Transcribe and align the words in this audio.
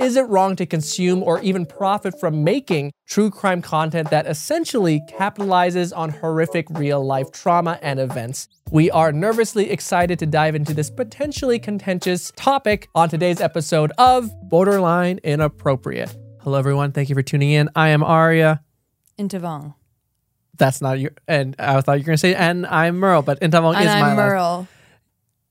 Is 0.00 0.16
it 0.16 0.22
wrong 0.28 0.54
to 0.56 0.64
consume 0.66 1.22
or 1.22 1.40
even 1.40 1.66
profit 1.66 2.18
from 2.20 2.44
making 2.44 2.92
true 3.06 3.30
crime 3.30 3.60
content 3.60 4.10
that 4.10 4.26
essentially 4.26 5.00
capitalizes 5.10 5.92
on 5.96 6.10
horrific 6.10 6.66
real 6.70 7.04
life 7.04 7.30
trauma 7.32 7.78
and 7.82 7.98
events? 7.98 8.48
We 8.70 8.90
are 8.90 9.10
nervously 9.12 9.70
excited 9.70 10.18
to 10.20 10.26
dive 10.26 10.54
into 10.54 10.72
this 10.72 10.88
potentially 10.90 11.58
contentious 11.58 12.32
topic 12.36 12.88
on 12.94 13.08
today's 13.08 13.40
episode 13.40 13.90
of 13.98 14.30
Borderline 14.48 15.18
Inappropriate. 15.24 16.16
Hello, 16.42 16.58
everyone. 16.58 16.92
Thank 16.92 17.08
you 17.08 17.14
for 17.16 17.22
tuning 17.22 17.50
in. 17.50 17.68
I 17.74 17.88
am 17.88 18.04
Aria. 18.04 18.62
Inthavong. 19.18 19.74
That's 20.56 20.80
not 20.80 20.98
your, 21.00 21.12
and 21.26 21.54
I 21.58 21.80
thought 21.80 21.94
you 21.94 22.02
were 22.02 22.06
going 22.06 22.14
to 22.14 22.18
say, 22.18 22.34
and 22.34 22.66
I'm 22.66 22.96
Merle, 22.98 23.22
but 23.22 23.40
Inthavong 23.40 23.78
is 23.80 23.86
my 23.86 23.92
I'm 24.00 24.00
last- 24.02 24.16
Merle. 24.16 24.68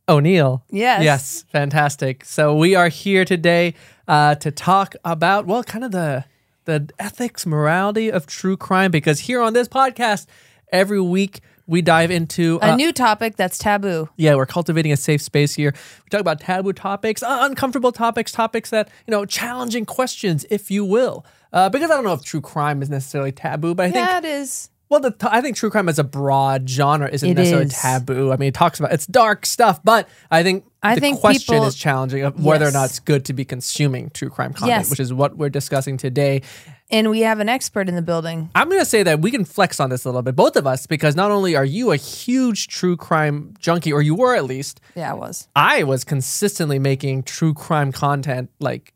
O'Neal. 0.10 0.64
Yes. 0.72 1.04
Yes, 1.04 1.46
fantastic. 1.52 2.24
So 2.24 2.56
we 2.56 2.76
are 2.76 2.88
here 2.90 3.26
today 3.26 3.74
uh, 4.08 4.36
to 4.36 4.52
talk 4.52 4.96
about 5.04 5.46
well, 5.46 5.64
kind 5.64 5.84
of 5.84 5.92
the 5.92 6.26
the 6.66 6.90
ethics, 7.00 7.46
morality 7.46 8.12
of 8.12 8.26
true 8.26 8.58
crime, 8.58 8.92
because 8.92 9.22
here 9.22 9.42
on 9.42 9.54
this 9.54 9.68
podcast, 9.68 10.26
every 10.72 11.02
week 11.02 11.40
we 11.66 11.82
dive 11.82 12.12
into 12.12 12.60
A 12.62 12.72
uh, 12.72 12.76
new 12.76 12.94
topic 12.94 13.36
that's 13.36 13.58
taboo. 13.58 14.10
yeah, 14.16 14.36
we're 14.36 14.46
cultivating 14.46 14.92
a 14.94 14.98
safe 14.98 15.22
space 15.22 15.56
here. 15.56 15.74
We 16.06 16.10
talk 16.10 16.22
about 16.22 16.40
taboo 16.40 16.74
topics, 16.74 17.22
uh, 17.24 17.40
uncomfortable 17.42 17.92
topics, 17.92 18.32
topics 18.32 18.70
that 18.70 18.90
you 19.06 19.12
know, 19.12 19.26
challenging 19.26 19.86
questions, 19.86 20.46
if 20.50 20.72
you 20.72 20.86
will. 20.86 21.26
Uh, 21.52 21.70
because 21.70 21.90
I 21.92 21.96
don't 21.96 22.04
know 22.06 22.14
if 22.14 22.24
true 22.24 22.42
crime 22.42 22.82
is 22.82 22.90
necessarily 22.90 23.32
taboo, 23.34 23.74
but 23.76 23.88
I 23.88 23.92
think 23.92 24.08
Yeah, 24.08 24.18
it 24.20 24.26
is. 24.26 24.70
Well, 24.90 25.00
the 25.00 25.12
t- 25.12 25.28
I 25.30 25.42
think 25.42 25.56
true 25.58 25.70
crime 25.70 25.90
as 25.90 26.00
a 26.00 26.04
broad 26.04 26.70
genre 26.70 27.10
isn't 27.10 27.28
It 27.30 27.34
necessarily 27.36 27.66
is. 27.68 27.74
taboo. 27.74 28.32
I 28.32 28.38
mean, 28.38 28.50
it 28.50 28.54
talks 28.54 28.80
about 28.80 28.94
it's 28.94 29.06
dark 29.06 29.46
stuff, 29.46 29.82
but 29.84 30.08
I 30.32 30.44
think 30.44 30.66
I 30.84 30.96
the 30.96 31.02
think 31.02 31.20
question 31.20 31.56
people- 31.56 31.68
is 31.68 31.76
challenging 31.76 32.24
of 32.24 32.44
whether 32.44 32.68
or 32.68 32.72
not 32.72 32.86
it's 32.86 33.00
good 33.00 33.26
to 33.26 33.34
be 33.34 33.44
consuming 33.46 34.10
true 34.12 34.30
crime 34.30 34.54
content, 34.54 34.70
Yes. 34.82 34.90
which 34.90 35.00
is 35.00 35.14
what 35.14 35.38
we're 35.38 35.50
discussing 35.50 35.98
today. 35.98 36.42
And 36.90 37.10
we 37.10 37.20
have 37.22 37.42
an 37.42 37.50
expert 37.50 37.90
in 37.90 37.96
the 37.96 38.02
building. 38.02 38.50
I'm 38.56 38.70
going 38.70 38.80
to 38.80 38.86
say 38.86 39.04
that 39.04 39.20
we 39.20 39.30
can 39.30 39.44
flex 39.44 39.82
on 39.82 39.90
this 39.90 40.06
a 40.06 40.08
little 40.08 40.22
bit, 40.22 40.38
both 40.38 40.56
of 40.56 40.66
us, 40.66 40.86
because 40.88 41.18
not 41.18 41.32
only 41.32 41.54
are 41.54 41.66
you 41.66 41.92
a 41.92 41.98
huge 41.98 42.70
true 42.70 42.96
crime 42.96 43.56
junkie, 43.60 43.92
or 43.92 44.02
you 44.02 44.16
were 44.16 44.36
at 44.36 44.46
least, 44.46 44.80
Yeah, 44.96 45.12
I 45.12 45.14
was. 45.14 45.50
I 45.54 45.84
was 45.84 46.06
consistently 46.06 46.80
making 46.80 47.24
true 47.24 47.54
crime 47.54 47.92
content. 47.92 48.52
Like, 48.62 48.94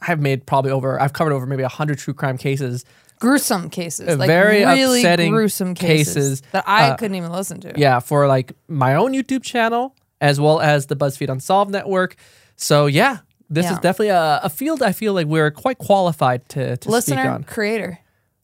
I've 0.00 0.20
made 0.20 0.46
probably 0.46 0.70
over, 0.70 0.98
I've 0.98 1.12
covered 1.12 1.32
over 1.34 1.44
maybe 1.44 1.64
100 1.64 1.98
true 1.98 2.14
crime 2.14 2.38
cases. 2.38 2.86
Gruesome 3.20 3.70
cases. 3.70 4.08
Uh, 4.08 4.16
Like 4.16 4.26
very 4.28 4.64
really 4.64 5.00
upsetting 5.00 5.32
gruesome 5.32 5.74
cases, 5.74 6.14
cases. 6.14 6.42
that 6.52 6.64
I 6.66 6.90
Uh, 6.90 6.96
couldn't 6.96 7.16
even 7.16 7.32
listen 7.32 7.60
to. 7.60 7.72
Yeah, 7.76 8.00
for 8.00 8.26
like 8.26 8.52
my 8.68 8.94
own 8.94 9.12
YouTube 9.12 9.42
channel 9.42 9.94
as 10.20 10.40
well 10.40 10.60
as 10.60 10.86
the 10.86 10.96
BuzzFeed 10.96 11.28
Unsolved 11.30 11.70
network. 11.70 12.16
So 12.56 12.86
yeah, 12.86 13.18
this 13.50 13.66
is 13.70 13.78
definitely 13.78 14.08
a, 14.08 14.40
a 14.44 14.48
field 14.50 14.82
I 14.82 14.92
feel 14.92 15.12
like 15.14 15.26
we're 15.26 15.50
quite 15.50 15.78
qualified 15.78 16.48
to, 16.50 16.76
to 16.76 16.82
speak 16.82 16.90
Listener, 16.92 17.30
on. 17.30 17.44
creator. 17.44 17.98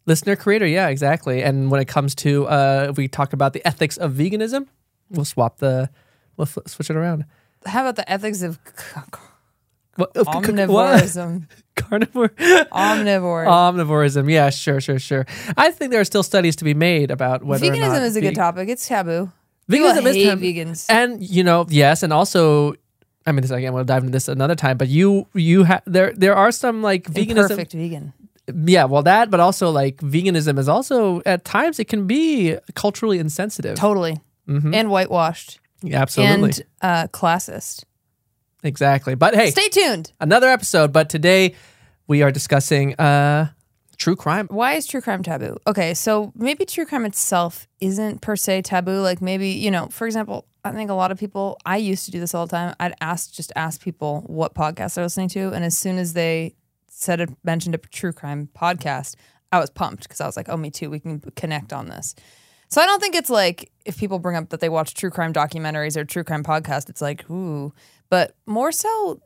Listener 0.06 0.36
creator, 0.36 0.66
yeah, 0.66 0.88
exactly. 0.88 1.42
And 1.42 1.70
when 1.70 1.80
it 1.80 1.86
comes 1.88 2.14
to 2.16 2.46
uh, 2.46 2.86
if 2.90 2.96
we 2.96 3.08
talk 3.08 3.32
about 3.32 3.52
the 3.54 3.66
ethics 3.66 3.96
of 3.96 4.12
veganism, 4.12 4.66
we'll 5.10 5.24
swap 5.24 5.58
the 5.58 5.88
we'll 6.36 6.46
f- 6.46 6.58
switch 6.66 6.90
it 6.90 6.96
around. 6.96 7.24
How 7.66 7.80
about 7.82 7.96
the 7.96 8.10
ethics 8.10 8.42
of 8.42 8.58
What, 9.96 10.16
of 10.16 10.26
c- 10.26 10.32
c- 10.32 10.66
what? 10.66 11.02
omnivorism? 11.02 11.46
Carnivore. 11.76 12.28
Omnivore. 12.28 13.46
Omnivorism. 13.46 14.30
Yeah, 14.30 14.50
sure, 14.50 14.80
sure, 14.80 14.98
sure. 14.98 15.26
I 15.56 15.70
think 15.70 15.90
there 15.90 16.00
are 16.00 16.04
still 16.04 16.22
studies 16.22 16.56
to 16.56 16.64
be 16.64 16.74
made 16.74 17.10
about 17.10 17.44
whether 17.44 17.66
Veganism 17.66 18.02
is 18.02 18.16
a 18.16 18.20
good 18.20 18.34
topic. 18.34 18.68
It's 18.68 18.86
taboo. 18.86 19.30
Veganism 19.70 20.06
is 20.06 20.16
taboo. 20.24 20.42
vegans. 20.44 20.86
And 20.88 21.22
you 21.22 21.42
know, 21.42 21.66
yes, 21.68 22.02
and 22.02 22.12
also, 22.12 22.74
I 23.26 23.32
mean, 23.32 23.42
this 23.42 23.50
again, 23.50 23.72
we'll 23.72 23.84
dive 23.84 24.02
into 24.02 24.12
this 24.12 24.28
another 24.28 24.54
time. 24.54 24.76
But 24.76 24.88
you, 24.88 25.26
you 25.34 25.64
have 25.64 25.82
there, 25.86 26.12
there 26.14 26.34
are 26.36 26.52
some 26.52 26.82
like 26.82 27.04
veganism. 27.04 27.48
Perfect 27.48 27.72
vegan. 27.72 28.12
Yeah, 28.66 28.84
well, 28.84 29.02
that, 29.04 29.30
but 29.30 29.40
also 29.40 29.70
like 29.70 29.96
veganism 29.98 30.58
is 30.58 30.68
also 30.68 31.22
at 31.24 31.44
times 31.46 31.78
it 31.80 31.88
can 31.88 32.06
be 32.06 32.56
culturally 32.74 33.18
insensitive. 33.18 33.76
Totally. 33.76 34.20
And 34.46 34.90
whitewashed. 34.90 35.60
Yeah, 35.82 36.02
absolutely, 36.02 36.50
And 36.50 36.64
uh, 36.82 37.06
classist. 37.08 37.84
Exactly. 38.64 39.14
But 39.14 39.34
hey, 39.34 39.50
Stay 39.50 39.68
tuned. 39.68 40.12
another 40.20 40.48
episode. 40.48 40.92
But 40.92 41.08
today 41.08 41.54
we 42.08 42.22
are 42.22 42.32
discussing 42.32 42.94
uh, 42.96 43.50
true 43.96 44.16
crime. 44.16 44.48
Why 44.50 44.72
is 44.74 44.86
true 44.86 45.00
crime 45.00 45.22
taboo? 45.22 45.56
Okay, 45.66 45.94
so 45.94 46.32
maybe 46.34 46.64
true 46.64 46.84
crime 46.86 47.04
itself 47.04 47.68
isn't 47.80 48.20
per 48.20 48.34
se 48.36 48.62
taboo. 48.62 49.00
Like 49.00 49.22
maybe, 49.22 49.50
you 49.50 49.70
know, 49.70 49.86
for 49.88 50.06
example, 50.06 50.46
I 50.64 50.72
think 50.72 50.90
a 50.90 50.94
lot 50.94 51.12
of 51.12 51.18
people, 51.18 51.58
I 51.66 51.76
used 51.76 52.06
to 52.06 52.10
do 52.10 52.20
this 52.20 52.34
all 52.34 52.46
the 52.46 52.50
time. 52.56 52.74
I'd 52.80 52.94
ask, 53.00 53.32
just 53.32 53.52
ask 53.54 53.80
people 53.82 54.22
what 54.26 54.54
podcast 54.54 54.94
they're 54.94 55.04
listening 55.04 55.28
to. 55.30 55.52
And 55.52 55.64
as 55.64 55.76
soon 55.76 55.98
as 55.98 56.14
they 56.14 56.56
said 56.88 57.20
it, 57.20 57.30
mentioned 57.44 57.74
a 57.74 57.78
true 57.78 58.12
crime 58.12 58.48
podcast, 58.58 59.14
I 59.52 59.58
was 59.60 59.70
pumped 59.70 60.04
because 60.04 60.20
I 60.20 60.26
was 60.26 60.36
like, 60.36 60.48
oh, 60.48 60.56
me 60.56 60.70
too. 60.70 60.88
We 60.90 61.00
can 61.00 61.20
connect 61.36 61.72
on 61.72 61.88
this. 61.88 62.14
So 62.68 62.80
I 62.80 62.86
don't 62.86 62.98
think 62.98 63.14
it's 63.14 63.30
like 63.30 63.70
if 63.84 63.98
people 63.98 64.18
bring 64.18 64.36
up 64.36 64.48
that 64.48 64.60
they 64.60 64.68
watch 64.70 64.94
true 64.94 65.10
crime 65.10 65.32
documentaries 65.32 65.96
or 65.96 66.04
true 66.04 66.24
crime 66.24 66.42
podcast, 66.42 66.88
it's 66.88 67.00
like, 67.02 67.28
ooh. 67.30 67.72
But 68.10 68.34
more 68.46 68.72
so 68.72 69.20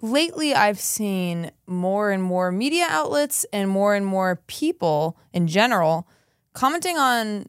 lately 0.00 0.54
I've 0.54 0.80
seen 0.80 1.50
more 1.66 2.10
and 2.10 2.22
more 2.22 2.52
media 2.52 2.86
outlets 2.88 3.46
and 3.52 3.68
more 3.70 3.94
and 3.94 4.04
more 4.04 4.42
people 4.46 5.16
in 5.32 5.46
general 5.46 6.06
commenting 6.52 6.96
on 6.96 7.48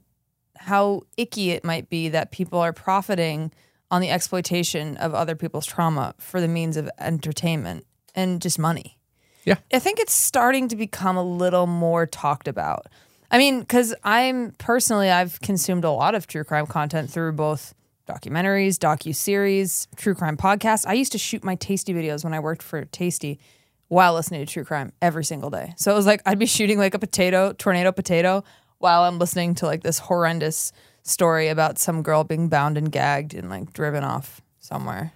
how 0.57 1.01
icky 1.18 1.51
it 1.51 1.63
might 1.63 1.90
be 1.90 2.09
that 2.09 2.31
people 2.31 2.59
are 2.59 2.73
profiting 2.73 3.51
on 3.91 4.01
the 4.01 4.09
exploitation 4.09 4.97
of 4.97 5.13
other 5.13 5.35
people's 5.35 5.66
trauma 5.66 6.16
for 6.18 6.41
the 6.41 6.47
means 6.47 6.75
of 6.75 6.90
entertainment 7.00 7.85
and 8.16 8.41
just 8.41 8.57
money. 8.57 8.97
Yeah. 9.44 9.57
I 9.72 9.79
think 9.79 10.00
it's 10.00 10.13
starting 10.13 10.67
to 10.69 10.75
become 10.75 11.17
a 11.17 11.23
little 11.23 11.67
more 11.67 12.07
talked 12.07 12.47
about. 12.47 12.88
I 13.29 13.38
mean, 13.38 13.59
because 13.59 13.94
I'm 14.03 14.53
personally, 14.57 15.12
I've 15.12 15.40
consumed 15.41 15.84
a 15.84 15.91
lot 15.91 16.16
of 16.16 16.25
true 16.25 16.44
crime 16.44 16.66
content 16.66 17.12
through 17.12 17.34
both 17.34 17.75
documentaries, 18.07 18.77
docu 18.77 19.16
series, 19.16 19.88
true 19.95 20.16
crime 20.16 20.38
podcasts. 20.38 20.85
I 20.88 20.93
used 20.93 21.11
to 21.13 21.17
shoot 21.17 21.43
my 21.43 21.55
Tasty 21.55 21.93
videos 21.93 22.23
when 22.23 22.33
I 22.33 22.39
worked 22.39 22.63
for 22.63 22.85
Tasty 22.85 23.39
while 23.88 24.13
listening 24.13 24.45
to 24.45 24.51
true 24.51 24.63
crime 24.63 24.91
every 25.01 25.23
single 25.23 25.49
day. 25.49 25.73
So 25.77 25.91
it 25.91 25.95
was 25.95 26.05
like 26.05 26.21
I'd 26.25 26.39
be 26.39 26.45
shooting 26.45 26.77
like 26.77 26.93
a 26.93 26.99
potato, 26.99 27.53
tornado 27.53 27.91
potato, 27.91 28.43
while 28.79 29.03
I'm 29.03 29.19
listening 29.19 29.55
to 29.55 29.66
like 29.66 29.83
this 29.83 29.99
horrendous 29.99 30.71
story 31.03 31.49
about 31.49 31.77
some 31.77 32.01
girl 32.01 32.23
being 32.23 32.49
bound 32.49 32.77
and 32.77 32.91
gagged 32.91 33.33
and 33.33 33.49
like 33.49 33.73
driven 33.73 34.03
off 34.03 34.41
somewhere. 34.59 35.11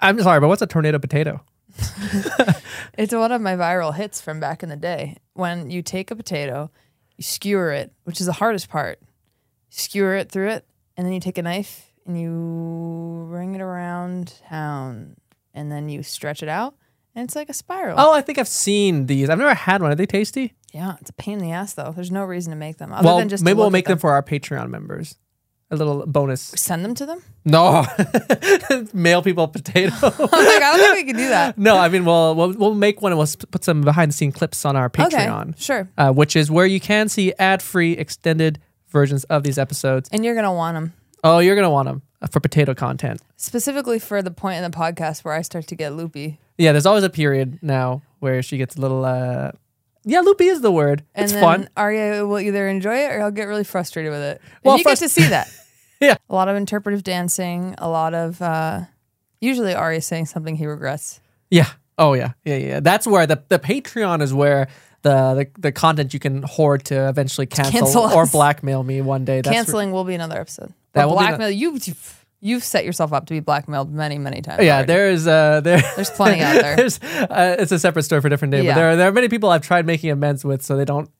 I'm 0.00 0.20
sorry, 0.20 0.40
but 0.40 0.48
what's 0.48 0.62
a 0.62 0.66
tornado 0.66 0.98
potato? 0.98 1.42
It's 2.98 3.12
one 3.12 3.32
of 3.32 3.42
my 3.42 3.56
viral 3.56 3.94
hits 3.94 4.22
from 4.22 4.40
back 4.40 4.62
in 4.62 4.70
the 4.70 4.76
day. 4.76 5.18
When 5.34 5.70
you 5.70 5.82
take 5.82 6.10
a 6.10 6.16
potato, 6.16 6.70
you 7.16 7.22
skewer 7.22 7.70
it, 7.70 7.92
which 8.04 8.20
is 8.20 8.26
the 8.26 8.32
hardest 8.32 8.70
part. 8.70 9.00
Skewer 9.68 10.16
it 10.16 10.32
through 10.32 10.48
it, 10.48 10.66
and 10.96 11.06
then 11.06 11.12
you 11.12 11.20
take 11.20 11.36
a 11.36 11.42
knife 11.42 11.85
and 12.06 12.18
you 12.20 13.26
bring 13.30 13.54
it 13.54 13.60
around 13.60 14.34
town, 14.48 15.16
and 15.54 15.70
then 15.70 15.88
you 15.88 16.02
stretch 16.02 16.42
it 16.42 16.48
out, 16.48 16.74
and 17.14 17.24
it's 17.24 17.34
like 17.36 17.48
a 17.48 17.54
spiral. 17.54 17.96
Oh, 17.98 18.12
I 18.12 18.20
think 18.20 18.38
I've 18.38 18.48
seen 18.48 19.06
these. 19.06 19.28
I've 19.28 19.38
never 19.38 19.54
had 19.54 19.82
one. 19.82 19.90
Are 19.90 19.94
they 19.96 20.06
tasty? 20.06 20.54
Yeah, 20.72 20.96
it's 21.00 21.10
a 21.10 21.14
pain 21.14 21.34
in 21.34 21.44
the 21.44 21.52
ass 21.52 21.74
though. 21.74 21.92
There's 21.94 22.10
no 22.10 22.24
reason 22.24 22.50
to 22.50 22.56
make 22.56 22.76
them 22.78 22.92
other 22.92 23.06
well, 23.06 23.18
than 23.18 23.28
just 23.28 23.42
maybe 23.44 23.56
we'll 23.58 23.70
make 23.70 23.86
them 23.86 23.98
for 23.98 24.12
our 24.12 24.22
Patreon 24.22 24.68
members. 24.68 25.16
A 25.68 25.74
little 25.76 26.06
bonus. 26.06 26.42
Send 26.42 26.84
them 26.84 26.94
to 26.94 27.06
them. 27.06 27.20
No, 27.44 27.84
mail 28.94 29.20
people 29.20 29.48
potato. 29.48 29.92
I'm 30.02 30.10
like, 30.12 30.30
I 30.30 30.76
don't 30.76 30.78
think 30.78 30.94
we 30.94 31.12
can 31.12 31.16
do 31.16 31.28
that. 31.28 31.58
no, 31.58 31.76
I 31.76 31.88
mean, 31.88 32.04
we'll, 32.04 32.36
we'll 32.36 32.52
we'll 32.52 32.74
make 32.74 33.02
one 33.02 33.10
and 33.10 33.18
we'll 33.18 33.26
put 33.50 33.64
some 33.64 33.82
behind 33.82 34.12
the 34.12 34.14
scene 34.14 34.30
clips 34.30 34.64
on 34.64 34.76
our 34.76 34.88
Patreon, 34.88 35.42
Okay, 35.50 35.52
sure. 35.58 35.88
uh, 35.98 36.12
which 36.12 36.36
is 36.36 36.52
where 36.52 36.66
you 36.66 36.78
can 36.78 37.08
see 37.08 37.32
ad 37.40 37.62
free 37.62 37.92
extended 37.94 38.60
versions 38.90 39.24
of 39.24 39.42
these 39.42 39.58
episodes. 39.58 40.08
And 40.12 40.24
you're 40.24 40.36
gonna 40.36 40.52
want 40.52 40.76
them 40.76 40.92
Oh, 41.24 41.38
you're 41.38 41.56
gonna 41.56 41.70
want 41.70 41.86
them 41.88 42.02
for 42.30 42.40
potato 42.40 42.74
content. 42.74 43.20
specifically 43.36 43.98
for 43.98 44.22
the 44.22 44.30
point 44.30 44.56
in 44.62 44.70
the 44.70 44.76
podcast 44.76 45.24
where 45.24 45.34
I 45.34 45.42
start 45.42 45.66
to 45.68 45.74
get 45.74 45.92
loopy. 45.94 46.38
Yeah, 46.58 46.72
there's 46.72 46.86
always 46.86 47.04
a 47.04 47.10
period 47.10 47.58
now 47.62 48.02
where 48.20 48.42
she 48.42 48.56
gets 48.58 48.76
a 48.76 48.80
little. 48.80 49.04
uh 49.04 49.52
Yeah, 50.04 50.20
loopy 50.20 50.46
is 50.46 50.60
the 50.62 50.70
word. 50.72 51.04
And 51.14 51.24
it's 51.24 51.32
then 51.32 51.42
fun. 51.42 51.68
Aria 51.76 52.26
will 52.26 52.40
either 52.40 52.66
enjoy 52.68 52.96
it 53.04 53.12
or 53.12 53.18
he'll 53.18 53.30
get 53.30 53.44
really 53.44 53.64
frustrated 53.64 54.10
with 54.12 54.22
it. 54.22 54.40
And 54.40 54.60
Well, 54.64 54.78
you 54.78 54.84
frust- 54.84 54.88
get 54.88 54.98
to 55.00 55.08
see 55.08 55.26
that. 55.28 55.48
Yeah. 55.98 56.16
A 56.28 56.34
lot 56.34 56.48
of 56.48 56.56
interpretive 56.56 57.02
dancing, 57.02 57.74
a 57.78 57.88
lot 57.88 58.12
of 58.14 58.40
uh 58.42 58.80
usually 59.40 59.74
Aria 59.74 60.00
saying 60.02 60.26
something 60.26 60.54
he 60.56 60.66
regrets. 60.66 61.20
Yeah. 61.50 61.68
Oh 61.98 62.12
yeah. 62.14 62.32
Yeah. 62.44 62.56
Yeah. 62.56 62.80
That's 62.80 63.06
where 63.06 63.26
the 63.26 63.42
the 63.48 63.58
Patreon 63.58 64.22
is 64.22 64.32
where. 64.34 64.68
The, 65.02 65.34
the, 65.54 65.60
the 65.60 65.72
content 65.72 66.12
you 66.14 66.18
can 66.18 66.42
hoard 66.42 66.84
to 66.86 67.08
eventually 67.08 67.46
cancel, 67.46 67.72
Cancel 67.80 68.02
or 68.02 68.26
blackmail 68.26 68.82
me 68.82 69.00
one 69.02 69.24
day. 69.24 69.40
That's 69.40 69.54
Canceling 69.54 69.92
will 69.92 70.02
be 70.02 70.14
another 70.16 70.40
episode. 70.40 70.72
That 70.96 71.08
blackmail 71.08 71.50
you 71.50 71.78
you've 72.40 72.62
set 72.64 72.84
yourself 72.84 73.12
up 73.12 73.26
to 73.26 73.34
be 73.34 73.40
blackmailed 73.40 73.92
many, 73.92 74.18
many 74.18 74.42
times. 74.42 74.62
yeah, 74.62 74.76
already. 74.76 74.86
there's 74.88 75.26
uh 75.26 75.60
there 75.64 75.82
There's 75.96 76.10
plenty 76.10 76.40
out 76.42 76.54
there. 76.60 76.76
there's 76.76 77.00
uh, 77.00 77.56
it's 77.58 77.72
a 77.72 77.78
separate 77.78 78.02
story 78.02 78.20
for 78.20 78.26
a 78.26 78.30
different 78.30 78.52
day, 78.52 78.62
Yeah. 78.62 78.72
but 78.72 78.76
there 78.80 78.90
are 78.90 78.96
there 78.96 79.08
are 79.08 79.12
many 79.12 79.28
people 79.28 79.48
I've 79.50 79.62
tried 79.62 79.86
making 79.86 80.10
amends 80.10 80.44
with 80.44 80.62
so 80.62 80.76
they 80.76 80.84
don't 80.84 81.10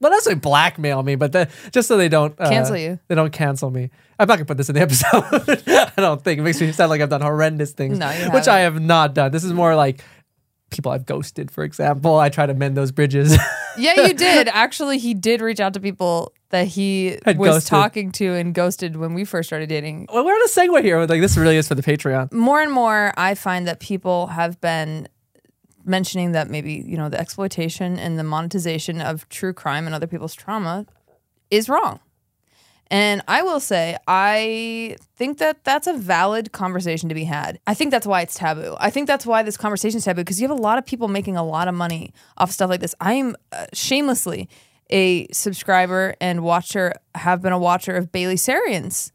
well 0.00 0.10
not 0.10 0.22
say 0.22 0.34
blackmail 0.34 1.02
me, 1.04 1.14
but 1.14 1.30
the, 1.32 1.48
just 1.70 1.86
so 1.88 1.96
they 1.96 2.08
don't 2.08 2.34
uh, 2.40 2.48
Cancel 2.48 2.76
you. 2.76 2.98
They 3.08 3.14
don't 3.14 3.32
cancel 3.32 3.70
me. 3.70 3.90
I'm 4.18 4.26
not 4.26 4.34
gonna 4.36 4.46
put 4.46 4.56
this 4.56 4.68
in 4.68 4.74
the 4.74 4.80
episode. 4.88 5.24
I 5.96 6.00
don't 6.00 6.22
think 6.24 6.40
it 6.40 6.42
makes 6.42 6.60
me 6.60 6.72
sound 6.72 6.90
like 6.90 7.00
I've 7.00 7.08
done 7.10 7.20
horrendous 7.20 7.72
things, 7.72 7.98
No, 7.98 8.08
which 8.32 8.48
I 8.48 8.60
have 8.60 8.80
not 8.80 9.14
done. 9.14 9.30
This 9.30 9.44
is 9.44 9.52
more 9.52 9.76
like 9.76 10.02
people 10.70 10.90
I've 10.90 11.06
ghosted, 11.06 11.50
for 11.50 11.62
example. 11.64 12.18
I 12.18 12.30
try 12.30 12.46
to 12.46 12.54
mend 12.54 12.76
those 12.76 12.90
bridges. 12.92 13.36
Yeah, 13.76 14.06
you 14.06 14.14
did. 14.14 14.48
Actually, 14.48 14.98
he 14.98 15.14
did 15.14 15.40
reach 15.40 15.60
out 15.60 15.74
to 15.74 15.80
people 15.80 16.32
that 16.50 16.66
he 16.68 17.18
Had 17.24 17.38
was 17.38 17.48
ghosted. 17.56 17.68
talking 17.68 18.12
to 18.12 18.34
and 18.34 18.54
ghosted 18.54 18.96
when 18.96 19.14
we 19.14 19.24
first 19.24 19.48
started 19.48 19.68
dating. 19.68 20.06
well, 20.12 20.24
we're 20.24 20.32
on 20.34 20.42
a 20.42 20.48
segue 20.48 20.82
here. 20.82 20.98
Like 21.06 21.20
this 21.20 21.36
really 21.36 21.56
is 21.56 21.68
for 21.68 21.74
the 21.74 21.82
Patreon. 21.82 22.30
More 22.32 22.60
and 22.60 22.70
more, 22.70 23.12
I 23.16 23.34
find 23.34 23.66
that 23.66 23.80
people 23.80 24.26
have 24.28 24.60
been 24.60 25.08
mentioning 25.84 26.32
that 26.32 26.48
maybe, 26.50 26.74
you 26.86 26.96
know, 26.96 27.08
the 27.08 27.18
exploitation 27.18 27.98
and 27.98 28.18
the 28.18 28.22
monetization 28.24 29.00
of 29.00 29.28
true 29.30 29.52
crime 29.52 29.86
and 29.86 29.94
other 29.94 30.06
people's 30.06 30.34
trauma 30.34 30.86
is 31.50 31.68
wrong. 31.68 31.98
And 32.92 33.22
I 33.26 33.40
will 33.40 33.58
say, 33.58 33.96
I 34.06 34.96
think 35.16 35.38
that 35.38 35.64
that's 35.64 35.86
a 35.86 35.94
valid 35.94 36.52
conversation 36.52 37.08
to 37.08 37.14
be 37.14 37.24
had. 37.24 37.58
I 37.66 37.72
think 37.72 37.90
that's 37.90 38.06
why 38.06 38.20
it's 38.20 38.34
taboo. 38.34 38.76
I 38.78 38.90
think 38.90 39.06
that's 39.06 39.24
why 39.24 39.42
this 39.42 39.56
conversation 39.56 39.96
is 39.96 40.04
taboo 40.04 40.20
because 40.20 40.38
you 40.38 40.46
have 40.46 40.56
a 40.56 40.60
lot 40.60 40.76
of 40.76 40.84
people 40.84 41.08
making 41.08 41.38
a 41.38 41.42
lot 41.42 41.68
of 41.68 41.74
money 41.74 42.12
off 42.36 42.50
stuff 42.50 42.68
like 42.68 42.80
this. 42.80 42.94
I 43.00 43.14
am 43.14 43.34
uh, 43.50 43.64
shamelessly 43.72 44.46
a 44.90 45.26
subscriber 45.32 46.14
and 46.20 46.42
watcher, 46.42 46.92
have 47.14 47.40
been 47.40 47.54
a 47.54 47.58
watcher 47.58 47.96
of 47.96 48.12
Bailey 48.12 48.36
Sarian's 48.36 49.10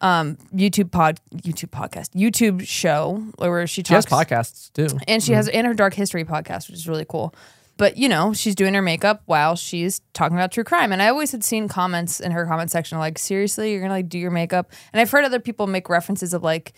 um, 0.00 0.38
YouTube 0.54 0.90
pod, 0.90 1.20
YouTube 1.34 1.68
podcast, 1.68 2.10
YouTube 2.14 2.66
show 2.66 3.22
where 3.36 3.66
she 3.66 3.82
talks 3.82 4.06
She 4.06 4.14
has 4.14 4.26
podcasts 4.26 4.72
too. 4.72 4.88
and 5.06 5.22
she 5.22 5.34
has 5.34 5.48
in 5.48 5.66
her 5.66 5.74
dark 5.74 5.92
history 5.92 6.24
podcast, 6.24 6.68
which 6.70 6.78
is 6.78 6.88
really 6.88 7.04
cool. 7.06 7.34
But 7.78 7.96
you 7.96 8.08
know, 8.08 8.34
she's 8.34 8.54
doing 8.54 8.74
her 8.74 8.82
makeup 8.82 9.22
while 9.24 9.56
she's 9.56 10.02
talking 10.12 10.36
about 10.36 10.52
true 10.52 10.64
crime. 10.64 10.92
And 10.92 11.00
I 11.00 11.08
always 11.08 11.32
had 11.32 11.42
seen 11.42 11.68
comments 11.68 12.20
in 12.20 12.32
her 12.32 12.44
comment 12.44 12.70
section 12.70 12.98
like, 12.98 13.18
"Seriously, 13.18 13.72
you're 13.72 13.80
gonna 13.80 13.94
like 13.94 14.10
do 14.10 14.18
your 14.18 14.30
makeup?" 14.30 14.70
And 14.92 15.00
I've 15.00 15.10
heard 15.10 15.24
other 15.24 15.40
people 15.40 15.66
make 15.66 15.88
references 15.88 16.34
of 16.34 16.42
like 16.42 16.74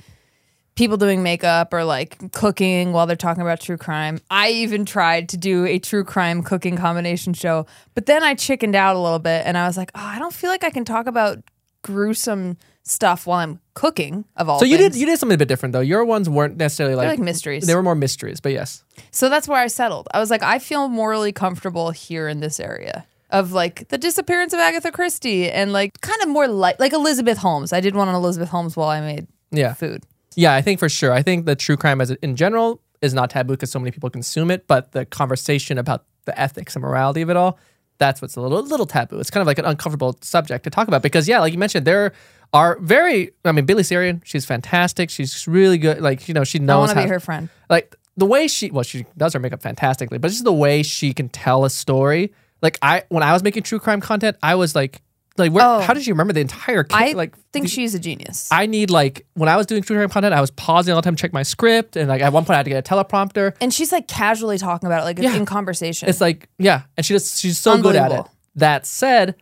people 0.76 0.96
doing 0.96 1.22
makeup 1.22 1.72
or 1.72 1.84
like 1.84 2.32
cooking 2.32 2.92
while 2.92 3.06
they're 3.06 3.16
talking 3.16 3.42
about 3.42 3.60
true 3.60 3.76
crime. 3.76 4.20
I 4.30 4.50
even 4.50 4.84
tried 4.84 5.28
to 5.30 5.36
do 5.36 5.64
a 5.64 5.78
true 5.78 6.04
crime 6.04 6.42
cooking 6.42 6.76
combination 6.76 7.34
show, 7.34 7.66
but 7.94 8.06
then 8.06 8.22
I 8.22 8.34
chickened 8.34 8.76
out 8.76 8.94
a 8.94 9.00
little 9.00 9.18
bit 9.18 9.42
and 9.46 9.58
I 9.58 9.66
was 9.66 9.76
like, 9.76 9.90
"Oh, 9.94 10.04
I 10.04 10.18
don't 10.18 10.34
feel 10.34 10.50
like 10.50 10.64
I 10.64 10.70
can 10.70 10.84
talk 10.84 11.06
about 11.06 11.38
gruesome 11.82 12.58
stuff 12.90 13.26
while 13.26 13.38
I'm 13.38 13.60
cooking." 13.74 14.24
Of 14.36 14.48
all 14.48 14.58
So 14.58 14.64
you 14.64 14.76
did 14.76 14.94
you 14.94 15.06
did 15.06 15.18
something 15.18 15.34
a 15.34 15.38
bit 15.38 15.48
different 15.48 15.72
though. 15.72 15.80
Your 15.80 16.04
ones 16.04 16.28
weren't 16.28 16.56
necessarily 16.56 16.94
like, 16.96 17.08
like 17.08 17.18
mysteries. 17.18 17.66
They 17.66 17.74
were 17.74 17.82
more 17.82 17.94
mysteries, 17.94 18.40
but 18.40 18.52
yes. 18.52 18.84
So 19.10 19.28
that's 19.28 19.48
where 19.48 19.60
I 19.60 19.66
settled. 19.68 20.08
I 20.12 20.20
was 20.20 20.30
like, 20.30 20.42
I 20.42 20.58
feel 20.58 20.88
morally 20.88 21.32
comfortable 21.32 21.90
here 21.90 22.28
in 22.28 22.40
this 22.40 22.60
area 22.60 23.06
of 23.30 23.52
like 23.52 23.88
the 23.88 23.98
disappearance 23.98 24.52
of 24.52 24.58
Agatha 24.58 24.90
Christie 24.90 25.50
and 25.50 25.72
like 25.72 26.00
kind 26.00 26.20
of 26.22 26.28
more 26.28 26.48
like 26.48 26.78
like 26.80 26.92
Elizabeth 26.92 27.38
Holmes. 27.38 27.72
I 27.72 27.80
did 27.80 27.94
one 27.94 28.08
on 28.08 28.14
Elizabeth 28.14 28.48
Holmes 28.48 28.76
while 28.76 28.88
I 28.88 29.00
made 29.00 29.26
Yeah. 29.50 29.74
food. 29.74 30.04
Yeah, 30.36 30.54
I 30.54 30.62
think 30.62 30.78
for 30.78 30.88
sure. 30.88 31.12
I 31.12 31.22
think 31.22 31.46
the 31.46 31.56
true 31.56 31.76
crime 31.76 32.00
as 32.00 32.10
in 32.10 32.36
general 32.36 32.80
is 33.02 33.14
not 33.14 33.30
taboo 33.30 33.54
because 33.54 33.70
so 33.70 33.78
many 33.78 33.90
people 33.90 34.10
consume 34.10 34.50
it, 34.50 34.66
but 34.66 34.92
the 34.92 35.04
conversation 35.04 35.78
about 35.78 36.04
the 36.26 36.38
ethics 36.38 36.76
and 36.76 36.82
morality 36.84 37.22
of 37.22 37.30
it 37.30 37.36
all, 37.36 37.58
that's 38.00 38.20
what's 38.20 38.34
a 38.34 38.40
little 38.40 38.62
little 38.64 38.86
taboo. 38.86 39.20
It's 39.20 39.30
kind 39.30 39.40
of 39.42 39.46
like 39.46 39.58
an 39.58 39.64
uncomfortable 39.66 40.16
subject 40.22 40.64
to 40.64 40.70
talk 40.70 40.88
about 40.88 41.02
because 41.02 41.28
yeah, 41.28 41.38
like 41.38 41.52
you 41.52 41.58
mentioned, 41.60 41.86
there 41.86 42.12
are 42.52 42.76
very 42.80 43.30
I 43.44 43.52
mean 43.52 43.66
Bailey 43.66 43.84
Sarian, 43.84 44.20
she's 44.24 44.44
fantastic. 44.44 45.10
She's 45.10 45.46
really 45.46 45.78
good. 45.78 46.00
Like, 46.00 46.26
you 46.26 46.34
know, 46.34 46.42
she 46.42 46.58
I 46.58 46.62
knows 46.62 46.88
want 46.88 46.98
to 46.98 47.04
be 47.04 47.08
her 47.08 47.20
friend. 47.20 47.48
like 47.68 47.94
the 48.16 48.26
way 48.26 48.48
she 48.48 48.70
well 48.72 48.82
she 48.82 49.06
does 49.16 49.32
her 49.34 49.38
makeup 49.38 49.62
fantastically 49.62 50.18
but 50.18 50.28
just 50.28 50.42
the 50.44 50.52
way 50.52 50.82
she 50.82 51.14
can 51.14 51.28
tell 51.28 51.64
a 51.64 51.70
story 51.70 52.34
like 52.60 52.76
i 52.82 53.02
when 53.08 53.22
i 53.22 53.32
was 53.32 53.42
making 53.42 53.62
true 53.62 53.78
crime 53.78 54.00
content 54.00 54.36
i 54.42 54.54
was 54.56 54.74
like 54.74 55.00
like 55.40 55.50
where, 55.52 55.64
Oh. 55.66 55.80
how 55.80 55.92
did 55.94 56.06
you 56.06 56.12
remember 56.14 56.32
the 56.32 56.40
entire 56.40 56.84
ca- 56.84 56.96
I 56.96 57.12
like 57.12 57.36
think 57.52 57.68
she's 57.68 57.94
a 57.94 57.98
genius. 57.98 58.48
i 58.52 58.66
need 58.66 58.90
like 58.90 59.26
when 59.34 59.48
i 59.48 59.56
was 59.56 59.66
doing 59.66 59.82
true 59.82 59.96
crime 59.96 60.08
content 60.08 60.32
i 60.34 60.40
was 60.40 60.52
pausing 60.52 60.94
all 60.94 61.00
the 61.00 61.04
time 61.04 61.16
to 61.16 61.20
check 61.20 61.32
my 61.32 61.42
script 61.42 61.96
and 61.96 62.08
like 62.08 62.22
at 62.22 62.32
one 62.32 62.44
point 62.44 62.54
i 62.54 62.58
had 62.58 62.64
to 62.64 62.70
get 62.70 62.86
a 62.88 62.94
teleprompter 62.94 63.56
and 63.60 63.74
she's 63.74 63.90
like 63.90 64.06
casually 64.06 64.58
talking 64.58 64.86
about 64.86 65.00
it, 65.02 65.04
like 65.04 65.18
Yeah. 65.18 65.34
in 65.34 65.44
conversation. 65.46 66.08
it's 66.08 66.20
like 66.20 66.48
yeah 66.58 66.82
and 66.96 67.04
she 67.04 67.14
just 67.14 67.40
she's 67.40 67.58
so 67.58 67.76
good 67.82 67.96
at 67.96 68.02
it 68.02 68.04
Unbelievable. 68.12 68.30
that 68.56 68.86
said 68.86 69.34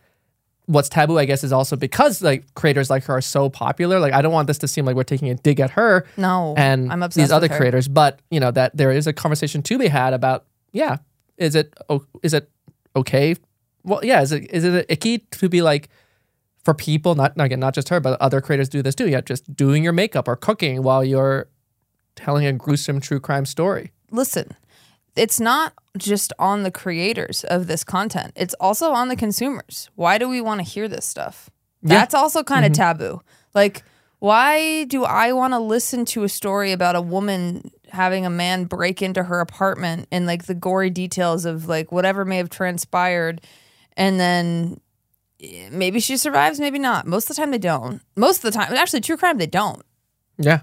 what's 0.65 0.87
taboo 0.89 1.17
i 1.17 1.25
guess 1.25 1.43
is 1.43 1.51
also 1.51 1.75
because 1.75 2.21
like 2.21 2.45
creators 2.53 2.89
like 2.91 3.03
her 3.05 3.15
are 3.17 3.21
so 3.21 3.49
popular 3.49 3.99
like 3.99 4.13
i 4.13 4.21
don't 4.21 4.31
want 4.33 4.47
this 4.47 4.59
to 4.59 4.67
seem 4.67 4.85
like 4.85 4.95
we're 4.95 5.03
taking 5.03 5.29
a 5.29 5.35
dig 5.35 5.59
at 5.59 5.71
her 5.71 6.05
no, 6.15 6.53
and 6.57 6.91
I'm 6.91 7.01
obsessed 7.01 7.25
these 7.27 7.31
other 7.31 7.45
with 7.45 7.51
her. 7.51 7.57
creators 7.57 7.87
but 7.87 8.19
you 8.29 8.39
know 8.39 8.51
that 8.51 8.77
there 8.77 8.91
is 8.91 9.07
a 9.07 9.13
conversation 9.13 9.61
to 9.63 9.77
be 9.79 9.87
had 9.87 10.13
about 10.13 10.45
yeah 10.71 10.97
is 11.37 11.55
it 11.55 11.73
o- 11.89 12.05
is 12.21 12.33
it 12.35 12.49
okay 12.95 13.35
well 13.89 13.99
yeah 14.03 14.21
is 14.21 14.31
it 14.31 14.49
is 14.51 14.63
it 14.63 14.85
icky 14.89 15.19
to 15.31 15.49
be 15.49 15.61
like 15.61 15.89
for 16.63 16.73
people 16.73 17.15
not 17.15 17.33
again 17.39 17.59
not 17.59 17.73
just 17.73 17.89
her 17.89 17.99
but 17.99 18.19
other 18.21 18.41
creators 18.41 18.69
do 18.69 18.81
this 18.81 18.95
too 18.95 19.09
yeah 19.09 19.21
just 19.21 19.55
doing 19.55 19.83
your 19.83 19.93
makeup 19.93 20.27
or 20.27 20.35
cooking 20.35 20.83
while 20.83 21.03
you're 21.03 21.49
telling 22.15 22.45
a 22.45 22.53
gruesome 22.53 22.99
true 22.99 23.19
crime 23.19 23.45
story 23.45 23.91
listen, 24.11 24.55
it's 25.15 25.39
not 25.39 25.73
just 25.97 26.33
on 26.39 26.63
the 26.63 26.71
creators 26.71 27.43
of 27.45 27.67
this 27.67 27.83
content, 27.83 28.33
it's 28.35 28.53
also 28.59 28.91
on 28.91 29.09
the 29.09 29.15
consumers. 29.15 29.89
Why 29.95 30.17
do 30.17 30.29
we 30.29 30.41
want 30.41 30.59
to 30.59 30.63
hear 30.63 30.87
this 30.87 31.05
stuff? 31.05 31.49
That's 31.81 32.13
also 32.13 32.43
kind 32.43 32.65
of 32.65 32.73
mm-hmm. 32.73 32.81
taboo. 32.81 33.21
Like, 33.53 33.83
why 34.19 34.83
do 34.85 35.05
I 35.05 35.31
want 35.31 35.53
to 35.53 35.59
listen 35.59 36.03
to 36.05 36.23
a 36.23 36.29
story 36.29 36.73
about 36.73 36.97
a 36.97 37.01
woman 37.01 37.71
having 37.87 38.25
a 38.25 38.29
man 38.29 38.65
break 38.65 39.01
into 39.01 39.23
her 39.23 39.39
apartment 39.39 40.07
and 40.11 40.25
like 40.25 40.45
the 40.45 40.53
gory 40.53 40.89
details 40.89 41.45
of 41.45 41.67
like 41.67 41.91
whatever 41.91 42.25
may 42.25 42.37
have 42.37 42.49
transpired 42.49 43.41
and 43.99 44.19
then 44.19 44.79
eh, 45.41 45.69
maybe 45.71 45.99
she 45.99 46.17
survives, 46.17 46.59
maybe 46.59 46.79
not. 46.79 47.05
Most 47.05 47.29
of 47.29 47.35
the 47.35 47.41
time 47.41 47.51
they 47.51 47.59
don't. 47.59 48.01
Most 48.15 48.37
of 48.37 48.51
the 48.51 48.57
time, 48.57 48.73
actually, 48.73 49.01
true 49.01 49.17
crime, 49.17 49.37
they 49.37 49.47
don't 49.47 49.83
yeah 50.37 50.61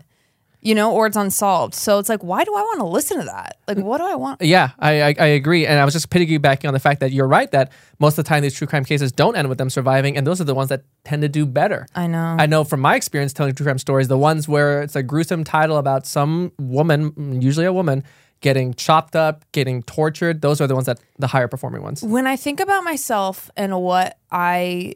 you 0.66 0.74
know, 0.74 0.92
or 0.92 1.06
it's 1.06 1.16
unsolved. 1.16 1.74
So 1.74 2.00
it's 2.00 2.08
like, 2.08 2.24
why 2.24 2.42
do 2.42 2.52
I 2.52 2.60
want 2.60 2.80
to 2.80 2.86
listen 2.86 3.18
to 3.20 3.24
that? 3.26 3.58
Like, 3.68 3.78
what 3.78 3.98
do 3.98 4.04
I 4.04 4.16
want? 4.16 4.42
Yeah, 4.42 4.70
I, 4.80 5.00
I 5.02 5.14
I 5.16 5.26
agree, 5.26 5.64
and 5.64 5.78
I 5.78 5.84
was 5.84 5.94
just 5.94 6.10
piggybacking 6.10 6.66
on 6.66 6.74
the 6.74 6.80
fact 6.80 6.98
that 7.00 7.12
you're 7.12 7.28
right 7.28 7.48
that 7.52 7.70
most 8.00 8.18
of 8.18 8.24
the 8.24 8.28
time 8.28 8.42
these 8.42 8.54
true 8.54 8.66
crime 8.66 8.84
cases 8.84 9.12
don't 9.12 9.36
end 9.36 9.48
with 9.48 9.58
them 9.58 9.70
surviving, 9.70 10.16
and 10.16 10.26
those 10.26 10.40
are 10.40 10.44
the 10.44 10.56
ones 10.56 10.68
that 10.70 10.82
tend 11.04 11.22
to 11.22 11.28
do 11.28 11.46
better. 11.46 11.86
I 11.94 12.08
know. 12.08 12.36
I 12.36 12.46
know 12.46 12.64
from 12.64 12.80
my 12.80 12.96
experience 12.96 13.32
telling 13.32 13.54
true 13.54 13.64
crime 13.64 13.78
stories, 13.78 14.08
the 14.08 14.18
ones 14.18 14.48
where 14.48 14.82
it's 14.82 14.96
a 14.96 15.04
gruesome 15.04 15.44
title 15.44 15.76
about 15.76 16.04
some 16.04 16.50
woman, 16.58 17.40
usually 17.40 17.66
a 17.66 17.72
woman, 17.72 18.02
getting 18.46 18.72
chopped 18.75 19.16
up, 19.16 19.44
getting 19.50 19.82
tortured. 19.82 20.40
Those 20.40 20.60
are 20.60 20.69
the 20.69 20.75
ones 20.76 20.87
that 20.87 21.00
the 21.19 21.26
higher 21.26 21.48
performing 21.48 21.82
ones. 21.82 22.00
when 22.00 22.28
I 22.28 22.37
think 22.37 22.60
about 22.60 22.84
myself 22.84 23.50
and 23.56 23.81
what 23.82 24.19
I 24.31 24.94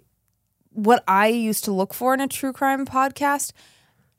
what 0.73 1.03
I 1.09 1.27
used 1.27 1.65
to 1.65 1.73
look 1.73 1.93
for 1.93 2.15
in 2.15 2.21
a 2.21 2.29
true 2.29 2.53
crime 2.53 2.87
podcast, 2.87 3.51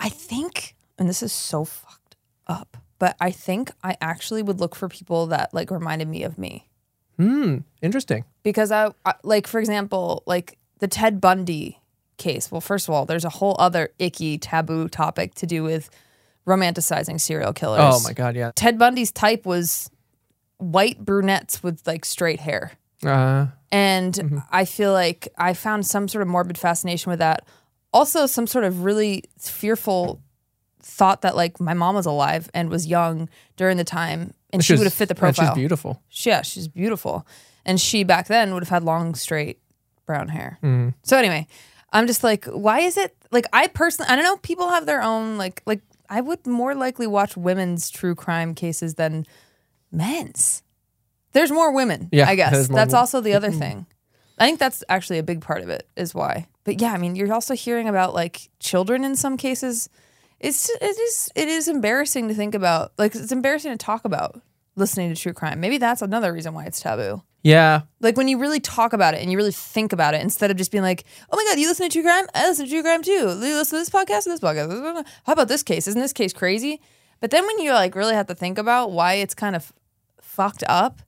I 0.01 0.09
think 0.09 0.75
and 0.99 1.07
this 1.07 1.23
is 1.23 1.31
so 1.31 1.63
fucked 1.63 2.17
up, 2.45 2.75
but 2.99 3.15
I 3.21 3.31
think 3.31 3.71
I 3.81 3.95
actually 4.01 4.43
would 4.43 4.59
look 4.59 4.75
for 4.75 4.89
people 4.89 5.27
that 5.27 5.53
like 5.53 5.71
reminded 5.71 6.09
me 6.09 6.23
of 6.23 6.37
me. 6.37 6.67
Hmm, 7.15 7.59
interesting. 7.81 8.25
Because 8.43 8.69
I, 8.69 8.91
I 9.05 9.13
like 9.23 9.47
for 9.47 9.61
example, 9.61 10.23
like 10.25 10.57
the 10.79 10.89
Ted 10.89 11.21
Bundy 11.21 11.79
case. 12.17 12.51
Well, 12.51 12.59
first 12.59 12.89
of 12.89 12.93
all, 12.93 13.05
there's 13.05 13.23
a 13.23 13.29
whole 13.29 13.55
other 13.59 13.91
icky 13.97 14.37
taboo 14.37 14.89
topic 14.89 15.35
to 15.35 15.45
do 15.45 15.63
with 15.63 15.89
romanticizing 16.47 17.19
serial 17.19 17.53
killers. 17.53 17.79
Oh 17.81 17.99
my 18.03 18.13
god, 18.13 18.35
yeah. 18.35 18.51
Ted 18.55 18.77
Bundy's 18.79 19.11
type 19.11 19.45
was 19.45 19.89
white 20.57 21.03
brunettes 21.03 21.61
with 21.63 21.85
like 21.87 22.05
straight 22.05 22.39
hair. 22.39 22.71
Uh, 23.05 23.47
And 23.71 24.41
I 24.51 24.65
feel 24.65 24.91
like 24.93 25.27
I 25.37 25.53
found 25.53 25.85
some 25.87 26.07
sort 26.07 26.21
of 26.21 26.27
morbid 26.27 26.57
fascination 26.57 27.09
with 27.09 27.19
that. 27.19 27.45
Also, 27.93 28.25
some 28.25 28.47
sort 28.47 28.63
of 28.63 28.83
really 28.83 29.23
fearful 29.39 30.21
thought 30.83 31.21
that 31.21 31.35
like 31.35 31.59
my 31.59 31.73
mom 31.73 31.95
was 31.95 32.05
alive 32.05 32.49
and 32.53 32.69
was 32.69 32.87
young 32.87 33.29
during 33.55 33.77
the 33.77 33.83
time 33.83 34.33
and 34.51 34.63
she 34.63 34.67
she's- 34.67 34.79
would 34.79 34.85
have 34.85 34.93
fit 34.93 35.07
the 35.09 35.15
profile. 35.15 35.47
she's 35.47 35.55
beautiful. 35.55 36.01
She- 36.09 36.29
yeah, 36.29 36.41
she's 36.41 36.67
beautiful. 36.67 37.25
And 37.65 37.79
she 37.79 38.03
back 38.03 38.27
then 38.27 38.53
would 38.53 38.63
have 38.63 38.69
had 38.69 38.83
long, 38.83 39.13
straight 39.15 39.59
brown 40.05 40.27
hair. 40.29 40.57
Mm-hmm. 40.63 40.89
So 41.03 41.17
anyway, 41.17 41.47
I'm 41.93 42.07
just 42.07 42.23
like, 42.23 42.45
why 42.45 42.79
is 42.79 42.97
it 42.97 43.15
like 43.31 43.45
I 43.53 43.67
personally 43.67 44.09
I 44.11 44.15
don't 44.15 44.25
know, 44.25 44.37
people 44.37 44.69
have 44.69 44.85
their 44.85 45.01
own 45.01 45.37
like 45.37 45.61
like 45.65 45.81
I 46.11 46.19
would 46.19 46.45
more 46.45 46.75
likely 46.75 47.07
watch 47.07 47.37
women's 47.37 47.89
true 47.89 48.15
crime 48.15 48.53
cases 48.53 48.95
than 48.95 49.25
men's. 49.91 50.61
There's 51.31 51.51
more 51.51 51.73
women, 51.73 52.09
Yeah, 52.11 52.27
I 52.27 52.35
guess. 52.35 52.67
That's 52.67 52.93
also 52.93 53.21
the 53.21 53.33
other 53.33 53.49
thing. 53.63 53.85
I 54.37 54.45
think 54.45 54.59
that's 54.59 54.83
actually 54.89 55.19
a 55.19 55.23
big 55.23 55.39
part 55.39 55.61
of 55.61 55.69
it, 55.69 55.87
is 55.95 56.13
why. 56.13 56.47
But 56.65 56.81
yeah, 56.81 56.91
I 56.91 56.97
mean, 56.97 57.15
you're 57.15 57.33
also 57.33 57.55
hearing 57.55 57.87
about 57.87 58.13
like 58.13 58.49
children 58.59 59.05
in 59.05 59.15
some 59.15 59.37
cases. 59.37 59.87
It's 60.39 60.69
it 60.69 60.81
is 60.99 61.29
it 61.33 61.47
is 61.47 61.69
embarrassing 61.69 62.27
to 62.27 62.33
think 62.33 62.55
about. 62.55 62.91
Like 62.97 63.15
it's 63.15 63.31
embarrassing 63.31 63.71
to 63.71 63.77
talk 63.77 64.03
about 64.03 64.41
listening 64.75 65.13
to 65.13 65.19
true 65.19 65.33
crime. 65.33 65.61
Maybe 65.61 65.77
that's 65.77 66.01
another 66.01 66.33
reason 66.33 66.53
why 66.53 66.65
it's 66.65 66.81
taboo. 66.81 67.23
Yeah, 67.43 67.81
Like 67.99 68.17
when 68.17 68.27
you 68.27 68.37
really 68.37 68.59
talk 68.59 68.93
about 68.93 69.13
it 69.15 69.21
and 69.21 69.31
you 69.31 69.37
really 69.37 69.51
think 69.51 69.93
about 69.93 70.13
it, 70.13 70.21
instead 70.21 70.51
of 70.51 70.57
just 70.57 70.71
being 70.71 70.83
like, 70.83 71.05
"Oh 71.31 71.35
my 71.37 71.43
god, 71.49 71.59
you 71.59 71.67
listen 71.67 71.89
to 71.89 71.91
true 71.91 72.03
crime? 72.03 72.25
I 72.35 72.47
listen 72.47 72.65
to 72.65 72.71
true 72.71 72.83
crime 72.83 73.01
too. 73.01 73.11
You 73.11 73.25
listen 73.25 73.77
to 73.79 73.81
this 73.81 73.89
podcast, 73.89 74.25
and 74.27 74.33
this 74.33 74.39
podcast. 74.39 75.05
How 75.25 75.33
about 75.33 75.47
this 75.47 75.63
case? 75.63 75.87
Isn't 75.87 76.01
this 76.01 76.13
case 76.13 76.33
crazy?" 76.33 76.81
But 77.19 77.31
then 77.31 77.45
when 77.45 77.59
you 77.59 77.73
like 77.73 77.95
really 77.95 78.13
have 78.15 78.27
to 78.27 78.35
think 78.35 78.57
about 78.57 78.91
why 78.91 79.13
it's 79.15 79.33
kind 79.33 79.55
of 79.55 79.73
fucked 80.21 80.63
up, 80.67 81.01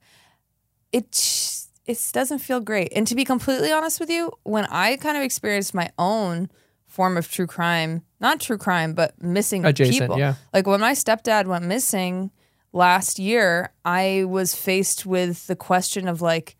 it 0.92 1.12
just- 1.12 1.70
it 1.86 2.00
doesn't 2.12 2.38
feel 2.38 2.60
great. 2.60 2.92
And 2.96 3.06
to 3.06 3.14
be 3.14 3.24
completely 3.24 3.70
honest 3.70 4.00
with 4.00 4.10
you, 4.10 4.32
when 4.42 4.64
I 4.66 4.96
kind 4.96 5.16
of 5.16 5.22
experienced 5.22 5.74
my 5.74 5.90
own 5.98 6.48
form 6.86 7.16
of 7.16 7.30
true 7.30 7.46
crime, 7.46 8.02
not 8.20 8.40
true 8.40 8.56
crime, 8.58 8.94
but 8.94 9.20
missing 9.22 9.64
Adjacent, 9.64 9.98
people, 10.00 10.18
yeah. 10.18 10.34
like 10.52 10.66
when 10.66 10.80
my 10.80 10.92
stepdad 10.92 11.46
went 11.46 11.64
missing 11.64 12.30
last 12.74 13.18
year, 13.18 13.70
I 13.84 14.24
was 14.26 14.54
faced 14.54 15.06
with 15.06 15.46
the 15.46 15.56
question 15.56 16.08
of 16.08 16.20
like, 16.20 16.56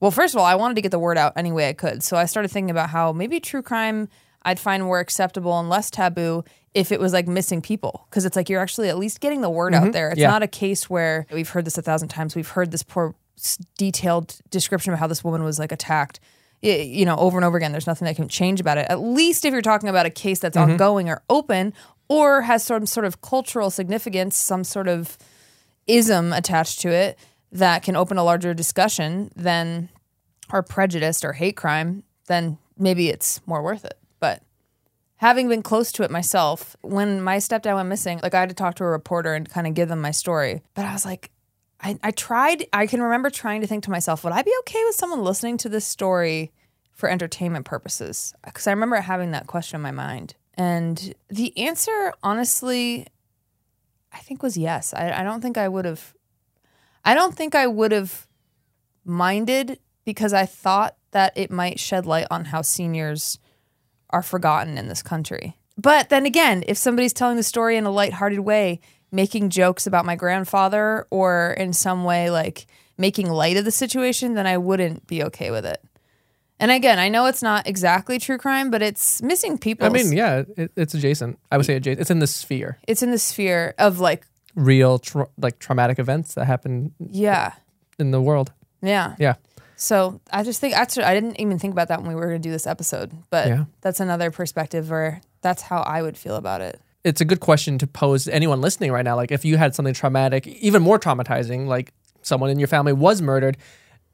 well, 0.00 0.10
first 0.10 0.34
of 0.34 0.40
all, 0.40 0.46
I 0.46 0.54
wanted 0.54 0.74
to 0.74 0.80
get 0.80 0.90
the 0.90 0.98
word 0.98 1.18
out 1.18 1.34
any 1.36 1.52
way 1.52 1.68
I 1.68 1.74
could. 1.74 2.02
So 2.02 2.16
I 2.16 2.24
started 2.24 2.48
thinking 2.50 2.70
about 2.70 2.90
how 2.90 3.12
maybe 3.12 3.38
true 3.38 3.62
crime 3.62 4.08
I'd 4.42 4.58
find 4.58 4.82
more 4.82 4.98
acceptable 4.98 5.58
and 5.58 5.68
less 5.68 5.90
taboo 5.90 6.44
if 6.72 6.90
it 6.90 7.00
was 7.00 7.12
like 7.12 7.28
missing 7.28 7.60
people. 7.60 8.06
Cause 8.10 8.24
it's 8.24 8.36
like 8.36 8.48
you're 8.48 8.60
actually 8.60 8.88
at 8.88 8.96
least 8.96 9.20
getting 9.20 9.42
the 9.42 9.50
word 9.50 9.74
out 9.74 9.82
mm-hmm. 9.84 9.90
there. 9.92 10.10
It's 10.10 10.20
Yeah. 10.20 10.30
not 10.30 10.42
a 10.42 10.48
case 10.48 10.88
where 10.88 11.26
we've 11.32 11.48
heard 11.48 11.64
this 11.64 11.76
a 11.76 11.82
thousand 11.82 12.08
times. 12.08 12.34
We've 12.34 12.48
heard 12.48 12.70
this 12.70 12.82
poor 12.82 13.14
detailed 13.76 14.36
description 14.50 14.92
of 14.92 14.98
how 14.98 15.06
this 15.06 15.22
woman 15.22 15.44
was 15.44 15.58
like 15.58 15.72
attacked. 15.72 16.20
You 16.60 17.04
know, 17.04 17.16
over 17.16 17.38
and 17.38 17.44
over 17.44 17.56
again, 17.56 17.70
there's 17.70 17.86
nothing 17.86 18.06
that 18.06 18.16
can 18.16 18.26
change 18.26 18.58
about 18.60 18.78
it. 18.78 18.86
At 18.88 19.00
least 19.00 19.44
if 19.44 19.52
you're 19.52 19.62
talking 19.62 19.88
about 19.88 20.06
a 20.06 20.10
case 20.10 20.40
that's 20.40 20.56
mm-hmm. 20.56 20.72
ongoing 20.72 21.08
or 21.08 21.22
open 21.30 21.72
or 22.08 22.42
has 22.42 22.64
some 22.64 22.86
sort 22.86 23.06
of 23.06 23.20
cultural 23.20 23.70
significance, 23.70 24.36
some 24.36 24.64
sort 24.64 24.88
of 24.88 25.16
ism 25.88 26.32
attached 26.32 26.80
to 26.80 26.90
it 26.90 27.18
that 27.50 27.82
can 27.82 27.96
open 27.96 28.18
a 28.18 28.24
larger 28.24 28.54
discussion 28.54 29.32
than 29.34 29.88
or 30.52 30.62
prejudice 30.62 31.24
or 31.24 31.32
hate 31.32 31.56
crime, 31.56 32.02
then 32.26 32.58
maybe 32.78 33.08
it's 33.08 33.40
more 33.46 33.62
worth 33.62 33.84
it. 33.84 33.98
But 34.20 34.42
having 35.16 35.48
been 35.48 35.62
close 35.62 35.90
to 35.92 36.02
it 36.02 36.10
myself, 36.10 36.76
when 36.82 37.22
my 37.22 37.38
stepdad 37.38 37.74
went 37.74 37.88
missing, 37.88 38.20
like 38.22 38.34
I 38.34 38.40
had 38.40 38.48
to 38.50 38.54
talk 38.54 38.76
to 38.76 38.84
a 38.84 38.88
reporter 38.88 39.34
and 39.34 39.48
kind 39.48 39.66
of 39.66 39.74
give 39.74 39.88
them 39.88 40.00
my 40.00 40.10
story. 40.10 40.62
But 40.74 40.84
I 40.84 40.92
was 40.92 41.04
like, 41.04 41.30
I, 41.80 41.98
I 42.02 42.10
tried, 42.10 42.66
I 42.72 42.86
can 42.86 43.02
remember 43.02 43.30
trying 43.30 43.60
to 43.60 43.66
think 43.66 43.84
to 43.84 43.90
myself, 43.90 44.24
would 44.24 44.32
I 44.32 44.42
be 44.42 44.54
okay 44.60 44.82
with 44.84 44.96
someone 44.96 45.22
listening 45.22 45.58
to 45.58 45.68
this 45.68 45.84
story 45.84 46.52
for 46.92 47.08
entertainment 47.08 47.66
purposes? 47.66 48.34
Because 48.44 48.66
I 48.66 48.72
remember 48.72 48.96
having 48.96 49.30
that 49.30 49.46
question 49.46 49.76
in 49.76 49.82
my 49.82 49.92
mind. 49.92 50.34
And 50.54 51.14
the 51.28 51.56
answer, 51.56 52.12
honestly, 52.22 53.06
I 54.18 54.22
think 54.22 54.42
was 54.42 54.56
yes. 54.56 54.92
I, 54.92 55.20
I 55.20 55.22
don't 55.22 55.40
think 55.40 55.56
I 55.56 55.68
would 55.68 55.84
have, 55.84 56.14
I 57.04 57.14
don't 57.14 57.36
think 57.36 57.54
I 57.54 57.66
would 57.66 57.92
have 57.92 58.26
minded 59.04 59.78
because 60.04 60.32
I 60.32 60.44
thought 60.44 60.96
that 61.12 61.32
it 61.36 61.50
might 61.50 61.78
shed 61.78 62.04
light 62.04 62.26
on 62.30 62.46
how 62.46 62.62
seniors 62.62 63.38
are 64.10 64.22
forgotten 64.22 64.76
in 64.76 64.88
this 64.88 65.02
country. 65.02 65.56
But 65.76 66.08
then 66.08 66.26
again, 66.26 66.64
if 66.66 66.76
somebody's 66.76 67.12
telling 67.12 67.36
the 67.36 67.42
story 67.42 67.76
in 67.76 67.86
a 67.86 67.90
lighthearted 67.90 68.40
way, 68.40 68.80
making 69.12 69.50
jokes 69.50 69.86
about 69.86 70.04
my 70.04 70.16
grandfather 70.16 71.06
or 71.10 71.52
in 71.52 71.72
some 71.72 72.04
way 72.04 72.30
like 72.30 72.66
making 72.98 73.30
light 73.30 73.56
of 73.56 73.64
the 73.64 73.70
situation, 73.70 74.34
then 74.34 74.46
I 74.46 74.58
wouldn't 74.58 75.06
be 75.06 75.22
okay 75.24 75.50
with 75.50 75.64
it. 75.64 75.82
And 76.60 76.70
again, 76.70 76.98
I 76.98 77.08
know 77.08 77.26
it's 77.26 77.42
not 77.42 77.66
exactly 77.68 78.18
true 78.18 78.36
crime, 78.38 78.70
but 78.70 78.82
it's 78.82 79.22
missing 79.22 79.58
people. 79.58 79.86
I 79.86 79.90
mean, 79.90 80.12
yeah, 80.12 80.42
it, 80.56 80.72
it's 80.76 80.92
adjacent. 80.94 81.38
I 81.52 81.56
would 81.56 81.66
say 81.66 81.76
adjacent. 81.76 82.00
It's 82.00 82.10
in 82.10 82.18
the 82.18 82.26
sphere. 82.26 82.78
it's 82.88 83.02
in 83.02 83.10
the 83.12 83.18
sphere 83.18 83.74
of 83.78 84.00
like, 84.00 84.26
Real, 84.54 84.98
tra- 84.98 85.28
like 85.38 85.60
traumatic 85.60 86.00
events 86.00 86.34
that 86.34 86.46
happen 86.46 86.92
yeah, 86.98 87.52
in 87.98 88.10
the 88.10 88.20
world. 88.20 88.52
yeah. 88.82 89.14
Yeah. 89.18 89.34
So 89.76 90.20
I 90.32 90.42
just 90.42 90.60
think 90.60 90.74
actually 90.76 91.04
I 91.04 91.14
didn't 91.14 91.38
even 91.38 91.60
think 91.60 91.70
about 91.72 91.86
that 91.88 92.00
when 92.00 92.08
we 92.08 92.16
were 92.16 92.26
going 92.26 92.42
to 92.42 92.48
do 92.48 92.50
this 92.50 92.66
episode, 92.66 93.12
but 93.30 93.46
Yeah. 93.46 93.64
that's 93.82 94.00
another 94.00 94.32
perspective 94.32 94.90
where 94.90 95.20
that's 95.42 95.62
how 95.62 95.82
I 95.82 96.02
would 96.02 96.16
feel 96.18 96.34
about 96.34 96.60
it. 96.60 96.80
It's 97.04 97.20
a 97.20 97.24
good 97.24 97.38
question 97.38 97.78
to 97.78 97.86
pose 97.86 98.24
to 98.24 98.34
anyone 98.34 98.60
listening 98.60 98.90
right 98.90 99.04
now. 99.04 99.14
Like, 99.14 99.30
if 99.30 99.44
you 99.44 99.56
had 99.56 99.76
something 99.76 99.94
traumatic, 99.94 100.48
even 100.48 100.82
more 100.82 100.98
traumatizing, 100.98 101.68
like 101.68 101.92
someone 102.22 102.50
in 102.50 102.58
your 102.58 102.66
family 102.66 102.92
was 102.92 103.22
murdered, 103.22 103.56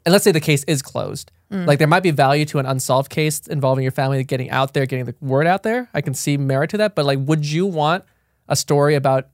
and 0.05 0.13
let's 0.13 0.23
say 0.25 0.33
the 0.33 0.41
case 0.41 0.65
is 0.65 0.83
closed, 0.83 1.33
like 1.55 1.79
there 1.79 1.89
might 1.89 2.03
be 2.03 2.11
value 2.11 2.45
to 2.47 2.59
an 2.59 2.67
unsolved 2.67 3.11
case 3.11 3.47
involving 3.47 3.83
your 3.83 3.93
family 3.93 4.23
getting 4.25 4.51
out 4.51 4.75
there, 4.75 4.87
getting 4.87 5.05
the 5.05 5.15
word 5.21 5.47
out 5.47 5.63
there. 5.63 5.89
I 5.95 6.01
can 6.01 6.15
see 6.15 6.37
merit 6.37 6.71
to 6.71 6.79
that, 6.79 6.95
but 6.95 7.05
like, 7.05 7.19
would 7.21 7.47
you 7.47 7.67
want 7.67 8.05
a 8.49 8.57
story 8.57 8.95
about, 8.95 9.29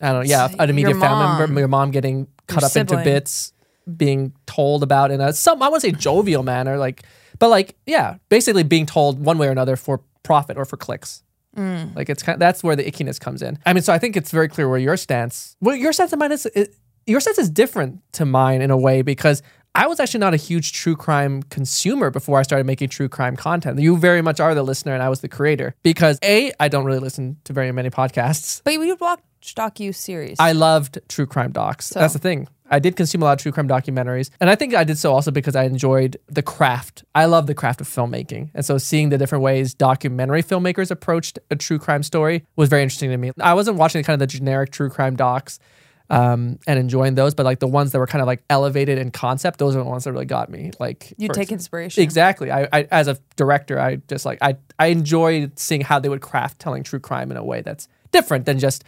I 0.00 0.12
don't 0.12 0.24
know, 0.24 0.30
yeah, 0.30 0.48
an 0.58 0.70
immediate 0.70 0.98
family 0.98 1.38
member, 1.38 1.58
your 1.60 1.68
mom 1.68 1.90
getting 1.90 2.28
cut 2.46 2.62
Your 2.62 2.68
up 2.68 2.76
into 2.76 2.96
bits, 3.02 3.52
being 3.96 4.32
told 4.46 4.82
about 4.82 5.10
in 5.10 5.20
a 5.20 5.32
some 5.32 5.62
I 5.62 5.68
wouldn't 5.68 5.82
say 5.82 5.92
jovial 5.92 6.42
manner, 6.42 6.76
like, 6.78 7.02
but 7.38 7.48
like, 7.48 7.76
yeah, 7.86 8.16
basically 8.28 8.62
being 8.62 8.86
told 8.86 9.18
one 9.18 9.38
way 9.38 9.48
or 9.48 9.50
another 9.50 9.76
for 9.76 10.02
profit 10.22 10.56
or 10.56 10.64
for 10.64 10.76
clicks. 10.76 11.22
Mm. 11.56 11.94
Like 11.96 12.10
it's 12.10 12.22
kind 12.22 12.34
of, 12.34 12.40
that's 12.40 12.62
where 12.62 12.76
the 12.76 12.84
ickiness 12.84 13.18
comes 13.18 13.42
in. 13.42 13.58
I 13.64 13.72
mean, 13.72 13.82
so 13.82 13.92
I 13.92 13.98
think 13.98 14.16
it's 14.16 14.30
very 14.30 14.48
clear 14.48 14.68
where 14.68 14.78
your 14.78 14.96
stance, 14.96 15.56
well, 15.60 15.74
your 15.74 15.92
stance 15.92 16.12
of 16.12 16.18
mine 16.18 16.32
is, 16.32 16.46
it, 16.46 16.74
your 17.06 17.20
sense 17.20 17.38
is 17.38 17.48
different 17.48 18.00
to 18.12 18.26
mine 18.26 18.60
in 18.60 18.70
a 18.70 18.76
way 18.76 19.02
because 19.02 19.42
I 19.76 19.86
was 19.88 20.00
actually 20.00 20.20
not 20.20 20.32
a 20.32 20.38
huge 20.38 20.72
true 20.72 20.96
crime 20.96 21.42
consumer 21.42 22.10
before 22.10 22.38
I 22.38 22.42
started 22.42 22.64
making 22.64 22.88
true 22.88 23.10
crime 23.10 23.36
content. 23.36 23.78
You 23.78 23.98
very 23.98 24.22
much 24.22 24.40
are 24.40 24.54
the 24.54 24.62
listener, 24.62 24.94
and 24.94 25.02
I 25.02 25.10
was 25.10 25.20
the 25.20 25.28
creator. 25.28 25.74
Because 25.82 26.18
a, 26.24 26.50
I 26.58 26.68
don't 26.68 26.86
really 26.86 26.98
listen 26.98 27.36
to 27.44 27.52
very 27.52 27.70
many 27.72 27.90
podcasts. 27.90 28.62
But 28.64 28.72
you 28.72 28.96
watch 28.98 29.20
docu 29.44 29.94
series. 29.94 30.38
I 30.40 30.52
loved 30.52 30.98
true 31.08 31.26
crime 31.26 31.52
docs. 31.52 31.90
That's 31.90 32.14
the 32.14 32.18
thing. 32.18 32.48
I 32.70 32.78
did 32.78 32.96
consume 32.96 33.20
a 33.20 33.26
lot 33.26 33.32
of 33.34 33.42
true 33.42 33.52
crime 33.52 33.68
documentaries. 33.68 34.30
And 34.40 34.48
I 34.48 34.54
think 34.54 34.74
I 34.74 34.82
did 34.82 34.96
so 34.96 35.12
also 35.12 35.30
because 35.30 35.54
I 35.54 35.64
enjoyed 35.64 36.16
the 36.26 36.42
craft. 36.42 37.04
I 37.14 37.26
love 37.26 37.46
the 37.46 37.54
craft 37.54 37.82
of 37.82 37.86
filmmaking. 37.86 38.50
And 38.54 38.64
so 38.64 38.78
seeing 38.78 39.10
the 39.10 39.18
different 39.18 39.44
ways 39.44 39.74
documentary 39.74 40.42
filmmakers 40.42 40.90
approached 40.90 41.38
a 41.50 41.54
true 41.54 41.78
crime 41.78 42.02
story 42.02 42.44
was 42.56 42.70
very 42.70 42.82
interesting 42.82 43.10
to 43.10 43.16
me. 43.18 43.30
I 43.40 43.52
wasn't 43.52 43.76
watching 43.76 44.02
kind 44.02 44.14
of 44.14 44.20
the 44.20 44.26
generic 44.26 44.72
true 44.72 44.88
crime 44.88 45.16
docs 45.16 45.60
um, 46.08 46.58
and 46.66 46.78
enjoying 46.78 47.14
those, 47.14 47.34
but 47.34 47.44
like 47.44 47.58
the 47.58 47.66
ones 47.66 47.92
that 47.92 47.98
were 47.98 48.06
kind 48.06 48.22
of 48.22 48.26
like 48.26 48.42
elevated 48.48 48.98
in 48.98 49.10
concept, 49.10 49.58
those 49.58 49.74
are 49.74 49.80
the 49.80 49.88
ones 49.88 50.04
that 50.04 50.12
really 50.12 50.26
got 50.26 50.50
me. 50.50 50.70
Like 50.78 51.12
you 51.18 51.28
take 51.28 51.50
inspiration. 51.50 52.02
Exactly. 52.02 52.50
I, 52.50 52.68
I 52.72 52.88
as 52.90 53.08
a 53.08 53.18
director, 53.36 53.80
I 53.80 53.96
just 54.08 54.24
like 54.24 54.38
I 54.40 54.56
I 54.78 54.86
enjoyed 54.86 55.58
seeing 55.58 55.80
how 55.80 55.98
they 55.98 56.08
would 56.08 56.20
craft 56.20 56.58
telling 56.58 56.82
true 56.82 57.00
crime 57.00 57.30
in 57.30 57.36
a 57.36 57.44
way 57.44 57.62
that's 57.62 57.88
different 58.12 58.46
than 58.46 58.58
just 58.58 58.84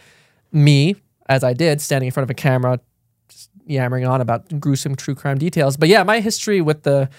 me 0.51 0.95
as 1.27 1.43
I 1.43 1.53
did 1.53 1.81
standing 1.81 2.07
in 2.07 2.11
front 2.11 2.23
of 2.23 2.29
a 2.29 2.35
camera, 2.35 2.79
just 3.27 3.49
yammering 3.65 4.05
on 4.05 4.21
about 4.21 4.59
gruesome 4.59 4.95
true 4.95 5.15
crime 5.15 5.37
details. 5.37 5.77
But 5.77 5.89
yeah, 5.89 6.03
my 6.03 6.21
history 6.21 6.61
with 6.61 6.83
the 6.83 7.09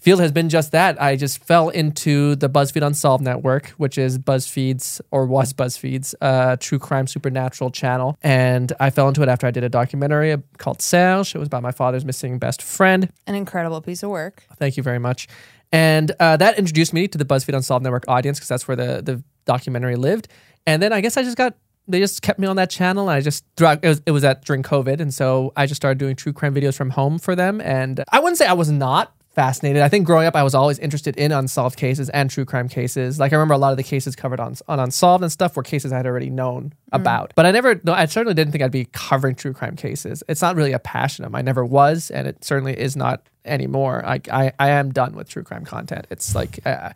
field 0.00 0.20
has 0.20 0.32
been 0.32 0.48
just 0.48 0.72
that. 0.72 1.00
I 1.00 1.16
just 1.16 1.44
fell 1.44 1.68
into 1.68 2.34
the 2.36 2.48
BuzzFeed 2.48 2.84
Unsolved 2.84 3.22
network, 3.22 3.68
which 3.70 3.98
is 3.98 4.18
BuzzFeed's 4.18 5.00
or 5.10 5.26
was 5.26 5.52
BuzzFeed's 5.52 6.14
uh, 6.20 6.56
true 6.58 6.78
crime 6.78 7.06
supernatural 7.06 7.70
channel, 7.70 8.18
and 8.22 8.72
I 8.80 8.90
fell 8.90 9.08
into 9.08 9.22
it 9.22 9.28
after 9.28 9.46
I 9.46 9.50
did 9.50 9.64
a 9.64 9.68
documentary 9.68 10.36
called 10.58 10.82
Serge. 10.82 11.34
It 11.34 11.38
was 11.38 11.46
about 11.46 11.62
my 11.62 11.72
father's 11.72 12.04
missing 12.04 12.38
best 12.38 12.62
friend. 12.62 13.10
An 13.26 13.34
incredible 13.34 13.80
piece 13.80 14.02
of 14.02 14.10
work. 14.10 14.44
Thank 14.56 14.76
you 14.76 14.82
very 14.82 14.98
much. 14.98 15.28
And 15.72 16.10
uh, 16.18 16.36
that 16.38 16.58
introduced 16.58 16.92
me 16.92 17.06
to 17.08 17.18
the 17.18 17.24
BuzzFeed 17.24 17.54
Unsolved 17.54 17.84
Network 17.84 18.04
audience 18.08 18.38
because 18.38 18.48
that's 18.48 18.66
where 18.66 18.76
the, 18.76 19.02
the 19.02 19.22
documentary 19.44 19.96
lived. 19.96 20.28
And 20.66 20.82
then 20.82 20.92
I 20.92 21.00
guess 21.00 21.16
I 21.16 21.22
just 21.22 21.36
got, 21.36 21.54
they 21.86 22.00
just 22.00 22.22
kept 22.22 22.38
me 22.38 22.46
on 22.46 22.56
that 22.56 22.70
channel. 22.70 23.08
And 23.08 23.16
I 23.16 23.20
just, 23.20 23.44
throughout, 23.56 23.84
it 23.84 23.88
was, 23.88 24.02
it 24.06 24.10
was 24.10 24.24
at 24.24 24.44
during 24.44 24.62
COVID. 24.62 25.00
And 25.00 25.14
so 25.14 25.52
I 25.56 25.66
just 25.66 25.80
started 25.80 25.98
doing 25.98 26.16
true 26.16 26.32
crime 26.32 26.54
videos 26.54 26.74
from 26.74 26.90
home 26.90 27.18
for 27.18 27.36
them. 27.36 27.60
And 27.60 28.04
I 28.10 28.18
wouldn't 28.18 28.38
say 28.38 28.46
I 28.46 28.52
was 28.52 28.70
not 28.70 29.14
fascinated. 29.40 29.80
I 29.80 29.88
think 29.88 30.06
growing 30.06 30.26
up, 30.26 30.36
I 30.36 30.42
was 30.42 30.54
always 30.54 30.78
interested 30.78 31.16
in 31.16 31.32
unsolved 31.32 31.78
cases 31.78 32.10
and 32.10 32.28
true 32.28 32.44
crime 32.44 32.68
cases. 32.68 33.18
Like 33.18 33.32
I 33.32 33.36
remember 33.36 33.54
a 33.54 33.58
lot 33.58 33.70
of 33.70 33.78
the 33.78 33.82
cases 33.82 34.14
covered 34.14 34.38
on, 34.38 34.54
on 34.68 34.78
Unsolved 34.78 35.24
and 35.24 35.32
stuff 35.32 35.56
were 35.56 35.62
cases 35.62 35.92
I 35.92 35.96
had 35.96 36.06
already 36.06 36.28
known 36.28 36.74
about. 36.92 37.32
But 37.36 37.46
I 37.46 37.50
never, 37.50 37.80
no, 37.82 37.94
I 37.94 38.04
certainly 38.04 38.34
didn't 38.34 38.52
think 38.52 38.62
I'd 38.62 38.70
be 38.70 38.84
covering 38.92 39.34
true 39.34 39.54
crime 39.54 39.76
cases. 39.76 40.22
It's 40.28 40.42
not 40.42 40.56
really 40.56 40.72
a 40.72 40.78
passion 40.78 41.24
of 41.24 41.32
mine. 41.32 41.40
I 41.40 41.42
never 41.42 41.64
was, 41.64 42.10
and 42.10 42.28
it 42.28 42.44
certainly 42.44 42.78
is 42.78 42.96
not 42.96 43.22
anymore. 43.46 44.04
I, 44.04 44.20
I, 44.30 44.52
I 44.58 44.70
am 44.70 44.92
done 44.92 45.14
with 45.14 45.30
true 45.30 45.42
crime 45.42 45.64
content. 45.64 46.06
It's 46.10 46.34
like, 46.34 46.60
uh, 46.66 46.90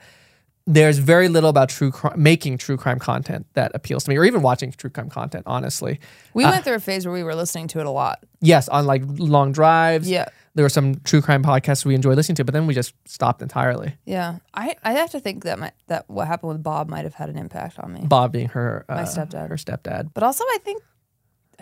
there's 0.66 0.99
very 0.99 1.28
little 1.28 1.50
about 1.50 1.68
true 1.68 1.90
crime, 1.90 2.23
making 2.23 2.56
true 2.59 2.76
crime 2.76 2.99
content 2.99 3.47
that 3.52 3.73
appeals 3.75 4.04
to 4.04 4.11
me, 4.11 4.16
or 4.16 4.25
even 4.25 4.40
watching 4.42 4.73
true 4.73 4.88
crime 4.90 5.11
content. 5.11 5.44
Honestly, 5.47 6.00
We 6.33 6.44
went 6.44 6.64
through 6.64 6.75
a 6.76 6.80
phase 6.80 7.04
where 7.06 7.12
we 7.12 7.23
were 7.23 7.35
listening 7.35 7.68
to 7.68 7.80
it 7.80 7.87
a 7.87 7.90
lot. 7.90 8.25
yes, 8.40 8.68
on 8.68 8.87
like 8.87 9.02
long 9.06 9.52
drives. 9.52 10.09
Yeah. 10.09 10.26
there 10.54 10.64
were 10.64 10.71
some 10.71 10.94
true 11.04 11.21
crime 11.21 11.42
podcasts 11.42 11.85
we 11.85 11.94
enjoyed 11.94 12.16
listening 12.16 12.37
to, 12.37 12.44
but 12.44 12.54
then 12.54 12.66
we 12.66 12.73
just 12.75 12.94
stopped 13.06 13.42
entirely. 13.42 13.94
Yeah. 14.06 14.38
I, 14.54 14.76
I 14.83 14.92
have 14.92 15.11
to 15.11 15.21
think 15.21 15.44
that 15.44 15.59
my, 15.59 15.73
that 15.88 16.09
what 16.09 16.28
happened 16.28 16.52
with 16.52 16.62
Bob 16.62 16.88
might 16.88 17.04
have 17.04 17.14
had 17.14 17.28
an 17.28 17.37
impact 17.37 17.78
on 17.78 17.92
me. 17.92 18.00
Bob 18.06 18.33
being 18.33 18.49
her 18.49 18.87
uh, 18.88 19.00
stepdad. 19.04 19.49
her 19.50 19.56
stepdad. 19.56 20.11
But 20.14 20.23
also, 20.23 20.44
I 20.44 20.59
think 20.64 20.83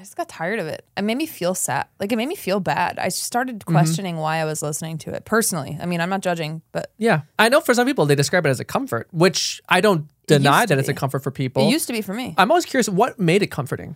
I 0.02 0.04
just 0.04 0.16
got 0.16 0.28
tired 0.28 0.58
of 0.58 0.66
it. 0.66 0.84
It 0.96 1.02
made 1.02 1.16
me 1.16 1.26
feel 1.26 1.54
sad. 1.54 1.86
Like, 2.00 2.10
it 2.10 2.16
made 2.16 2.26
me 2.26 2.34
feel 2.34 2.58
bad. 2.58 2.98
I 2.98 3.08
started 3.08 3.60
Mm-hmm. 3.60 3.70
questioning 3.72 4.16
why 4.16 4.38
I 4.38 4.44
was 4.44 4.60
listening 4.60 4.98
to 4.98 5.14
it 5.14 5.24
personally. 5.24 5.78
I 5.80 5.86
mean, 5.86 6.00
I'm 6.00 6.10
not 6.10 6.22
judging, 6.22 6.60
but 6.72 6.90
Yeah, 6.98 7.20
I 7.38 7.48
know 7.48 7.60
for 7.60 7.72
some 7.72 7.86
people 7.86 8.04
they 8.06 8.16
describe 8.16 8.44
it 8.44 8.48
as 8.48 8.58
a 8.58 8.64
comfort, 8.64 9.06
which 9.12 9.62
I 9.68 9.80
don't 9.80 10.08
deny 10.26 10.66
that 10.66 10.76
it's 10.76 10.88
a 10.88 10.92
comfort 10.94 11.22
for 11.22 11.30
people. 11.30 11.68
it 11.68 11.70
used 11.70 11.86
to 11.86 11.92
be 11.92 12.02
for 12.02 12.14
me. 12.14 12.34
I'm 12.36 12.50
always 12.50 12.64
curious 12.64 12.88
what 12.88 13.20
made 13.20 13.44
it 13.44 13.52
comforting. 13.52 13.94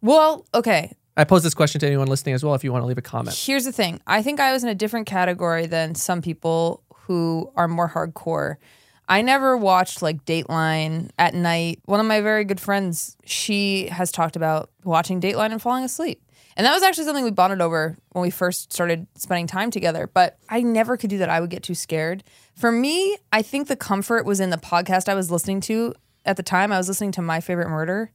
Well, 0.00 0.46
okay. 0.54 0.94
I 1.16 1.24
pose 1.24 1.42
this 1.42 1.54
question 1.54 1.80
to 1.80 1.86
anyone 1.88 2.06
listening 2.06 2.36
as 2.36 2.44
well. 2.44 2.54
If 2.54 2.62
you 2.62 2.70
want 2.70 2.82
to 2.84 2.86
leave 2.86 2.98
a 2.98 3.02
comment, 3.02 3.36
Here's 3.36 3.64
the 3.64 3.72
thing. 3.72 4.00
I 4.06 4.22
think 4.22 4.38
I 4.38 4.52
was 4.52 4.62
in 4.62 4.68
a 4.70 4.76
different 4.76 5.06
category 5.08 5.66
than 5.66 5.96
some 5.96 6.22
people 6.22 6.84
who 6.94 7.50
are 7.56 7.66
more 7.66 7.88
hardcore. 7.88 8.56
I 9.08 9.22
never 9.22 9.56
watched 9.56 10.00
like 10.02 10.24
Dateline 10.24 11.10
at 11.18 11.34
night. 11.34 11.80
One 11.84 12.00
of 12.00 12.06
my 12.06 12.20
very 12.20 12.44
good 12.44 12.60
friends, 12.60 13.16
she 13.24 13.86
has 13.88 14.10
talked 14.12 14.36
about 14.36 14.70
watching 14.84 15.20
Dateline 15.20 15.52
and 15.52 15.60
falling 15.60 15.84
asleep. 15.84 16.22
And 16.56 16.66
that 16.66 16.74
was 16.74 16.82
actually 16.82 17.04
something 17.04 17.24
we 17.24 17.30
bonded 17.30 17.60
over 17.62 17.96
when 18.10 18.22
we 18.22 18.30
first 18.30 18.72
started 18.72 19.06
spending 19.16 19.46
time 19.46 19.70
together. 19.70 20.06
But 20.12 20.36
I 20.50 20.60
never 20.62 20.96
could 20.96 21.10
do 21.10 21.18
that. 21.18 21.30
I 21.30 21.40
would 21.40 21.50
get 21.50 21.62
too 21.62 21.74
scared. 21.74 22.22
For 22.54 22.70
me, 22.70 23.16
I 23.32 23.40
think 23.42 23.68
the 23.68 23.76
comfort 23.76 24.26
was 24.26 24.38
in 24.38 24.50
the 24.50 24.58
podcast 24.58 25.08
I 25.08 25.14
was 25.14 25.30
listening 25.30 25.60
to 25.62 25.94
at 26.26 26.36
the 26.36 26.42
time. 26.42 26.70
I 26.70 26.76
was 26.78 26.88
listening 26.88 27.12
to 27.12 27.22
My 27.22 27.40
Favorite 27.40 27.68
Murder, 27.70 28.12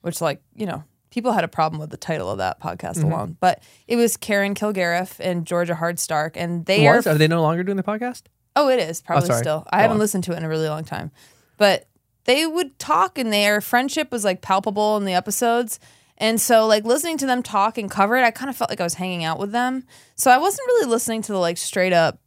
which, 0.00 0.20
like, 0.20 0.42
you 0.56 0.66
know, 0.66 0.82
people 1.10 1.32
had 1.32 1.44
a 1.44 1.48
problem 1.48 1.80
with 1.80 1.90
the 1.90 1.96
title 1.96 2.28
of 2.30 2.38
that 2.38 2.60
podcast 2.60 2.96
Mm-hmm. 2.98 3.12
alone, 3.12 3.36
but 3.40 3.62
it 3.86 3.94
was 3.96 4.16
Karen 4.16 4.54
Kilgariff 4.54 5.16
and 5.20 5.46
Georgia 5.46 5.74
Hardstark, 5.74 6.32
and 6.34 6.66
they 6.66 6.86
Was? 6.88 7.06
are. 7.06 7.10
Are 7.10 7.18
they 7.18 7.28
no 7.28 7.40
longer 7.40 7.62
doing 7.62 7.76
the 7.76 7.82
podcast? 7.84 8.22
Oh, 8.56 8.68
it 8.68 8.80
is 8.80 9.00
probably 9.02 9.26
sorry. 9.28 9.40
still. 9.40 9.64
I 9.70 9.76
Go 9.76 9.82
haven't 9.82 9.94
on. 9.96 10.00
listened 10.00 10.24
to 10.24 10.32
it 10.32 10.38
in 10.38 10.44
a 10.44 10.48
really 10.48 10.68
long 10.68 10.84
time, 10.84 11.12
but 11.58 11.86
they 12.24 12.46
would 12.46 12.78
talk, 12.78 13.18
and 13.18 13.32
their 13.32 13.60
friendship 13.60 14.10
was 14.10 14.24
like 14.24 14.40
palpable 14.40 14.96
in 14.96 15.04
the 15.04 15.12
episodes. 15.14 15.78
And 16.18 16.40
so, 16.40 16.66
like 16.66 16.84
listening 16.84 17.18
to 17.18 17.26
them 17.26 17.42
talk 17.42 17.76
and 17.78 17.90
cover 17.90 18.16
it, 18.16 18.24
I 18.24 18.30
kind 18.30 18.48
of 18.48 18.56
felt 18.56 18.70
like 18.70 18.80
I 18.80 18.84
was 18.84 18.94
hanging 18.94 19.22
out 19.22 19.38
with 19.38 19.52
them. 19.52 19.84
So 20.16 20.30
I 20.30 20.38
wasn't 20.38 20.66
really 20.68 20.86
listening 20.90 21.22
to 21.22 21.32
the 21.32 21.38
like 21.38 21.58
straight 21.58 21.92
up 21.92 22.18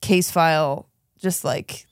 case 0.00 0.30
file, 0.30 0.88
just 1.18 1.44
like 1.44 1.86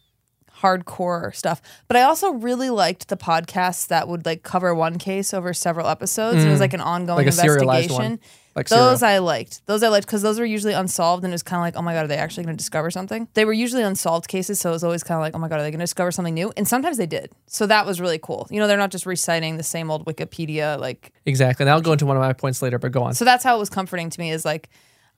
hardcore 0.62 1.34
stuff. 1.34 1.60
But 1.88 1.96
I 1.96 2.02
also 2.02 2.32
really 2.32 2.70
liked 2.70 3.08
the 3.08 3.16
podcasts 3.16 3.88
that 3.88 4.08
would 4.08 4.24
like 4.24 4.42
cover 4.42 4.74
one 4.74 4.98
case 4.98 5.34
over 5.34 5.52
several 5.52 5.88
episodes. 5.88 6.38
and 6.38 6.48
It 6.48 6.50
was 6.50 6.60
like 6.60 6.74
an 6.74 6.80
ongoing 6.80 7.26
Mm. 7.26 7.36
Like 7.36 7.46
investigation. 7.48 8.20
Like 8.54 8.68
those 8.68 9.00
serial. 9.00 9.14
I 9.14 9.18
liked. 9.18 9.64
Those 9.66 9.82
I 9.82 9.88
liked 9.88 10.06
because 10.06 10.20
those 10.20 10.38
were 10.38 10.44
usually 10.44 10.74
unsolved, 10.74 11.24
and 11.24 11.32
it 11.32 11.34
was 11.34 11.42
kind 11.42 11.58
of 11.58 11.62
like, 11.62 11.74
oh 11.74 11.80
my 11.80 11.94
god, 11.94 12.04
are 12.04 12.08
they 12.08 12.18
actually 12.18 12.44
going 12.44 12.54
to 12.54 12.58
discover 12.58 12.90
something? 12.90 13.26
They 13.32 13.46
were 13.46 13.52
usually 13.54 13.82
unsolved 13.82 14.28
cases, 14.28 14.60
so 14.60 14.68
it 14.68 14.72
was 14.74 14.84
always 14.84 15.02
kind 15.02 15.16
of 15.16 15.22
like, 15.22 15.34
oh 15.34 15.38
my 15.38 15.48
god, 15.48 15.60
are 15.60 15.62
they 15.62 15.70
going 15.70 15.78
to 15.78 15.84
discover 15.84 16.10
something 16.12 16.34
new? 16.34 16.52
And 16.54 16.68
sometimes 16.68 16.98
they 16.98 17.06
did. 17.06 17.32
So 17.46 17.66
that 17.66 17.86
was 17.86 17.98
really 17.98 18.18
cool. 18.18 18.46
You 18.50 18.60
know, 18.60 18.66
they're 18.66 18.76
not 18.76 18.90
just 18.90 19.06
reciting 19.06 19.56
the 19.56 19.62
same 19.62 19.90
old 19.90 20.04
Wikipedia 20.04 20.78
like 20.78 21.12
Exactly. 21.24 21.64
And 21.64 21.70
I'll 21.70 21.80
go 21.80 21.92
into 21.92 22.04
one 22.04 22.16
of 22.18 22.20
my 22.22 22.34
points 22.34 22.60
later, 22.60 22.78
but 22.78 22.92
go 22.92 23.02
on. 23.04 23.14
so 23.14 23.24
that's 23.24 23.42
how 23.42 23.56
it 23.56 23.58
was 23.58 23.70
comforting 23.70 24.10
to 24.10 24.20
me 24.20 24.30
is 24.30 24.44
like 24.44 24.68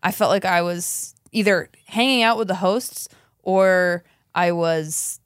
I 0.04 0.12
felt 0.12 0.30
like 0.30 0.44
I 0.44 0.62
was 0.62 1.16
either 1.32 1.68
hanging 1.86 2.22
out 2.22 2.38
with 2.38 2.46
the 2.46 2.54
hosts 2.54 3.08
or 3.42 4.04
I 4.32 4.52
was 4.52 5.18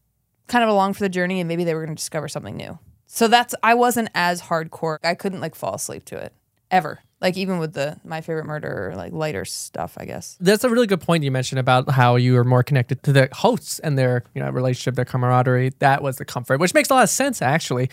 kind 0.48 0.64
of 0.64 0.70
along 0.70 0.94
for 0.94 1.00
the 1.00 1.08
journey 1.08 1.40
and 1.40 1.48
maybe 1.48 1.64
they 1.64 1.74
were 1.74 1.84
going 1.84 1.94
to 1.94 2.00
discover 2.00 2.28
something 2.28 2.56
new. 2.56 2.78
So 3.06 3.28
that's 3.28 3.54
I 3.62 3.74
wasn't 3.74 4.10
as 4.14 4.42
hardcore. 4.42 4.98
I 5.02 5.14
couldn't 5.14 5.40
like 5.40 5.54
fall 5.54 5.74
asleep 5.74 6.04
to 6.06 6.16
it 6.16 6.32
ever. 6.70 7.00
Like 7.20 7.36
even 7.36 7.58
with 7.58 7.72
the 7.72 7.98
my 8.04 8.20
favorite 8.20 8.46
murder 8.46 8.92
like 8.96 9.12
lighter 9.12 9.44
stuff, 9.44 9.94
I 9.96 10.04
guess. 10.04 10.36
That's 10.40 10.62
a 10.62 10.68
really 10.68 10.86
good 10.86 11.00
point 11.00 11.24
you 11.24 11.30
mentioned 11.30 11.58
about 11.58 11.90
how 11.90 12.16
you 12.16 12.36
are 12.36 12.44
more 12.44 12.62
connected 12.62 13.02
to 13.04 13.12
the 13.12 13.28
hosts 13.32 13.78
and 13.80 13.98
their 13.98 14.24
you 14.34 14.42
know 14.42 14.50
relationship, 14.50 14.94
their 14.94 15.04
camaraderie. 15.04 15.72
That 15.78 16.02
was 16.02 16.16
the 16.16 16.24
comfort, 16.24 16.60
which 16.60 16.74
makes 16.74 16.90
a 16.90 16.94
lot 16.94 17.04
of 17.04 17.10
sense 17.10 17.42
actually. 17.42 17.90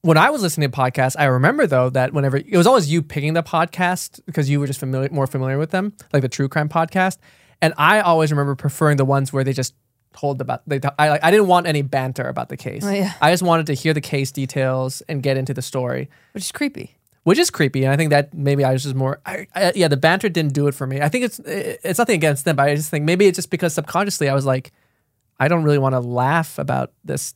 When 0.00 0.18
I 0.18 0.28
was 0.30 0.42
listening 0.42 0.70
to 0.70 0.76
podcasts, 0.76 1.16
I 1.18 1.24
remember 1.24 1.66
though 1.66 1.88
that 1.90 2.12
whenever 2.12 2.38
it 2.38 2.56
was 2.56 2.66
always 2.66 2.90
you 2.90 3.00
picking 3.02 3.34
the 3.34 3.42
podcast 3.42 4.20
because 4.26 4.50
you 4.50 4.60
were 4.60 4.66
just 4.66 4.80
familiar, 4.80 5.08
more 5.10 5.26
familiar 5.26 5.56
with 5.56 5.70
them, 5.70 5.94
like 6.12 6.22
the 6.22 6.28
true 6.28 6.48
crime 6.48 6.68
podcast. 6.68 7.18
And 7.62 7.72
I 7.78 8.00
always 8.00 8.30
remember 8.30 8.54
preferring 8.54 8.96
the 8.96 9.04
ones 9.04 9.32
where 9.32 9.44
they 9.44 9.52
just 9.54 9.74
told 10.16 10.40
about 10.40 10.62
they. 10.66 10.80
I 10.98 11.08
like 11.10 11.24
I 11.24 11.30
didn't 11.30 11.46
want 11.48 11.66
any 11.66 11.82
banter 11.82 12.28
about 12.28 12.48
the 12.48 12.56
case. 12.56 12.84
Oh, 12.84 12.90
yeah. 12.90 13.12
I 13.20 13.30
just 13.30 13.42
wanted 13.42 13.66
to 13.66 13.74
hear 13.74 13.92
the 13.92 14.00
case 14.00 14.32
details 14.32 15.02
and 15.08 15.22
get 15.22 15.36
into 15.36 15.52
the 15.52 15.62
story 15.62 16.08
Which 16.32 16.44
is 16.44 16.52
creepy. 16.52 16.96
which 17.24 17.38
is 17.38 17.50
creepy. 17.50 17.84
And 17.84 17.92
I 17.92 17.96
think 17.96 18.10
that 18.10 18.32
maybe 18.34 18.64
I 18.64 18.72
was 18.72 18.82
just 18.84 18.94
more, 18.94 19.20
I, 19.26 19.46
I, 19.54 19.72
yeah, 19.74 19.88
the 19.88 19.96
banter 19.96 20.28
didn't 20.28 20.52
do 20.54 20.66
it 20.68 20.74
for 20.74 20.86
me. 20.86 21.00
I 21.00 21.08
think 21.08 21.24
it's 21.24 21.38
it's 21.40 21.98
nothing 21.98 22.16
against 22.16 22.44
them, 22.44 22.56
but 22.56 22.68
I 22.68 22.74
just 22.74 22.90
think 22.90 23.04
maybe 23.04 23.26
it's 23.26 23.36
just 23.36 23.50
because 23.50 23.74
subconsciously 23.74 24.28
I 24.28 24.34
was 24.34 24.46
like, 24.46 24.72
I 25.40 25.48
don't 25.48 25.64
really 25.64 25.78
want 25.78 25.94
to 25.94 26.00
laugh 26.00 26.58
about 26.58 26.92
this 27.04 27.34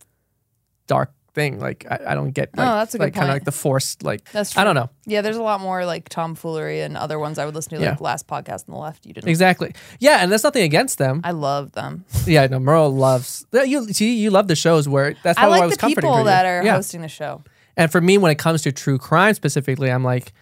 dark 0.86 1.10
thing. 1.38 1.58
Like 1.60 1.86
I, 1.90 1.98
I 2.08 2.14
don't 2.14 2.32
get 2.32 2.56
like, 2.56 2.66
Oh, 2.68 2.74
that's 2.78 2.94
a 2.94 2.98
good 2.98 3.04
like 3.04 3.14
kind 3.14 3.24
of 3.24 3.28
point. 3.30 3.36
like 3.36 3.44
the 3.44 3.52
forced 3.52 4.02
like 4.02 4.30
That's 4.32 4.50
true. 4.52 4.60
I 4.60 4.64
don't 4.64 4.74
know 4.74 4.90
Yeah, 5.06 5.22
there's 5.22 5.36
a 5.36 5.42
lot 5.42 5.60
more 5.60 5.86
like 5.86 6.08
tomfoolery 6.08 6.80
and 6.80 6.96
other 6.96 7.18
ones 7.18 7.38
I 7.38 7.44
would 7.46 7.54
listen 7.54 7.70
to 7.74 7.78
like 7.78 7.98
Yeah. 7.98 8.04
last 8.04 8.26
podcast 8.26 8.68
on 8.68 8.74
the 8.74 8.80
left. 8.80 9.06
You 9.06 9.14
didn't 9.14 9.28
exactly. 9.30 9.72
Yeah, 10.00 10.18
and 10.22 10.30
that's 10.32 10.44
nothing 10.44 10.64
against 10.64 10.98
them. 10.98 11.20
I 11.24 11.30
love 11.30 11.72
them. 11.72 12.04
yeah, 12.26 12.46
no, 12.46 12.58
Merle 12.58 12.90
loves 12.90 13.46
you. 13.52 13.86
See, 13.92 14.16
you 14.18 14.30
love 14.30 14.48
the 14.48 14.56
shows 14.56 14.88
where 14.88 15.14
that's 15.22 15.38
I 15.38 15.42
probably 15.42 15.50
why 15.50 15.56
it 15.56 15.60
like 15.60 15.68
was 15.68 15.76
the 15.76 15.80
comforting 15.80 16.08
people 16.10 16.14
for 16.16 16.20
you. 16.20 16.24
that 16.26 16.46
are 16.46 16.62
yeah. 16.64 16.74
hosting 16.74 17.00
the 17.02 17.08
show. 17.08 17.42
And 17.76 17.92
for 17.92 18.00
me, 18.00 18.18
when 18.18 18.32
it 18.32 18.38
comes 18.38 18.62
to 18.62 18.72
true 18.72 18.98
crime 18.98 19.34
specifically, 19.34 19.88
I'm 19.90 20.02
like, 20.02 20.32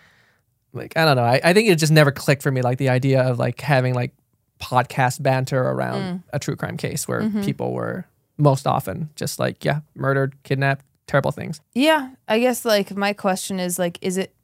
like 0.72 0.96
I 0.96 1.04
don't 1.04 1.16
know. 1.16 1.24
I, 1.24 1.38
I 1.44 1.52
think 1.52 1.68
it 1.68 1.76
just 1.76 1.92
never 1.92 2.10
clicked 2.10 2.42
for 2.42 2.50
me. 2.50 2.62
Like 2.62 2.78
the 2.78 2.88
idea 2.88 3.22
of 3.22 3.38
like 3.38 3.60
having 3.60 3.92
like 3.94 4.12
podcast 4.58 5.22
banter 5.22 5.60
around 5.62 6.00
Mm. 6.00 6.22
a 6.32 6.38
true 6.38 6.56
crime 6.56 6.78
case 6.78 7.06
where 7.06 7.20
Mm-hmm. 7.20 7.42
people 7.42 7.74
were 7.74 8.06
most 8.38 8.66
often 8.66 9.11
just 9.16 9.38
like, 9.38 9.66
yeah, 9.66 9.80
murdered, 9.94 10.35
kidnapped, 10.44 10.85
terrible 11.07 11.31
things. 11.33 11.61
Yeah, 11.75 12.11
I 12.29 12.38
guess 12.38 12.64
like 12.64 12.97
my 12.97 13.12
question 13.12 13.59
is 13.61 13.79
like, 13.79 13.99
is 14.03 14.16
it 14.16 14.35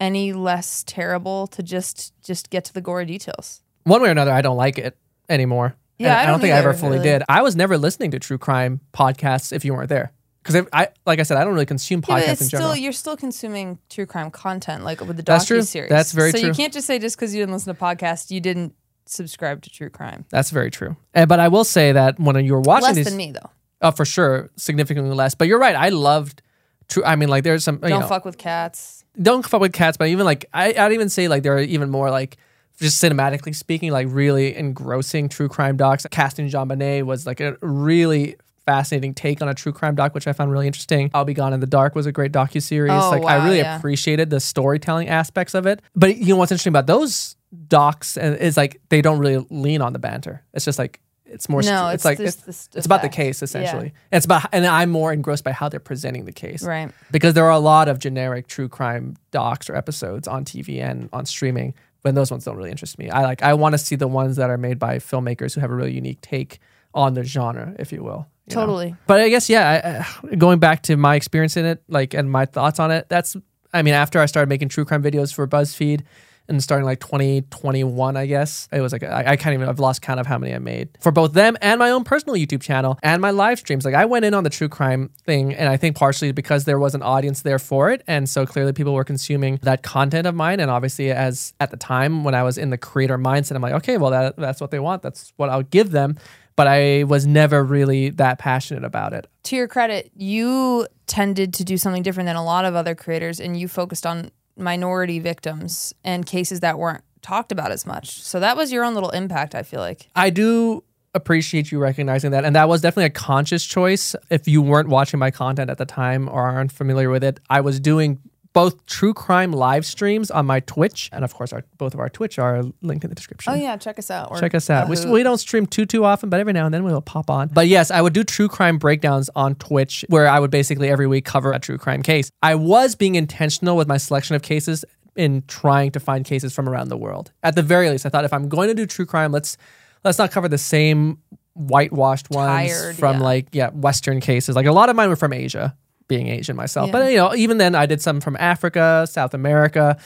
any 0.00 0.32
less 0.32 0.84
terrible 0.86 1.46
to 1.48 1.62
just 1.62 2.12
just 2.22 2.50
get 2.50 2.64
to 2.66 2.74
the 2.74 2.80
gory 2.80 3.04
details? 3.06 3.62
One 3.84 4.02
way 4.02 4.08
or 4.08 4.12
another, 4.12 4.32
I 4.32 4.42
don't 4.42 4.56
like 4.56 4.78
it 4.78 4.96
anymore. 5.28 5.76
Yeah, 5.98 6.16
I 6.16 6.22
I 6.22 6.22
don't 6.26 6.32
don't 6.34 6.40
think 6.40 6.54
I 6.54 6.58
ever 6.58 6.74
fully 6.74 6.98
really. 6.98 7.08
did. 7.10 7.22
I 7.28 7.42
was 7.42 7.56
never 7.56 7.78
listening 7.78 8.10
to 8.10 8.18
true 8.18 8.36
crime 8.38 8.80
podcasts 8.92 9.52
if 9.52 9.64
you 9.64 9.72
weren't 9.74 9.88
there. 9.88 10.12
Because 10.42 10.64
I, 10.72 10.88
like 11.06 11.18
I 11.18 11.24
said, 11.24 11.38
I 11.38 11.44
don't 11.44 11.54
really 11.54 11.66
consume 11.66 12.04
Yeah, 12.06 12.20
podcasts 12.20 12.28
it's 12.32 12.40
in 12.42 12.46
still 12.48 12.60
general. 12.60 12.76
you're 12.76 12.92
still 12.92 13.16
consuming 13.16 13.78
true 13.88 14.06
crime 14.06 14.30
content 14.30 14.84
like 14.84 15.00
with 15.00 15.16
the 15.16 15.22
docu 15.24 15.66
series. 15.66 15.88
That's 15.90 16.12
very 16.12 16.30
so 16.30 16.38
true. 16.38 16.48
you 16.48 16.54
can't 16.54 16.72
just 16.72 16.86
say 16.86 16.98
just 17.00 17.16
because 17.16 17.34
you 17.34 17.42
didn't 17.42 17.54
listen 17.54 17.74
to 17.74 17.80
podcasts, 17.80 18.30
you 18.30 18.40
didn't 18.40 18.74
subscribe 19.06 19.62
to 19.62 19.70
true 19.70 19.88
crime. 19.90 20.24
That's 20.30 20.50
very 20.50 20.70
true. 20.70 20.96
Uh, 21.14 21.26
but 21.26 21.40
I 21.40 21.48
will 21.48 21.64
say 21.64 21.90
that 21.92 22.20
when 22.20 22.44
you 22.44 22.52
were 22.52 22.60
watching 22.60 22.84
Less 22.88 22.96
these, 22.96 23.06
than 23.06 23.16
me 23.16 23.32
though. 23.32 23.50
Oh, 23.86 23.92
for 23.92 24.04
sure, 24.04 24.50
significantly 24.56 25.14
less. 25.14 25.34
But 25.34 25.46
you're 25.46 25.60
right. 25.60 25.76
I 25.76 25.90
loved 25.90 26.42
true. 26.88 27.04
I 27.04 27.14
mean, 27.14 27.28
like 27.28 27.44
there's 27.44 27.62
some. 27.62 27.78
Don't 27.78 28.00
know, 28.00 28.06
fuck 28.06 28.24
with 28.24 28.36
cats. 28.36 29.04
don't 29.20 29.46
fuck 29.46 29.60
with 29.60 29.72
cats. 29.72 29.96
But 29.96 30.08
even 30.08 30.24
like 30.26 30.46
I, 30.52 30.74
I'd 30.74 30.92
even 30.92 31.08
say 31.08 31.28
like 31.28 31.44
there 31.44 31.56
are 31.56 31.60
even 31.60 31.88
more 31.90 32.10
like 32.10 32.36
just 32.80 33.02
cinematically 33.02 33.54
speaking, 33.54 33.92
like 33.92 34.08
really 34.10 34.56
engrossing 34.56 35.28
true 35.28 35.48
crime 35.48 35.76
docs. 35.76 36.04
Casting 36.10 36.48
JonBenét 36.48 37.04
was 37.04 37.26
like 37.26 37.40
a 37.40 37.56
really 37.60 38.36
fascinating 38.66 39.14
take 39.14 39.40
on 39.40 39.48
a 39.48 39.54
true 39.54 39.72
crime 39.72 39.94
doc, 39.94 40.14
which 40.14 40.26
I 40.26 40.32
found 40.32 40.50
really 40.50 40.66
interesting. 40.66 41.12
I'll 41.14 41.24
Be 41.24 41.34
Gone 41.34 41.52
in 41.52 41.60
the 41.60 41.66
Dark 41.66 41.94
was 41.94 42.06
a 42.06 42.12
great 42.12 42.32
docu 42.32 42.60
series. 42.60 42.92
Oh, 42.92 43.10
like 43.10 43.24
I 43.24 43.44
really 43.44 43.58
yeah. 43.58 43.76
appreciated 43.76 44.30
the 44.30 44.40
storytelling 44.40 45.08
aspects 45.08 45.54
of 45.54 45.66
it. 45.66 45.80
But 45.94 46.16
you 46.16 46.34
know 46.34 46.36
what's 46.36 46.50
interesting 46.50 46.72
about 46.72 46.88
those 46.88 47.36
docs 47.68 48.16
is 48.16 48.56
like 48.56 48.80
they 48.88 49.00
don't 49.00 49.20
really 49.20 49.46
lean 49.48 49.80
on 49.80 49.92
the 49.92 50.00
banter. 50.00 50.42
It's 50.52 50.64
just 50.64 50.80
like 50.80 51.00
it's 51.28 51.48
more. 51.48 51.62
No, 51.62 51.88
it's 51.88 52.04
it's 52.04 52.04
like 52.04 52.20
it's, 52.20 52.86
about 52.86 53.02
the 53.02 53.08
case 53.08 53.40
Yeah. 53.40 53.44
essentially. 53.44 53.92
It's 54.12 54.24
about 54.24 54.48
and 54.52 54.66
I'm 54.66 54.90
more 54.90 55.12
engrossed 55.12 55.44
by 55.44 55.52
how 55.52 55.68
they're 55.68 55.80
presenting 55.80 56.24
the 56.24 56.32
case 56.32 56.62
Right. 56.62 56.90
because 57.10 57.34
there 57.34 57.44
are 57.44 57.50
a 57.50 57.58
lot 57.58 57.88
of 57.88 57.98
generic 57.98 58.46
true 58.46 58.68
crime 58.68 59.16
docs 59.32 59.68
or 59.68 59.76
episodes 59.76 60.26
on 60.28 60.44
TV 60.44 60.80
and 60.80 61.08
on 61.12 61.26
streaming, 61.26 61.74
but 62.02 62.14
those 62.14 62.30
ones 62.30 62.44
don't 62.44 62.56
really 62.56 62.70
interest 62.70 62.98
me. 62.98 63.10
I 63.10 63.22
like 63.22 63.42
I 63.42 63.54
want 63.54 63.72
to 63.74 63.78
see 63.78 63.96
the 63.96 64.08
ones 64.08 64.36
that 64.36 64.50
are 64.50 64.58
made 64.58 64.78
by 64.78 64.98
filmmakers 64.98 65.54
who 65.54 65.60
have 65.60 65.70
a 65.70 65.74
really 65.74 65.92
unique 65.92 66.20
take 66.20 66.60
on 66.94 67.14
the 67.14 67.24
genre, 67.24 67.74
if 67.78 67.92
you 67.92 68.02
will. 68.02 68.26
you 68.46 68.54
know? 68.56 68.62
Totally. 68.62 68.96
But 69.06 69.20
I 69.20 69.28
guess 69.28 69.50
yeah, 69.50 70.06
I, 70.24 70.30
I- 70.32 70.36
going 70.36 70.58
back 70.60 70.82
to 70.84 70.96
my 70.96 71.14
experience 71.16 71.56
in 71.56 71.64
it, 71.66 71.82
like 71.88 72.14
and 72.14 72.30
my 72.30 72.46
thoughts 72.46 72.78
on 72.80 72.90
it. 72.90 73.08
That's 73.08 73.36
I 73.72 73.82
mean, 73.82 73.94
after 73.94 74.20
I 74.20 74.26
started 74.26 74.48
making 74.48 74.68
true 74.68 74.84
crime 74.84 75.02
videos 75.02 75.34
for 75.34 75.46
BuzzFeed. 75.46 76.02
And 76.48 76.62
starting 76.62 76.84
like 76.84 77.00
2021, 77.00 78.16
I 78.16 78.26
guess 78.26 78.68
it 78.72 78.80
was 78.80 78.92
like 78.92 79.02
I, 79.02 79.32
I 79.32 79.36
can't 79.36 79.54
even 79.54 79.68
I've 79.68 79.80
lost 79.80 80.02
count 80.02 80.20
of 80.20 80.26
how 80.26 80.38
many 80.38 80.54
I 80.54 80.58
made 80.58 80.88
for 81.00 81.10
both 81.10 81.32
them 81.32 81.56
and 81.60 81.78
my 81.78 81.90
own 81.90 82.04
personal 82.04 82.36
YouTube 82.36 82.62
channel 82.62 82.98
and 83.02 83.20
my 83.20 83.30
live 83.30 83.58
streams. 83.58 83.84
Like 83.84 83.94
I 83.94 84.04
went 84.04 84.24
in 84.24 84.34
on 84.34 84.44
the 84.44 84.50
true 84.50 84.68
crime 84.68 85.10
thing, 85.24 85.54
and 85.54 85.68
I 85.68 85.76
think 85.76 85.96
partially 85.96 86.32
because 86.32 86.64
there 86.64 86.78
was 86.78 86.94
an 86.94 87.02
audience 87.02 87.42
there 87.42 87.58
for 87.58 87.90
it, 87.90 88.02
and 88.06 88.28
so 88.28 88.46
clearly 88.46 88.72
people 88.72 88.94
were 88.94 89.04
consuming 89.04 89.58
that 89.62 89.82
content 89.82 90.26
of 90.26 90.34
mine. 90.34 90.60
And 90.60 90.70
obviously, 90.70 91.10
as 91.10 91.52
at 91.60 91.70
the 91.70 91.76
time 91.76 92.24
when 92.24 92.34
I 92.34 92.42
was 92.42 92.58
in 92.58 92.70
the 92.70 92.78
creator 92.78 93.18
mindset, 93.18 93.56
I'm 93.56 93.62
like, 93.62 93.74
okay, 93.74 93.98
well 93.98 94.10
that 94.10 94.36
that's 94.36 94.60
what 94.60 94.70
they 94.70 94.78
want. 94.78 95.02
That's 95.02 95.32
what 95.36 95.50
I'll 95.50 95.62
give 95.62 95.90
them. 95.90 96.16
But 96.54 96.68
I 96.68 97.04
was 97.04 97.26
never 97.26 97.62
really 97.62 98.08
that 98.10 98.38
passionate 98.38 98.84
about 98.84 99.12
it. 99.12 99.26
to 99.44 99.56
your 99.56 99.68
credit, 99.68 100.10
you 100.16 100.86
tended 101.06 101.52
to 101.54 101.64
do 101.64 101.76
something 101.76 102.02
different 102.02 102.26
than 102.26 102.36
a 102.36 102.44
lot 102.44 102.64
of 102.64 102.74
other 102.74 102.94
creators, 102.94 103.40
and 103.40 103.58
you 103.60 103.68
focused 103.68 104.06
on 104.06 104.30
minority 104.56 105.18
victims 105.18 105.94
and 106.04 106.26
cases 106.26 106.60
that 106.60 106.78
weren't 106.78 107.04
talked 107.22 107.52
about 107.52 107.72
as 107.72 107.86
much. 107.86 108.22
So 108.22 108.40
that 108.40 108.56
was 108.56 108.72
your 108.72 108.84
own 108.84 108.94
little 108.94 109.10
impact, 109.10 109.54
I 109.54 109.62
feel 109.62 109.80
like. 109.80 110.08
I 110.14 110.30
do 110.30 110.84
appreciate 111.14 111.72
you 111.72 111.78
recognizing 111.78 112.30
that. 112.30 112.44
And 112.44 112.54
that 112.54 112.68
was 112.68 112.82
definitely 112.82 113.06
a 113.06 113.10
conscious 113.10 113.64
choice. 113.64 114.14
If 114.30 114.46
you 114.46 114.62
weren't 114.62 114.88
watching 114.88 115.18
my 115.18 115.30
content 115.30 115.70
at 115.70 115.78
the 115.78 115.86
time 115.86 116.28
or 116.28 116.42
aren't 116.42 116.72
familiar 116.72 117.10
with 117.10 117.24
it, 117.24 117.40
I 117.48 117.62
was 117.62 117.80
doing 117.80 118.20
both 118.56 118.86
true 118.86 119.12
crime 119.12 119.52
live 119.52 119.84
streams 119.84 120.30
on 120.30 120.46
my 120.46 120.60
Twitch. 120.60 121.10
And 121.12 121.24
of 121.24 121.34
course, 121.34 121.52
our, 121.52 121.62
both 121.76 121.92
of 121.92 122.00
our 122.00 122.08
Twitch 122.08 122.38
are 122.38 122.62
linked 122.80 123.04
in 123.04 123.10
the 123.10 123.14
description. 123.14 123.52
Oh 123.52 123.54
yeah, 123.54 123.76
check 123.76 123.98
us 123.98 124.10
out. 124.10 124.30
Or 124.30 124.40
Check 124.40 124.54
us 124.54 124.70
out. 124.70 124.88
We, 124.88 124.96
we 125.04 125.22
don't 125.22 125.36
stream 125.36 125.66
too 125.66 125.84
too 125.84 126.06
often, 126.06 126.30
but 126.30 126.40
every 126.40 126.54
now 126.54 126.64
and 126.64 126.72
then 126.72 126.82
we'll 126.82 127.02
pop 127.02 127.28
on. 127.28 127.48
But 127.48 127.68
yes, 127.68 127.90
I 127.90 128.00
would 128.00 128.14
do 128.14 128.24
true 128.24 128.48
crime 128.48 128.78
breakdowns 128.78 129.28
on 129.36 129.56
Twitch, 129.56 130.06
where 130.08 130.26
I 130.26 130.40
would 130.40 130.50
basically 130.50 130.88
every 130.88 131.06
week 131.06 131.26
cover 131.26 131.52
a 131.52 131.58
true 131.58 131.76
crime 131.76 132.02
case. 132.02 132.30
I 132.42 132.54
was 132.54 132.94
being 132.94 133.14
intentional 133.14 133.76
with 133.76 133.88
my 133.88 133.98
selection 133.98 134.34
of 134.36 134.40
cases 134.40 134.86
in 135.16 135.44
trying 135.48 135.90
to 135.90 136.00
find 136.00 136.24
cases 136.24 136.54
from 136.54 136.66
around 136.66 136.88
the 136.88 136.96
world. 136.96 137.32
At 137.42 137.56
the 137.56 137.62
very 137.62 137.90
least, 137.90 138.06
I 138.06 138.08
thought 138.08 138.24
if 138.24 138.32
I'm 138.32 138.48
going 138.48 138.68
to 138.68 138.74
do 138.74 138.86
true 138.86 139.04
crime, 139.04 139.32
let's 139.32 139.58
let's 140.02 140.16
not 140.16 140.30
cover 140.30 140.48
the 140.48 140.56
same 140.56 141.18
whitewashed 141.52 142.30
ones 142.30 142.70
Tired, 142.70 142.96
from 142.96 143.18
yeah. 143.18 143.22
like 143.22 143.48
yeah 143.52 143.68
Western 143.68 144.20
cases. 144.20 144.56
Like 144.56 144.64
a 144.64 144.72
lot 144.72 144.88
of 144.88 144.96
mine 144.96 145.10
were 145.10 145.16
from 145.16 145.34
Asia, 145.34 145.76
being 146.08 146.28
Asian 146.28 146.56
myself. 146.56 146.88
Yeah. 146.88 146.92
But 146.92 147.10
you 147.10 147.16
know, 147.16 147.34
even 147.34 147.58
then, 147.58 147.74
I 147.74 147.86
did 147.86 148.00
some 148.00 148.20
from 148.20 148.36
Africa, 148.38 149.06
South 149.08 149.34
America. 149.34 149.98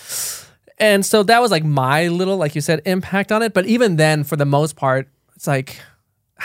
And 0.78 1.04
so 1.04 1.22
that 1.24 1.42
was 1.42 1.50
like 1.50 1.64
my 1.64 2.08
little, 2.08 2.38
like 2.38 2.54
you 2.54 2.60
said, 2.60 2.80
impact 2.86 3.32
on 3.32 3.42
it. 3.42 3.52
But 3.52 3.66
even 3.66 3.96
then, 3.96 4.24
for 4.24 4.36
the 4.36 4.46
most 4.46 4.76
part, 4.76 5.08
it's 5.36 5.46
like 5.46 5.80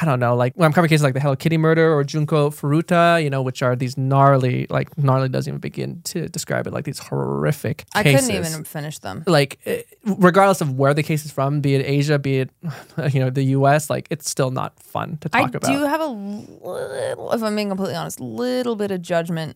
I 0.01 0.05
don't 0.05 0.19
know, 0.19 0.36
like 0.36 0.53
when 0.55 0.65
I'm 0.65 0.73
covering 0.73 0.89
cases 0.89 1.03
like 1.03 1.13
the 1.13 1.19
Hello 1.19 1.36
Kitty 1.36 1.58
murder 1.58 1.93
or 1.93 2.03
Junko 2.03 2.49
Furuta, 2.49 3.23
you 3.23 3.29
know, 3.29 3.41
which 3.41 3.62
are 3.62 3.75
these 3.75 3.97
gnarly, 3.97 4.67
like 4.69 4.97
gnarly 4.97 5.29
doesn't 5.29 5.49
even 5.49 5.60
begin 5.60 6.01
to 6.03 6.27
describe 6.27 6.67
it, 6.67 6.73
like 6.73 6.84
these 6.84 6.99
horrific 6.99 7.77
cases. 7.77 7.91
I 7.95 8.03
cases. 8.03 8.27
couldn't 8.27 8.45
even 8.45 8.63
finish 8.65 8.99
them. 8.99 9.23
like 9.25 9.60
eh, 9.65 9.84
regardless 10.03 10.60
of 10.60 10.77
where 10.77 10.93
the 10.93 11.03
case 11.03 11.23
is 11.23 11.31
from, 11.31 11.62
be 11.62 11.75
it 11.75 11.86
Asia, 11.86 12.19
be 12.19 12.39
it 12.39 12.49
you 13.13 13.19
know 13.19 13.29
the 13.29 13.43
U.S., 13.43 13.89
like 13.89 14.08
it's 14.10 14.29
still 14.29 14.51
not 14.51 14.77
fun 14.81 15.17
to 15.21 15.29
I 15.31 15.43
talk 15.43 15.55
about. 15.55 15.71
I 15.71 15.75
do 15.75 15.84
have 15.86 16.01
a 16.01 16.08
little, 16.08 17.31
if 17.31 17.41
I'm 17.41 17.55
being 17.55 17.69
completely 17.69 17.95
honest, 17.95 18.19
little 18.19 18.75
bit 18.75 18.91
of 18.91 19.01
judgment 19.01 19.55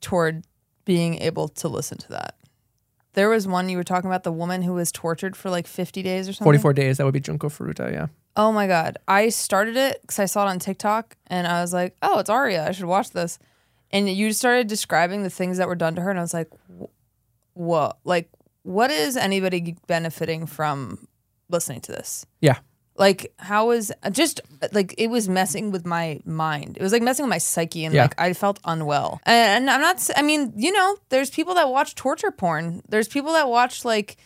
toward 0.00 0.44
being 0.84 1.20
able 1.20 1.48
to 1.48 1.68
listen 1.68 1.98
to 1.98 2.08
that. 2.10 2.36
There 3.12 3.28
was 3.28 3.46
one 3.46 3.68
you 3.68 3.76
were 3.76 3.84
talking 3.84 4.08
about 4.08 4.24
the 4.24 4.32
woman 4.32 4.62
who 4.62 4.74
was 4.74 4.92
tortured 4.92 5.36
for 5.36 5.50
like 5.50 5.66
50 5.66 6.02
days 6.02 6.28
or 6.28 6.32
something. 6.32 6.44
44 6.44 6.72
days, 6.74 6.98
that 6.98 7.04
would 7.04 7.14
be 7.14 7.20
Junko 7.20 7.48
Furuta, 7.48 7.90
yeah. 7.90 8.06
Oh 8.36 8.52
my 8.52 8.66
god! 8.66 8.98
I 9.08 9.30
started 9.30 9.76
it 9.76 10.00
because 10.02 10.18
I 10.18 10.26
saw 10.26 10.46
it 10.46 10.50
on 10.50 10.58
TikTok 10.58 11.16
and 11.26 11.46
I 11.46 11.60
was 11.62 11.72
like, 11.72 11.96
"Oh, 12.02 12.18
it's 12.18 12.30
Aria. 12.30 12.66
I 12.68 12.72
should 12.72 12.84
watch 12.84 13.10
this." 13.10 13.38
And 13.90 14.08
you 14.10 14.32
started 14.32 14.66
describing 14.66 15.22
the 15.22 15.30
things 15.30 15.56
that 15.58 15.68
were 15.68 15.74
done 15.74 15.94
to 15.94 16.02
her, 16.02 16.10
and 16.10 16.18
I 16.18 16.22
was 16.22 16.34
like, 16.34 16.50
"What? 17.54 17.98
Like, 18.04 18.28
what 18.62 18.90
is 18.90 19.16
anybody 19.16 19.76
benefiting 19.86 20.46
from 20.46 21.08
listening 21.48 21.80
to 21.82 21.92
this?" 21.92 22.26
Yeah. 22.40 22.58
Like, 22.98 23.32
how 23.38 23.70
is 23.72 23.92
uh, 24.02 24.10
just 24.10 24.40
uh, 24.62 24.68
like 24.72 24.94
it 24.98 25.08
was 25.08 25.28
messing 25.28 25.70
with 25.70 25.84
my 25.86 26.20
mind. 26.24 26.76
It 26.78 26.82
was 26.82 26.92
like 26.92 27.02
messing 27.02 27.24
with 27.24 27.30
my 27.30 27.38
psyche, 27.38 27.84
and 27.84 27.94
Yeah. 27.94 28.02
like 28.02 28.20
I 28.20 28.32
felt 28.32 28.58
unwell. 28.64 29.20
And 29.24 29.70
I'm 29.70 29.80
not. 29.80 30.10
I 30.16 30.22
mean, 30.22 30.52
you 30.56 30.72
know, 30.72 30.96
there's 31.10 31.30
people 31.30 31.54
that 31.54 31.68
watch 31.70 31.94
torture 31.94 32.30
porn. 32.30 32.82
There's 32.88 33.08
people 33.08 33.32
that 33.32 33.48
watch 33.48 33.84
like 33.84 34.16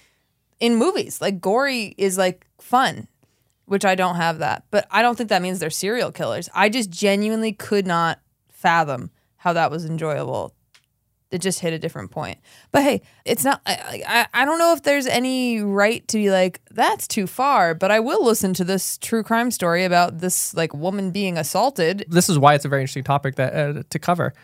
in 0.61 0.77
movies. 0.77 1.20
Like 1.20 1.40
gory 1.40 1.94
is 1.99 2.16
like 2.16 2.46
fun, 2.61 3.09
which 3.70 3.85
I 3.85 3.94
don't 3.94 4.16
have 4.16 4.38
that. 4.38 4.64
But 4.72 4.88
I 4.90 5.00
don't 5.00 5.16
think 5.16 5.28
that 5.28 5.42
means 5.42 5.61
they're 5.61 5.70
serial 5.70 6.11
killers. 6.11 6.48
I 6.52 6.68
just 6.68 6.90
genuinely 6.90 7.52
could 7.52 7.87
not 7.87 8.18
fathom 8.48 9.12
how 9.37 9.52
that 9.52 9.70
was 9.70 9.85
enjoyable. 9.85 10.52
It 11.30 11.38
just 11.38 11.61
hit 11.61 11.72
a 11.72 11.78
different 11.78 12.11
point. 12.11 12.38
But 12.72 12.83
hey, 12.83 13.02
it's 13.24 13.44
not. 13.44 13.61
I, 13.64 14.02
I 14.09 14.42
I 14.42 14.44
don't 14.44 14.59
know 14.59 14.72
if 14.72 14.83
there's 14.83 15.06
any 15.06 15.62
right 15.62 16.06
to 16.09 16.16
be 16.18 16.33
like 16.33 16.61
that's 16.72 17.06
too 17.06 17.28
far. 17.28 17.74
But 17.74 17.92
I 17.92 18.00
will 18.00 18.24
listen 18.24 18.54
to 18.54 18.64
this 18.64 18.98
true 18.98 19.22
crime 19.22 19.52
story 19.52 19.85
about 19.85 20.18
this 20.18 20.52
like 20.52 20.74
woman 20.74 21.12
being 21.12 21.38
assaulted. 21.38 22.04
This 22.09 22.28
is 22.28 22.40
why 22.40 22.54
it's 22.56 22.64
a 22.64 22.68
very 22.68 22.83
interesting 22.83 23.04
topic 23.04 23.37
that 23.37 23.54
uh, 23.54 23.83
to 23.88 23.98
cover 24.00 24.35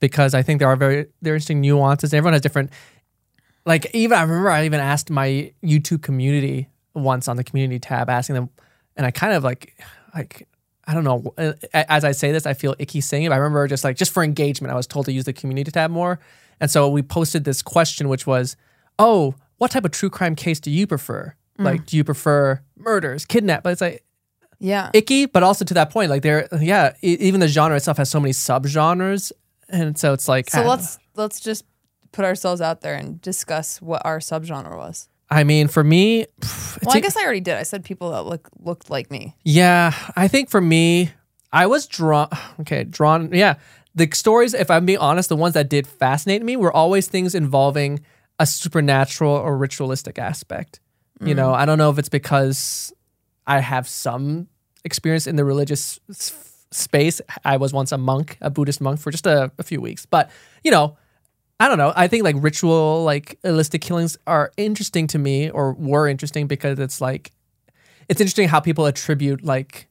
because 0.00 0.34
I 0.34 0.42
think 0.42 0.58
there 0.58 0.68
are 0.68 0.74
very 0.74 1.06
there 1.20 1.34
are 1.34 1.36
interesting 1.36 1.60
nuances 1.60 2.12
everyone 2.12 2.32
has 2.32 2.42
different 2.42 2.72
like 3.64 3.88
even 3.94 4.18
I 4.18 4.22
remember 4.22 4.50
I 4.50 4.64
even 4.64 4.80
asked 4.80 5.08
my 5.08 5.52
YouTube 5.62 6.02
community 6.02 6.68
once 6.94 7.28
on 7.28 7.36
the 7.36 7.44
community 7.44 7.78
tab 7.78 8.10
asking 8.10 8.34
them 8.34 8.50
and 8.96 9.06
I 9.06 9.10
kind 9.10 9.32
of 9.32 9.44
like 9.44 9.76
like 10.14 10.48
I 10.86 10.94
don't 10.94 11.04
know 11.04 11.32
uh, 11.38 11.52
as 11.72 12.04
I 12.04 12.12
say 12.12 12.32
this 12.32 12.46
I 12.46 12.54
feel 12.54 12.74
icky 12.78 13.00
saying 13.00 13.24
it 13.24 13.28
but 13.28 13.34
I 13.34 13.38
remember 13.38 13.66
just 13.68 13.84
like 13.84 13.96
just 13.96 14.12
for 14.12 14.22
engagement 14.22 14.72
I 14.72 14.76
was 14.76 14.86
told 14.86 15.06
to 15.06 15.12
use 15.12 15.24
the 15.24 15.32
community 15.32 15.70
tab 15.70 15.90
more. 15.90 16.18
And 16.60 16.70
so 16.70 16.88
we 16.88 17.02
posted 17.02 17.44
this 17.44 17.62
question 17.62 18.08
which 18.08 18.26
was 18.26 18.56
oh 18.98 19.34
what 19.58 19.70
type 19.70 19.84
of 19.84 19.90
true 19.92 20.10
crime 20.10 20.34
case 20.34 20.58
do 20.60 20.70
you 20.70 20.86
prefer? 20.86 21.34
Like 21.58 21.86
do 21.86 21.96
you 21.96 22.02
prefer 22.02 22.60
murders 22.76 23.24
kidnap? 23.24 23.62
But 23.62 23.70
it's 23.72 23.80
like 23.80 24.02
Yeah. 24.58 24.90
icky, 24.94 25.26
but 25.26 25.42
also 25.44 25.64
to 25.64 25.74
that 25.74 25.90
point, 25.90 26.10
like 26.10 26.22
there, 26.22 26.48
yeah, 26.60 26.94
even 27.00 27.38
the 27.40 27.46
genre 27.46 27.76
itself 27.76 27.98
has 27.98 28.10
so 28.10 28.18
many 28.18 28.32
subgenres, 28.32 29.30
and 29.68 29.96
so 29.96 30.12
it's 30.12 30.26
like, 30.28 30.50
so 30.50 30.62
let's 30.64 30.98
let's 31.14 31.38
just 31.38 31.64
put 32.10 32.24
ourselves 32.24 32.60
out 32.60 32.80
there 32.80 32.94
and 32.94 33.20
discuss 33.20 33.80
what 33.80 34.02
our 34.04 34.18
subgenre 34.18 34.76
was. 34.76 35.08
I 35.32 35.44
mean, 35.44 35.68
for 35.68 35.82
me, 35.82 36.26
pff, 36.40 36.84
Well, 36.84 36.94
I 36.96 37.00
guess 37.00 37.16
I 37.16 37.22
already 37.24 37.40
did. 37.40 37.56
I 37.56 37.62
said 37.62 37.84
people 37.84 38.10
that 38.12 38.24
look 38.26 38.48
looked 38.60 38.90
like 38.90 39.10
me. 39.10 39.34
yeah, 39.44 39.92
I 40.14 40.28
think 40.28 40.50
for 40.50 40.60
me, 40.60 41.10
I 41.52 41.66
was 41.66 41.86
drawn. 41.86 42.28
Okay, 42.60 42.84
drawn. 42.84 43.30
Yeah, 43.32 43.54
the 43.94 44.08
stories, 44.12 44.52
if 44.54 44.70
I'm 44.70 44.84
being 44.86 44.98
honest, 44.98 45.28
the 45.28 45.36
ones 45.36 45.54
that 45.54 45.68
did 45.70 45.86
fascinate 45.86 46.42
me 46.42 46.56
were 46.56 46.72
always 46.72 47.08
things 47.08 47.34
involving 47.34 48.00
a 48.38 48.46
supernatural 48.46 49.32
or 49.32 49.56
ritualistic 49.56 50.18
aspect. 50.18 50.80
You 51.24 51.34
know, 51.34 51.52
mm. 51.52 51.54
I 51.54 51.64
don't 51.66 51.78
know 51.78 51.88
if 51.90 51.98
it's 51.98 52.08
because 52.08 52.92
I 53.46 53.60
have 53.60 53.86
some 53.88 54.48
experience 54.84 55.28
in 55.28 55.36
the 55.36 55.44
religious 55.44 56.00
s- 56.10 56.32
space. 56.72 57.20
I 57.44 57.56
was 57.58 57.72
once 57.72 57.92
a 57.92 57.98
monk, 57.98 58.38
a 58.40 58.50
Buddhist 58.50 58.80
monk 58.80 58.98
for 58.98 59.12
just 59.12 59.26
a, 59.26 59.52
a 59.58 59.62
few 59.62 59.80
weeks, 59.80 60.04
but 60.04 60.30
you 60.64 60.70
know, 60.72 60.96
I 61.60 61.68
don't 61.68 61.78
know. 61.78 61.92
I 61.94 62.08
think 62.08 62.24
like 62.24 62.36
ritual, 62.38 63.04
like 63.04 63.38
illicit 63.44 63.80
killings 63.80 64.16
are 64.26 64.52
interesting 64.56 65.06
to 65.08 65.18
me 65.18 65.48
or 65.50 65.74
were 65.74 66.08
interesting 66.08 66.46
because 66.46 66.78
it's 66.78 67.00
like, 67.00 67.30
it's 68.08 68.20
interesting 68.20 68.48
how 68.48 68.58
people 68.58 68.86
attribute 68.86 69.44
like 69.44 69.88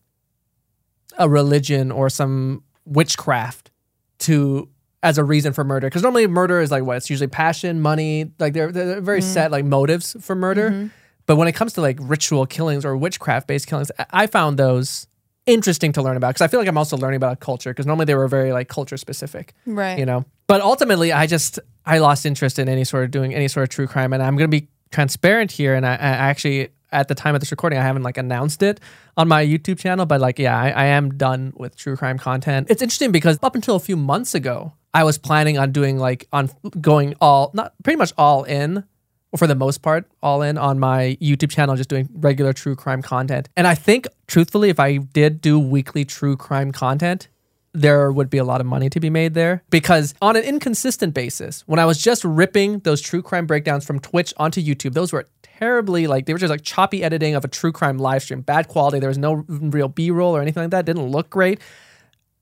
a 1.18 1.30
religion 1.30 1.92
or 1.92 2.10
some 2.10 2.64
witchcraft 2.86 3.72
to 4.20 4.68
as 5.04 5.18
a 5.18 5.24
reason 5.24 5.54
for 5.54 5.64
murder. 5.64 5.88
Because 5.88 6.04
normally 6.04 6.28
murder 6.28 6.60
is 6.62 6.72
like 6.72 6.84
what? 6.84 6.98
It's 6.98 7.10
usually 7.10 7.28
passion, 7.28 7.82
money. 7.82 8.32
Like 8.38 8.54
they're, 8.54 8.72
they're 8.72 9.02
very 9.02 9.22
mm-hmm. 9.22 9.30
set 9.32 9.52
like 9.52 9.66
motives 9.66 10.16
for 10.20 10.36
murder. 10.36 10.72
Mm-hmm. 10.72 10.88
But 11.26 11.38
when 11.38 11.48
it 11.48 11.54
comes 11.54 11.74
to 11.74 11.82
like 11.82 11.98
ritual 12.02 12.46
killings 12.46 12.84
or 12.84 12.98
witchcraft 12.98 13.48
based 13.48 13.68
killings, 13.68 13.92
I- 13.98 14.06
I 14.12 14.28
found 14.28 14.58
those 14.58 15.08
interesting 15.54 15.92
to 15.94 16.02
learn 16.02 16.18
about 16.18 16.30
because 16.30 16.42
I 16.42 16.48
feel 16.48 16.60
like 16.60 16.70
I'm 16.70 16.78
also 16.78 16.98
learning 16.98 17.18
about 17.18 17.40
culture 17.40 17.72
because 17.72 17.86
normally 17.86 18.06
they 18.06 18.16
were 18.16 18.28
very 18.28 18.52
like 18.52 18.68
culture 18.70 18.98
specific 18.98 19.54
Right. 19.66 19.98
you 20.00 20.06
know 20.06 20.26
but 20.48 20.60
ultimately 20.62 21.14
i 21.14 21.26
just 21.28 21.60
i 21.86 21.98
lost 22.00 22.26
interest 22.26 22.60
in 22.60 22.68
any 22.68 22.84
sort 22.84 23.04
of 23.06 23.12
doing 23.12 23.34
any 23.34 23.48
sort 23.48 23.64
of 23.64 23.70
true 23.70 23.88
crime 23.88 24.12
and 24.14 24.22
i'm 24.22 24.36
going 24.36 24.50
to 24.52 24.58
be 24.62 24.68
transparent 24.92 25.50
here 25.52 25.74
and 25.76 25.86
I, 25.86 25.94
I 25.94 25.96
actually 26.32 26.70
at 26.92 27.08
the 27.08 27.16
time 27.16 27.34
of 27.36 27.40
this 27.42 27.52
recording 27.52 27.80
i 27.80 27.84
haven't 27.84 28.04
like 28.04 28.18
announced 28.18 28.62
it 28.62 28.80
on 29.16 29.28
my 29.30 29.46
youtube 29.46 29.80
channel 29.80 30.06
but 30.06 30.20
like 30.20 30.38
yeah 30.40 30.58
I, 30.60 30.70
I 30.72 30.86
am 30.98 31.18
done 31.18 31.54
with 31.56 31.76
true 31.78 31.96
crime 31.96 32.18
content 32.18 32.68
it's 32.70 32.82
interesting 32.82 33.12
because 33.14 33.40
up 33.42 33.56
until 33.56 33.76
a 33.76 33.80
few 33.80 33.96
months 33.96 34.36
ago 34.36 34.74
i 34.94 35.04
was 35.06 35.18
planning 35.18 35.58
on 35.58 35.72
doing 35.72 35.98
like 35.98 36.28
on 36.34 36.50
going 36.82 37.16
all 37.22 37.52
not 37.54 37.74
pretty 37.84 37.98
much 37.98 38.12
all 38.18 38.44
in 38.44 38.84
or 39.32 39.38
for 39.38 39.48
the 39.48 39.56
most 39.56 39.82
part, 39.82 40.06
all 40.22 40.42
in 40.42 40.58
on 40.58 40.80
my 40.80 41.18
YouTube 41.22 41.50
channel, 41.50 41.76
just 41.76 41.90
doing 41.90 42.10
regular 42.14 42.54
true 42.54 42.76
crime 42.76 43.02
content. 43.02 43.50
And 43.56 43.66
I 43.66 43.76
think, 43.76 44.08
truthfully, 44.28 44.70
if 44.70 44.80
I 44.80 44.98
did 44.98 45.42
do 45.42 45.58
weekly 45.60 46.06
true 46.06 46.36
crime 46.36 46.72
content, 46.72 47.28
there 47.74 48.12
would 48.12 48.30
be 48.30 48.38
a 48.38 48.44
lot 48.44 48.60
of 48.60 48.68
money 48.68 48.90
to 48.90 49.00
be 49.00 49.10
made 49.10 49.34
there 49.34 49.64
because 49.70 50.14
on 50.22 50.36
an 50.36 50.44
inconsistent 50.44 51.14
basis, 51.14 51.62
when 51.68 51.80
I 51.80 51.86
was 51.86 52.02
just 52.02 52.24
ripping 52.26 52.80
those 52.80 53.00
true 53.00 53.22
crime 53.22 53.46
breakdowns 53.46 53.86
from 53.86 54.00
Twitch 54.00 54.34
onto 54.38 54.62
YouTube, 54.62 54.94
those 54.94 55.14
were 55.14 55.26
terribly 55.42 56.08
like 56.08 56.26
they 56.26 56.34
were 56.34 56.40
just 56.40 56.52
like 56.52 56.64
choppy 56.64 57.04
editing 57.04 57.36
of 57.36 57.46
a 57.46 57.48
true 57.48 57.72
crime 57.72 57.98
live 57.98 58.24
stream, 58.24 58.42
bad 58.42 58.68
quality. 58.68 59.00
There 59.00 59.10
was 59.10 59.18
no 59.18 59.46
real 59.48 59.88
B 59.88 60.12
roll 60.12 60.36
or 60.36 60.42
anything 60.42 60.64
like 60.64 60.72
that. 60.72 60.86
Didn't 60.86 61.08
look 61.08 61.30
great. 61.30 61.62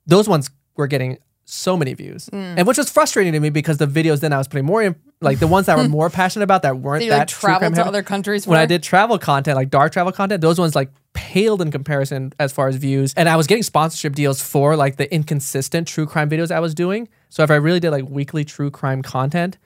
Those 0.07 0.27
ones 0.27 0.49
were 0.75 0.87
getting 0.87 1.19
so 1.49 1.75
many 1.75 1.93
views, 1.93 2.27
mm. 2.27 2.55
and 2.57 2.67
which 2.67 2.77
was 2.77 2.89
frustrating 2.89 3.33
to 3.33 3.39
me 3.39 3.49
because 3.49 3.77
the 3.77 3.87
videos 3.87 4.19
then 4.19 4.33
I 4.33 4.37
was 4.37 4.47
putting 4.47 4.65
more 4.65 4.83
in, 4.83 4.95
like 5.21 5.39
the 5.39 5.47
ones 5.47 5.65
that 5.65 5.77
were 5.77 5.87
more 5.89 6.09
passionate 6.09 6.43
about 6.43 6.61
that 6.61 6.77
weren't 6.77 7.01
That 7.03 7.09
that 7.09 7.19
like 7.19 7.27
true 7.27 7.39
travel 7.41 7.69
to 7.69 7.75
heavy 7.75 7.87
other 7.87 8.03
countries 8.03 8.47
when 8.47 8.59
I 8.59 8.65
did 8.65 8.83
travel 8.83 9.17
content, 9.17 9.55
like 9.55 9.69
dark 9.69 9.91
travel 9.91 10.11
content, 10.11 10.41
those 10.41 10.59
ones 10.59 10.75
like 10.75 10.91
paled 11.13 11.61
in 11.61 11.71
comparison 11.71 12.33
as 12.39 12.51
far 12.51 12.67
as 12.67 12.75
views. 12.75 13.13
And 13.15 13.27
I 13.27 13.35
was 13.35 13.47
getting 13.47 13.63
sponsorship 13.63 14.13
deals 14.13 14.41
for 14.41 14.75
like 14.75 14.97
the 14.97 15.13
inconsistent 15.13 15.87
true 15.87 16.05
crime 16.05 16.29
videos 16.29 16.51
I 16.51 16.59
was 16.59 16.73
doing. 16.73 17.09
So 17.29 17.43
if 17.43 17.51
I 17.51 17.55
really 17.55 17.79
did 17.79 17.91
like 17.91 18.07
weekly 18.07 18.45
true 18.45 18.71
crime 18.71 19.01
content, 19.01 19.57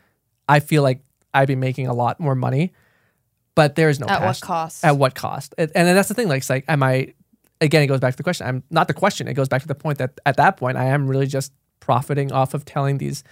I 0.48 0.60
feel 0.60 0.84
like 0.84 1.02
I'd 1.34 1.48
be 1.48 1.56
making 1.56 1.88
a 1.88 1.94
lot 1.94 2.20
more 2.20 2.36
money. 2.36 2.74
But 3.56 3.76
there 3.76 3.90
is 3.90 4.00
no 4.00 4.08
At 4.08 4.22
what 4.22 4.42
cost? 4.42 4.84
At 4.84 4.98
what 4.98 5.16
cost? 5.16 5.54
And 5.58 5.72
and 5.76 5.88
then 5.88 5.96
that's 5.96 6.08
the 6.08 6.16
thing. 6.16 6.28
Like, 6.28 6.40
it's 6.40 6.50
like, 6.50 6.66
am 6.68 6.82
I? 6.82 7.14
Again, 7.62 7.84
it 7.84 7.88
goes 7.88 8.00
back 8.00 8.14
to 8.14 8.18
the 8.18 8.24
question. 8.24 8.48
I'm 8.48 8.64
not 8.72 8.88
the 8.88 8.94
question. 8.94 9.28
It 9.28 9.36
goes 9.36 9.48
back 9.48 9.62
to 9.62 9.68
the 9.68 9.76
point 9.76 10.00
that 10.00 10.20
at 10.26 10.38
that 10.38 10.58
point, 10.58 10.76
I 10.76 10.86
am 10.86 11.08
really 11.08 11.28
just 11.28 11.54
profiting 11.84 12.32
off 12.32 12.54
of 12.54 12.64
telling 12.64 12.98
these, 12.98 13.26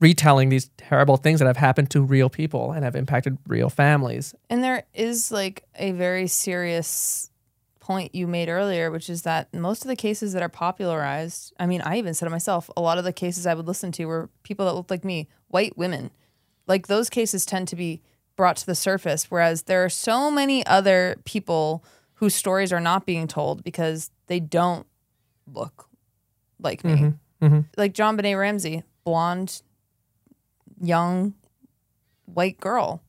retelling 0.00 0.48
these 0.48 0.70
terrible 0.76 1.16
things 1.16 1.38
that 1.38 1.46
have 1.46 1.56
happened 1.56 1.88
to 1.88 2.02
real 2.02 2.28
people 2.28 2.72
and 2.72 2.82
have 2.82 2.96
impacted 2.96 3.38
real 3.46 3.70
families. 3.70 4.34
And 4.48 4.64
there 4.64 4.82
is 4.92 5.30
like 5.30 5.62
a 5.76 5.92
very 5.92 6.26
serious 6.26 7.30
point 7.78 8.12
you 8.12 8.26
made 8.26 8.48
earlier, 8.48 8.90
which 8.90 9.08
is 9.08 9.22
that 9.22 9.54
most 9.54 9.82
of 9.82 9.88
the 9.88 9.94
cases 9.94 10.32
that 10.32 10.42
are 10.42 10.48
popularized, 10.48 11.52
I 11.60 11.66
mean, 11.66 11.80
I 11.80 11.98
even 11.98 12.12
said 12.12 12.26
it 12.26 12.32
myself, 12.32 12.68
a 12.76 12.80
lot 12.80 12.98
of 12.98 13.04
the 13.04 13.12
cases 13.12 13.46
I 13.46 13.54
would 13.54 13.68
listen 13.68 13.92
to 13.92 14.04
were 14.06 14.30
people 14.42 14.66
that 14.66 14.74
looked 14.74 14.90
like 14.90 15.04
me, 15.04 15.28
white 15.46 15.78
women. 15.78 16.10
Like 16.66 16.88
those 16.88 17.08
cases 17.08 17.46
tend 17.46 17.68
to 17.68 17.76
be 17.76 18.02
brought 18.34 18.56
to 18.56 18.66
the 18.66 18.74
surface, 18.74 19.30
whereas 19.30 19.62
there 19.62 19.84
are 19.84 19.88
so 19.88 20.28
many 20.28 20.66
other 20.66 21.14
people 21.24 21.84
whose 22.14 22.34
stories 22.34 22.72
are 22.72 22.80
not 22.80 23.06
being 23.06 23.28
told 23.28 23.62
because 23.62 24.10
they 24.26 24.40
don't 24.40 24.88
look 25.46 25.88
like 26.58 26.84
me. 26.84 26.94
Mm-hmm. 26.94 27.10
Mm-hmm. 27.42 27.60
Like 27.76 27.94
JonBenét 27.94 28.38
Ramsey, 28.38 28.82
blonde, 29.04 29.62
young, 30.80 31.34
white 32.26 32.60
girl 32.60 33.02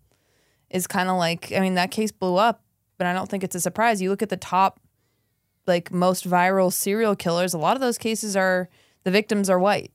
is 0.69 0.87
kind 0.87 1.09
of 1.09 1.17
like 1.17 1.51
I 1.51 1.59
mean 1.59 1.75
that 1.75 1.91
case 1.91 2.11
blew 2.11 2.37
up, 2.37 2.63
but 2.97 3.07
I 3.07 3.13
don't 3.13 3.29
think 3.29 3.43
it's 3.43 3.55
a 3.55 3.59
surprise. 3.59 4.01
You 4.01 4.09
look 4.09 4.21
at 4.21 4.29
the 4.29 4.37
top 4.37 4.79
like 5.67 5.91
most 5.91 6.27
viral 6.27 6.71
serial 6.71 7.15
killers, 7.15 7.53
a 7.53 7.57
lot 7.57 7.75
of 7.75 7.81
those 7.81 7.97
cases 7.97 8.35
are 8.35 8.69
the 9.03 9.11
victims 9.11 9.49
are 9.49 9.59
white. 9.59 9.91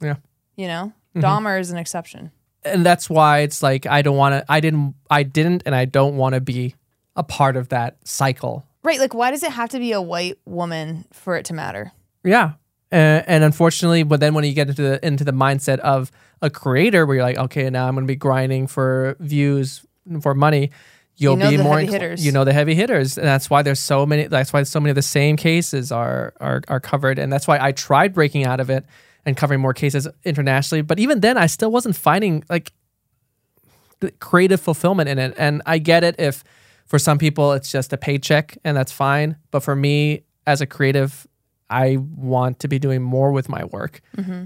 Yeah. 0.00 0.16
You 0.56 0.68
know? 0.68 0.92
Mm-hmm. 1.14 1.26
Dahmer 1.26 1.60
is 1.60 1.70
an 1.70 1.78
exception. 1.78 2.30
and 2.64 2.86
that's 2.86 3.10
why 3.10 3.40
it's 3.40 3.62
like 3.62 3.86
I 3.86 4.02
don't 4.02 4.16
want 4.16 4.34
to. 4.34 4.52
I 4.52 4.60
didn't. 4.60 4.94
I 5.10 5.22
didn't, 5.24 5.64
and 5.66 5.74
I 5.74 5.86
don't 5.86 6.16
want 6.16 6.34
to 6.34 6.40
be 6.40 6.74
a 7.16 7.24
part 7.24 7.56
of 7.56 7.70
that 7.70 7.96
cycle 8.06 8.64
Right. 8.82 8.98
Like, 8.98 9.12
why 9.12 9.30
does 9.30 9.42
it 9.42 9.52
have 9.52 9.68
to 9.70 9.78
be 9.78 9.92
a 9.92 10.00
white 10.00 10.38
woman 10.46 11.04
for 11.12 11.36
it 11.36 11.44
to 11.46 11.54
matter? 11.54 11.92
Yeah. 12.24 12.52
Uh, 12.92 13.22
and 13.26 13.44
unfortunately, 13.44 14.02
but 14.02 14.20
then 14.20 14.34
when 14.34 14.44
you 14.44 14.52
get 14.52 14.68
into 14.68 14.82
the 14.82 15.06
into 15.06 15.24
the 15.24 15.32
mindset 15.32 15.78
of 15.78 16.10
a 16.42 16.50
creator, 16.50 17.06
where 17.06 17.16
you're 17.16 17.24
like, 17.24 17.38
okay, 17.38 17.70
now 17.70 17.86
I'm 17.86 17.94
going 17.94 18.06
to 18.06 18.10
be 18.10 18.16
grinding 18.16 18.66
for 18.66 19.16
views 19.20 19.84
for 20.22 20.34
money, 20.34 20.70
you'll 21.16 21.34
You 21.34 21.38
know 21.44 21.50
be 21.50 21.56
the 21.56 21.62
more. 21.62 21.78
heavy 21.78 21.92
hitters. 21.92 22.26
You 22.26 22.32
know 22.32 22.44
the 22.44 22.52
heavy 22.52 22.74
hitters, 22.74 23.16
and 23.16 23.26
that's 23.26 23.48
why 23.48 23.62
there's 23.62 23.78
so 23.80 24.04
many. 24.06 24.26
That's 24.26 24.52
why 24.52 24.62
so 24.64 24.80
many 24.80 24.90
of 24.90 24.96
the 24.96 25.02
same 25.02 25.36
cases 25.36 25.92
are 25.92 26.32
are 26.40 26.62
are 26.68 26.80
covered, 26.80 27.18
and 27.18 27.32
that's 27.32 27.46
why 27.46 27.58
I 27.60 27.72
tried 27.72 28.12
breaking 28.12 28.44
out 28.44 28.58
of 28.58 28.70
it 28.70 28.84
and 29.24 29.36
covering 29.36 29.60
more 29.60 29.74
cases 29.74 30.08
internationally. 30.24 30.82
But 30.82 30.98
even 30.98 31.20
then, 31.20 31.36
I 31.36 31.46
still 31.46 31.70
wasn't 31.70 31.94
finding 31.94 32.42
like 32.50 32.72
the 34.00 34.10
creative 34.12 34.60
fulfillment 34.60 35.08
in 35.08 35.18
it. 35.18 35.34
And 35.36 35.62
I 35.66 35.78
get 35.78 36.02
it 36.04 36.16
if 36.18 36.42
for 36.86 36.98
some 36.98 37.18
people 37.18 37.52
it's 37.52 37.70
just 37.70 37.92
a 37.92 37.96
paycheck 37.96 38.56
and 38.64 38.76
that's 38.76 38.90
fine. 38.92 39.36
But 39.50 39.60
for 39.60 39.76
me 39.76 40.24
as 40.46 40.60
a 40.60 40.66
creative, 40.66 41.26
I 41.70 41.96
want 41.96 42.58
to 42.60 42.68
be 42.68 42.78
doing 42.78 43.00
more 43.02 43.30
with 43.32 43.48
my 43.48 43.64
work. 43.64 44.00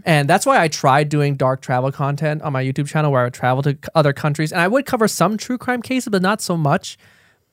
And 0.04 0.28
that's 0.28 0.44
why 0.46 0.60
I 0.62 0.68
tried 0.68 1.08
doing 1.08 1.34
dark 1.36 1.60
travel 1.62 1.90
content 1.90 2.42
on 2.42 2.52
my 2.52 2.62
YouTube 2.62 2.86
channel 2.86 3.10
where 3.10 3.22
I 3.22 3.24
would 3.24 3.34
travel 3.34 3.62
to 3.64 3.76
other 3.94 4.12
countries 4.12 4.52
and 4.52 4.60
I 4.60 4.68
would 4.68 4.86
cover 4.86 5.08
some 5.08 5.36
true 5.36 5.58
crime 5.58 5.82
cases, 5.82 6.08
but 6.10 6.22
not 6.22 6.40
so 6.42 6.56
much. 6.56 6.98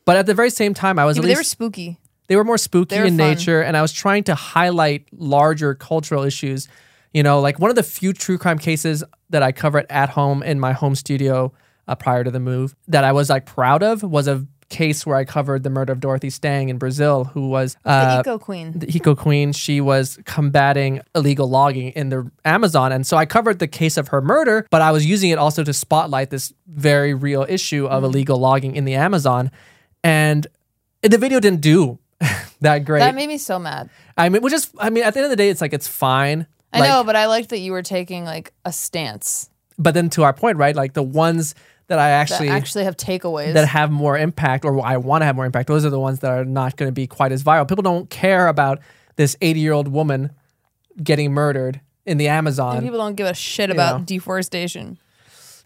But 0.05 0.17
at 0.17 0.25
the 0.25 0.33
very 0.33 0.49
same 0.49 0.73
time, 0.73 0.99
I 0.99 1.05
was 1.05 1.15
Yeah, 1.17 1.21
at 1.21 1.23
but 1.23 1.27
they 1.29 1.35
were 1.35 1.43
spooky. 1.43 1.97
they 2.27 2.35
were 2.35 2.43
more 2.43 2.57
spooky 2.57 2.97
were 2.97 3.05
in 3.05 3.17
fun. 3.17 3.27
nature 3.29 3.61
and 3.61 3.75
i 3.75 3.81
was 3.81 3.91
trying 3.91 4.23
to 4.23 4.35
highlight 4.35 5.05
larger 5.11 5.73
cultural 5.75 6.23
issues 6.23 6.67
you 7.13 7.21
know 7.23 7.39
like 7.41 7.59
one 7.59 7.69
of 7.69 7.75
the 7.75 7.83
few 7.83 8.13
true 8.13 8.37
crime 8.37 8.57
cases 8.57 9.03
that 9.29 9.43
i 9.43 9.51
covered 9.51 9.85
at 9.89 10.09
home 10.09 10.41
in 10.43 10.57
my 10.59 10.71
home 10.71 10.95
studio 10.95 11.51
uh, 11.89 11.95
prior 11.95 12.23
to 12.23 12.31
the 12.31 12.39
move 12.39 12.73
that 12.87 13.03
i 13.03 13.11
was 13.11 13.29
like 13.29 13.45
proud 13.45 13.83
of 13.83 14.01
was 14.01 14.27
a 14.27 14.45
case 14.71 15.05
where 15.05 15.17
i 15.17 15.23
covered 15.25 15.61
the 15.63 15.69
murder 15.69 15.91
of 15.93 15.99
dorothy 15.99 16.29
stang 16.31 16.69
in 16.69 16.77
brazil 16.79 17.25
who 17.25 17.47
was 17.49 17.75
The 17.83 17.89
uh, 17.91 18.19
eco 18.21 18.39
queen. 18.39 18.71
the 18.79 18.89
eco 18.95 19.13
queen 19.15 19.51
she 19.51 19.81
was 19.81 20.17
combating 20.25 21.01
illegal 21.13 21.47
logging 21.49 21.89
in 21.91 22.09
the 22.09 22.31
amazon 22.45 22.91
and 22.91 23.05
so 23.05 23.17
i 23.17 23.25
covered 23.25 23.59
the 23.59 23.67
case 23.67 23.97
of 23.97 24.07
her 24.09 24.21
murder 24.21 24.65
but 24.71 24.81
i 24.81 24.91
was 24.91 25.05
using 25.05 25.29
it 25.29 25.37
also 25.37 25.63
to 25.63 25.73
spotlight 25.73 26.29
this 26.31 26.53
very 26.67 27.13
real 27.13 27.45
issue 27.47 27.85
of 27.85 28.03
illegal 28.03 28.37
logging 28.39 28.75
in 28.75 28.85
the 28.85 28.95
amazon 28.95 29.51
and 30.03 30.47
the 31.03 31.17
video 31.17 31.39
didn't 31.39 31.61
do 31.61 31.99
that 32.61 32.85
great 32.85 32.99
That 32.99 33.15
made 33.15 33.27
me 33.27 33.37
so 33.39 33.57
mad. 33.59 33.89
I 34.15 34.29
mean, 34.29 34.41
which 34.43 34.53
is, 34.53 34.69
I 34.77 34.91
mean, 34.91 35.03
at 35.03 35.13
the 35.15 35.19
end 35.21 35.25
of 35.25 35.29
the 35.31 35.35
day, 35.35 35.49
it's 35.49 35.61
like 35.61 35.73
it's 35.73 35.87
fine. 35.87 36.45
I 36.71 36.79
Like, 36.81 36.89
know, 36.89 37.03
but 37.03 37.15
I 37.15 37.25
liked 37.25 37.49
that 37.49 37.57
you 37.57 37.71
were 37.71 37.81
taking 37.81 38.23
like 38.25 38.53
a 38.63 38.71
stance 38.71 39.49
But 39.79 39.95
then 39.95 40.09
to 40.11 40.21
our 40.23 40.31
point, 40.33 40.57
right? 40.57 40.75
Like 40.75 40.93
the 40.93 41.01
ones 41.01 41.55
that 41.91 41.99
I 41.99 42.09
that 42.11 42.21
actually 42.21 42.47
actually 42.47 42.85
have 42.85 42.95
takeaways. 42.95 43.53
that 43.53 43.67
have 43.67 43.91
more 43.91 44.17
impact, 44.17 44.63
or 44.63 44.83
I 44.83 44.95
want 44.95 45.23
to 45.23 45.25
have 45.25 45.35
more 45.35 45.45
impact, 45.45 45.67
those 45.67 45.83
are 45.83 45.89
the 45.89 45.99
ones 45.99 46.19
that 46.19 46.31
are 46.31 46.45
not 46.45 46.77
going 46.77 46.87
to 46.87 46.93
be 46.93 47.05
quite 47.05 47.33
as 47.33 47.43
viral. 47.43 47.67
People 47.67 47.81
don't 47.81 48.09
care 48.09 48.47
about 48.47 48.79
this 49.17 49.35
80 49.41 49.59
year 49.59 49.73
old 49.73 49.89
woman 49.89 50.31
getting 51.03 51.33
murdered 51.33 51.81
in 52.05 52.17
the 52.17 52.27
and 52.27 52.37
Amazon. 52.37 52.81
people 52.81 52.97
don't 52.97 53.15
give 53.15 53.27
a 53.27 53.33
shit 53.33 53.69
about 53.69 53.99
know. 53.99 54.05
deforestation. 54.05 54.97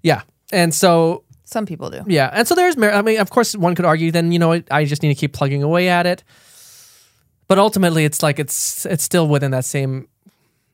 yeah, 0.02 0.24
and 0.52 0.74
so 0.74 1.24
Some 1.44 1.68
people 1.68 1.92
do. 1.92 2.02
Yeah, 2.08 2.32
and 2.34 2.48
so 2.48 2.56
there's 2.56 2.76
merit. 2.76 2.96
I 2.96 3.04
mean, 3.04 3.20
of 3.20 3.30
course, 3.30 3.56
one 3.56 3.76
could 3.76 3.86
argue 3.86 4.12
then 4.12 4.32
you 4.32 4.40
know 4.40 4.64
I 4.72 4.86
just 4.86 5.04
need 5.04 5.10
to 5.10 5.20
keep 5.20 5.32
plugging 5.32 5.62
away 5.62 5.90
at 5.90 6.08
it. 6.08 6.24
But 7.48 7.60
ultimately, 7.60 8.04
it's 8.04 8.24
like 8.24 8.40
it's 8.40 8.88
it's 8.88 9.04
still 9.04 9.28
within 9.28 9.52
that 9.52 9.66
same 9.66 10.08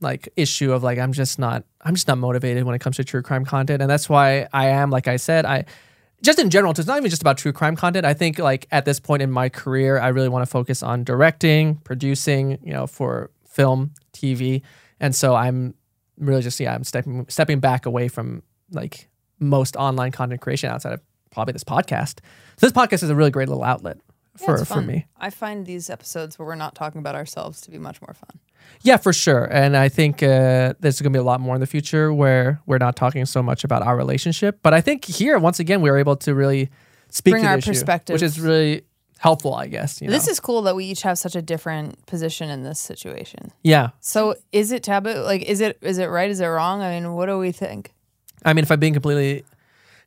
like 0.01 0.29
issue 0.35 0.71
of 0.71 0.83
like 0.83 0.97
I'm 0.99 1.13
just 1.13 1.39
not 1.39 1.63
I'm 1.81 1.95
just 1.95 2.07
not 2.07 2.17
motivated 2.17 2.63
when 2.63 2.75
it 2.75 2.79
comes 2.79 2.97
to 2.97 3.03
true 3.03 3.21
crime 3.21 3.45
content, 3.45 3.81
and 3.81 3.89
that's 3.89 4.09
why 4.09 4.47
I 4.53 4.67
am 4.67 4.89
like 4.89 5.07
I 5.07 5.17
said 5.17 5.45
I 5.45 5.65
just 6.21 6.39
in 6.39 6.49
general. 6.49 6.71
It's 6.71 6.85
not 6.85 6.97
even 6.97 7.09
just 7.09 7.21
about 7.21 7.37
true 7.37 7.53
crime 7.53 7.75
content. 7.75 8.05
I 8.05 8.13
think 8.13 8.39
like 8.39 8.67
at 8.71 8.85
this 8.85 8.99
point 8.99 9.21
in 9.21 9.31
my 9.31 9.49
career, 9.49 9.99
I 9.99 10.09
really 10.09 10.29
want 10.29 10.43
to 10.43 10.49
focus 10.49 10.83
on 10.83 11.03
directing, 11.03 11.75
producing, 11.77 12.59
you 12.63 12.73
know, 12.73 12.85
for 12.85 13.31
film, 13.47 13.91
TV, 14.13 14.61
and 14.99 15.15
so 15.15 15.35
I'm 15.35 15.73
really 16.17 16.41
just 16.41 16.59
yeah 16.59 16.75
I'm 16.75 16.83
stepping 16.83 17.25
stepping 17.29 17.59
back 17.59 17.85
away 17.85 18.07
from 18.07 18.43
like 18.71 19.09
most 19.39 19.75
online 19.75 20.11
content 20.11 20.41
creation 20.41 20.69
outside 20.69 20.93
of 20.93 21.01
probably 21.31 21.53
this 21.53 21.63
podcast. 21.63 22.19
So 22.57 22.67
this 22.67 22.71
podcast 22.71 23.03
is 23.03 23.09
a 23.09 23.15
really 23.15 23.31
great 23.31 23.47
little 23.47 23.63
outlet 23.63 23.97
for 24.45 24.55
it's 24.55 24.65
for 24.71 24.81
me. 24.81 25.05
I 25.17 25.29
find 25.29 25.65
these 25.65 25.89
episodes 25.89 26.37
where 26.37 26.45
we're 26.47 26.55
not 26.55 26.75
talking 26.75 26.99
about 26.99 27.15
ourselves 27.15 27.61
to 27.61 27.71
be 27.71 27.77
much 27.77 28.01
more 28.01 28.13
fun. 28.13 28.39
Yeah, 28.83 28.97
for 28.97 29.13
sure. 29.13 29.45
And 29.51 29.75
I 29.75 29.89
think 29.89 30.23
uh, 30.23 30.73
there's 30.79 31.01
going 31.01 31.11
to 31.13 31.17
be 31.17 31.19
a 31.19 31.23
lot 31.23 31.39
more 31.41 31.55
in 31.55 31.61
the 31.61 31.67
future 31.67 32.13
where 32.13 32.61
we're 32.65 32.77
not 32.77 32.95
talking 32.95 33.25
so 33.25 33.41
much 33.43 33.63
about 33.63 33.81
our 33.83 33.95
relationship. 33.97 34.59
But 34.63 34.73
I 34.73 34.81
think 34.81 35.05
here, 35.05 35.37
once 35.39 35.59
again, 35.59 35.81
we 35.81 35.89
were 35.91 35.97
able 35.97 36.15
to 36.17 36.33
really 36.35 36.69
speak 37.09 37.33
Bring 37.33 37.43
to 37.43 37.49
our 37.49 37.57
issue, 37.57 37.71
perspective. 37.71 38.13
which 38.13 38.21
is 38.21 38.39
really 38.39 38.83
helpful, 39.19 39.53
I 39.53 39.67
guess. 39.67 40.01
You 40.01 40.09
This 40.09 40.25
know? 40.27 40.31
is 40.31 40.39
cool 40.39 40.61
that 40.63 40.75
we 40.75 40.85
each 40.85 41.01
have 41.03 41.17
such 41.19 41.35
a 41.35 41.41
different 41.41 42.03
position 42.05 42.49
in 42.49 42.63
this 42.63 42.79
situation. 42.79 43.51
yeah. 43.63 43.89
So 43.99 44.35
is 44.51 44.71
it 44.71 44.83
taboo? 44.83 45.13
Like, 45.21 45.41
is 45.43 45.59
it 45.61 45.77
is 45.81 45.97
it 45.97 46.07
right? 46.07 46.29
Is 46.29 46.39
it 46.39 46.47
wrong? 46.47 46.81
I 46.81 46.99
mean, 46.99 47.13
what 47.13 47.25
do 47.27 47.37
we 47.37 47.51
think? 47.51 47.93
I 48.45 48.53
mean, 48.53 48.63
if 48.63 48.71
I'm 48.71 48.79
being 48.79 48.93
completely, 48.93 49.43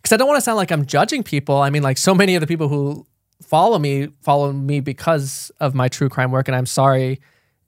because 0.03 0.13
I 0.13 0.17
don't 0.17 0.27
want 0.27 0.39
to 0.39 0.43
sound 0.43 0.57
like 0.57 0.73
I'm 0.73 0.87
judging 0.87 1.23
people. 1.23 1.57
I 1.59 1.71
mean, 1.71 1.83
like 1.85 1.99
so 1.99 2.15
many 2.15 2.35
of 2.35 2.41
the 2.41 2.47
people 2.49 2.69
who 2.69 3.07
follow 3.43 3.79
me 3.79 4.09
follow 4.23 4.53
me 4.53 4.81
because 4.81 5.51
of 5.61 5.75
my 5.75 5.89
true 5.89 6.09
crime 6.09 6.31
work, 6.31 6.49
and 6.49 6.57
I'm 6.57 6.67
sorry 6.67 7.21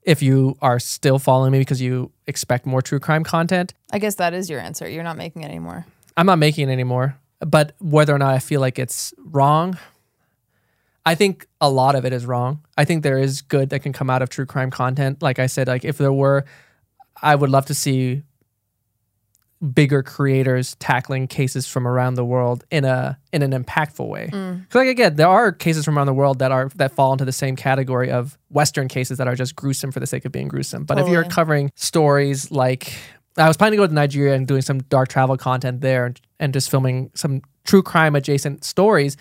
if 0.03 0.21
you 0.21 0.57
are 0.61 0.79
still 0.79 1.19
following 1.19 1.51
me 1.51 1.59
because 1.59 1.81
you 1.81 2.11
expect 2.27 2.65
more 2.65 2.81
true 2.81 2.99
crime 2.99 3.23
content. 3.23 3.73
I 3.91 3.99
guess 3.99 4.15
that 4.15 4.33
is 4.33 4.49
your 4.49 4.59
answer. 4.59 4.87
You're 4.87 5.03
not 5.03 5.17
making 5.17 5.43
it 5.43 5.47
anymore. 5.47 5.85
I'm 6.15 6.25
not 6.25 6.39
making 6.39 6.69
it 6.69 6.71
anymore. 6.71 7.17
But 7.39 7.75
whether 7.79 8.15
or 8.15 8.17
not 8.17 8.33
I 8.33 8.39
feel 8.39 8.61
like 8.61 8.79
it's 8.79 9.13
wrong, 9.17 9.77
I 11.05 11.13
think 11.13 11.45
a 11.61 11.69
lot 11.69 11.95
of 11.95 12.05
it 12.05 12.13
is 12.13 12.25
wrong. 12.25 12.63
I 12.77 12.85
think 12.85 13.03
there 13.03 13.19
is 13.19 13.41
good 13.41 13.69
that 13.69 13.81
can 13.81 13.93
come 13.93 14.09
out 14.09 14.21
of 14.21 14.29
true 14.29 14.45
crime 14.45 14.71
content. 14.71 15.21
Like 15.21 15.39
I 15.39 15.45
said, 15.45 15.67
like 15.67 15.85
if 15.85 15.97
there 15.97 16.11
were, 16.11 16.45
I 17.21 17.35
would 17.35 17.49
love 17.49 17.65
to 17.67 17.73
see 17.73 18.23
bigger 19.73 20.03
creators 20.03 20.75
tackling 20.75 21.27
cases 21.27 21.65
from 21.67 21.87
around 21.87 22.13
the 22.13 22.25
world 22.25 22.63
in 22.69 22.85
a 22.85 23.17
in 23.33 23.41
an 23.41 23.51
impactful 23.51 24.07
way. 24.07 24.29
Mm. 24.31 24.73
Like 24.73 24.87
again, 24.87 25.15
there 25.15 25.27
are 25.27 25.51
cases 25.51 25.83
from 25.83 25.97
around 25.97 26.07
the 26.07 26.13
world 26.13 26.39
that 26.39 26.51
are 26.51 26.69
that 26.75 26.91
fall 26.91 27.11
into 27.11 27.25
the 27.25 27.31
same 27.31 27.55
category 27.55 28.11
of 28.11 28.37
Western 28.49 28.87
cases 28.87 29.17
that 29.17 29.27
are 29.27 29.35
just 29.35 29.55
gruesome 29.55 29.91
for 29.91 29.99
the 29.99 30.07
sake 30.07 30.25
of 30.25 30.31
being 30.31 30.47
gruesome. 30.47 30.83
But 30.83 30.99
if 30.99 31.07
you're 31.07 31.23
covering 31.23 31.71
stories 31.75 32.51
like 32.51 32.93
I 33.37 33.47
was 33.47 33.57
planning 33.57 33.77
to 33.77 33.83
go 33.83 33.87
to 33.87 33.93
Nigeria 33.93 34.33
and 34.33 34.47
doing 34.47 34.61
some 34.61 34.79
dark 34.83 35.09
travel 35.09 35.37
content 35.37 35.81
there 35.81 36.05
and, 36.05 36.21
and 36.39 36.53
just 36.53 36.69
filming 36.69 37.11
some 37.13 37.41
true 37.65 37.83
crime 37.83 38.15
adjacent 38.15 38.63
stories 38.63 39.17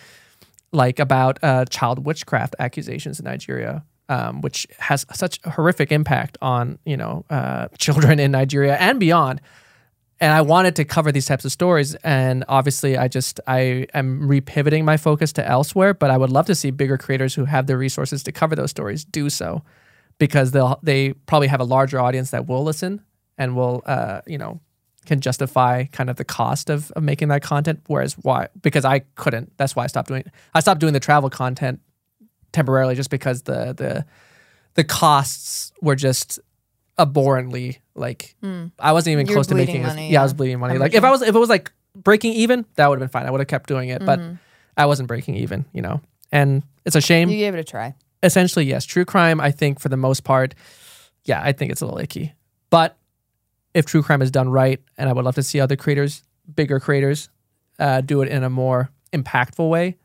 like 0.73 0.99
about 0.99 1.39
uh, 1.43 1.65
child 1.67 2.05
witchcraft 2.05 2.57
accusations 2.59 3.19
in 3.19 3.25
Nigeria, 3.25 3.85
um, 4.09 4.41
which 4.41 4.67
has 4.79 5.07
such 5.13 5.41
a 5.45 5.51
horrific 5.51 5.93
impact 5.93 6.39
on 6.43 6.79
you 6.85 6.97
know 6.97 7.25
uh, 7.31 7.69
children 7.79 8.19
in 8.19 8.31
Nigeria 8.31 8.77
and 8.77 9.01
beyond. 9.01 9.41
And 10.19 10.33
I 10.33 10.41
wanted 10.41 10.77
to 10.77 10.85
cover 10.85 11.13
these 11.13 11.27
types 11.27 11.45
of 11.45 11.53
stories, 11.53 11.95
and 11.97 12.43
obviously, 12.49 12.97
I 12.97 13.07
just 13.07 13.39
I 13.47 13.87
am 13.93 14.23
repivoting 14.23 14.83
my 14.85 14.97
focus 14.97 15.33
to 15.35 15.47
elsewhere. 15.47 15.93
But 15.93 16.11
I 16.11 16.17
would 16.17 16.31
love 16.31 16.47
to 16.47 16.55
see 16.55 16.71
bigger 16.71 16.97
creators 16.97 17.35
who 17.35 17.45
have 17.45 17.67
the 17.67 17.77
resources 17.77 18.23
to 18.23 18.33
cover 18.33 18.57
those 18.57 18.71
stories 18.71 19.05
do 19.05 19.29
so, 19.29 19.63
because 20.19 20.53
they'll 20.53 20.79
they 20.83 21.13
probably 21.13 21.49
have 21.49 21.61
a 21.61 21.65
larger 21.65 22.01
audience 22.01 22.31
that 22.31 22.47
will 22.47 22.65
listen 22.65 23.03
and 23.37 23.55
will 23.55 23.83
uh, 23.85 24.23
you 24.27 24.39
know 24.39 24.61
can 25.05 25.21
justify 25.21 25.85
kind 25.85 26.11
of 26.11 26.17
the 26.17 26.25
cost 26.25 26.71
of, 26.71 26.91
of 26.93 27.03
making 27.03 27.29
that 27.29 27.43
content. 27.43 27.81
Whereas 27.87 28.15
why? 28.15 28.49
Because 28.61 28.87
I 28.87 29.01
couldn't. 29.17 29.53
That's 29.59 29.77
why 29.77 29.85
I 29.85 29.87
stopped 29.87 30.09
doing. 30.09 30.25
I 30.55 30.61
stopped 30.61 30.81
doing 30.81 30.95
the 30.95 31.01
travel 31.01 31.29
content 31.29 31.81
temporarily, 32.53 32.95
just 32.95 33.11
because 33.11 33.43
the 33.43 33.75
the 33.75 34.07
the 34.75 34.85
costs 34.85 35.73
were 35.83 35.95
just 35.95 36.41
abhorrently 36.99 37.79
like 37.95 38.35
I 38.79 38.93
wasn't 38.93 39.13
even 39.13 39.27
You're 39.27 39.35
close 39.37 39.47
to 39.49 39.55
making. 39.55 39.83
money, 39.83 40.11
yeah, 40.11 40.21
I 40.21 40.23
was 40.23 40.35
bleeding 40.35 40.59
money. 40.59 40.75
I'm 40.75 40.81
Like 40.81 40.93
with 40.93 40.99
if 40.99 41.05
I 41.05 41.11
was 41.11 41.23
if 41.23 41.35
it 41.35 41.39
was 41.39 41.49
like 41.49 41.73
breaking 41.95 42.33
even, 42.35 42.65
that 42.77 42.89
would 42.89 43.01
have 43.01 43.11
been 43.11 43.13
fine. 43.13 43.27
I 43.27 43.31
would 43.31 43.41
have 43.41 43.49
kept 43.49 43.69
doing 43.69 43.89
it, 43.89 44.05
but 44.05 44.19
Mm-hmm. 44.19 44.35
I 44.79 44.85
wasn't 44.87 45.09
breaking 45.09 45.37
even. 45.37 45.65
You 45.73 45.81
know, 45.83 46.01
and 46.33 46.63
it's 46.85 46.97
a 46.97 47.01
shame 47.01 47.29
You 47.31 47.39
gave 47.39 47.55
it 47.55 47.59
a 47.61 47.65
try. 47.65 47.95
essentially 48.23 48.65
yes 48.67 48.85
true 48.85 49.05
crime 49.05 49.41
i 49.41 49.51
think 49.51 49.79
for 49.81 49.89
the 49.89 49.97
most 49.97 50.25
part 50.25 50.55
yeah 51.25 51.41
i 51.43 51.53
think 51.53 51.71
it's 51.73 51.81
a 51.83 51.85
little 51.85 52.01
icky 52.01 52.33
but 52.71 52.97
if 53.75 53.85
true 53.87 54.03
crime 54.03 54.23
is 54.23 54.31
done 54.31 54.49
right 54.49 54.81
and 54.99 55.09
i 55.09 55.13
would 55.13 55.25
love 55.25 55.35
to 55.35 55.43
see 55.43 55.61
other 55.61 55.77
creators 55.77 56.23
bigger 56.55 56.79
creators 56.81 57.29
uh, 57.79 58.01
do 58.01 58.23
it 58.23 58.29
in 58.29 58.43
a 58.45 58.51
more 58.51 58.91
impactful 59.13 59.69
way 59.69 59.97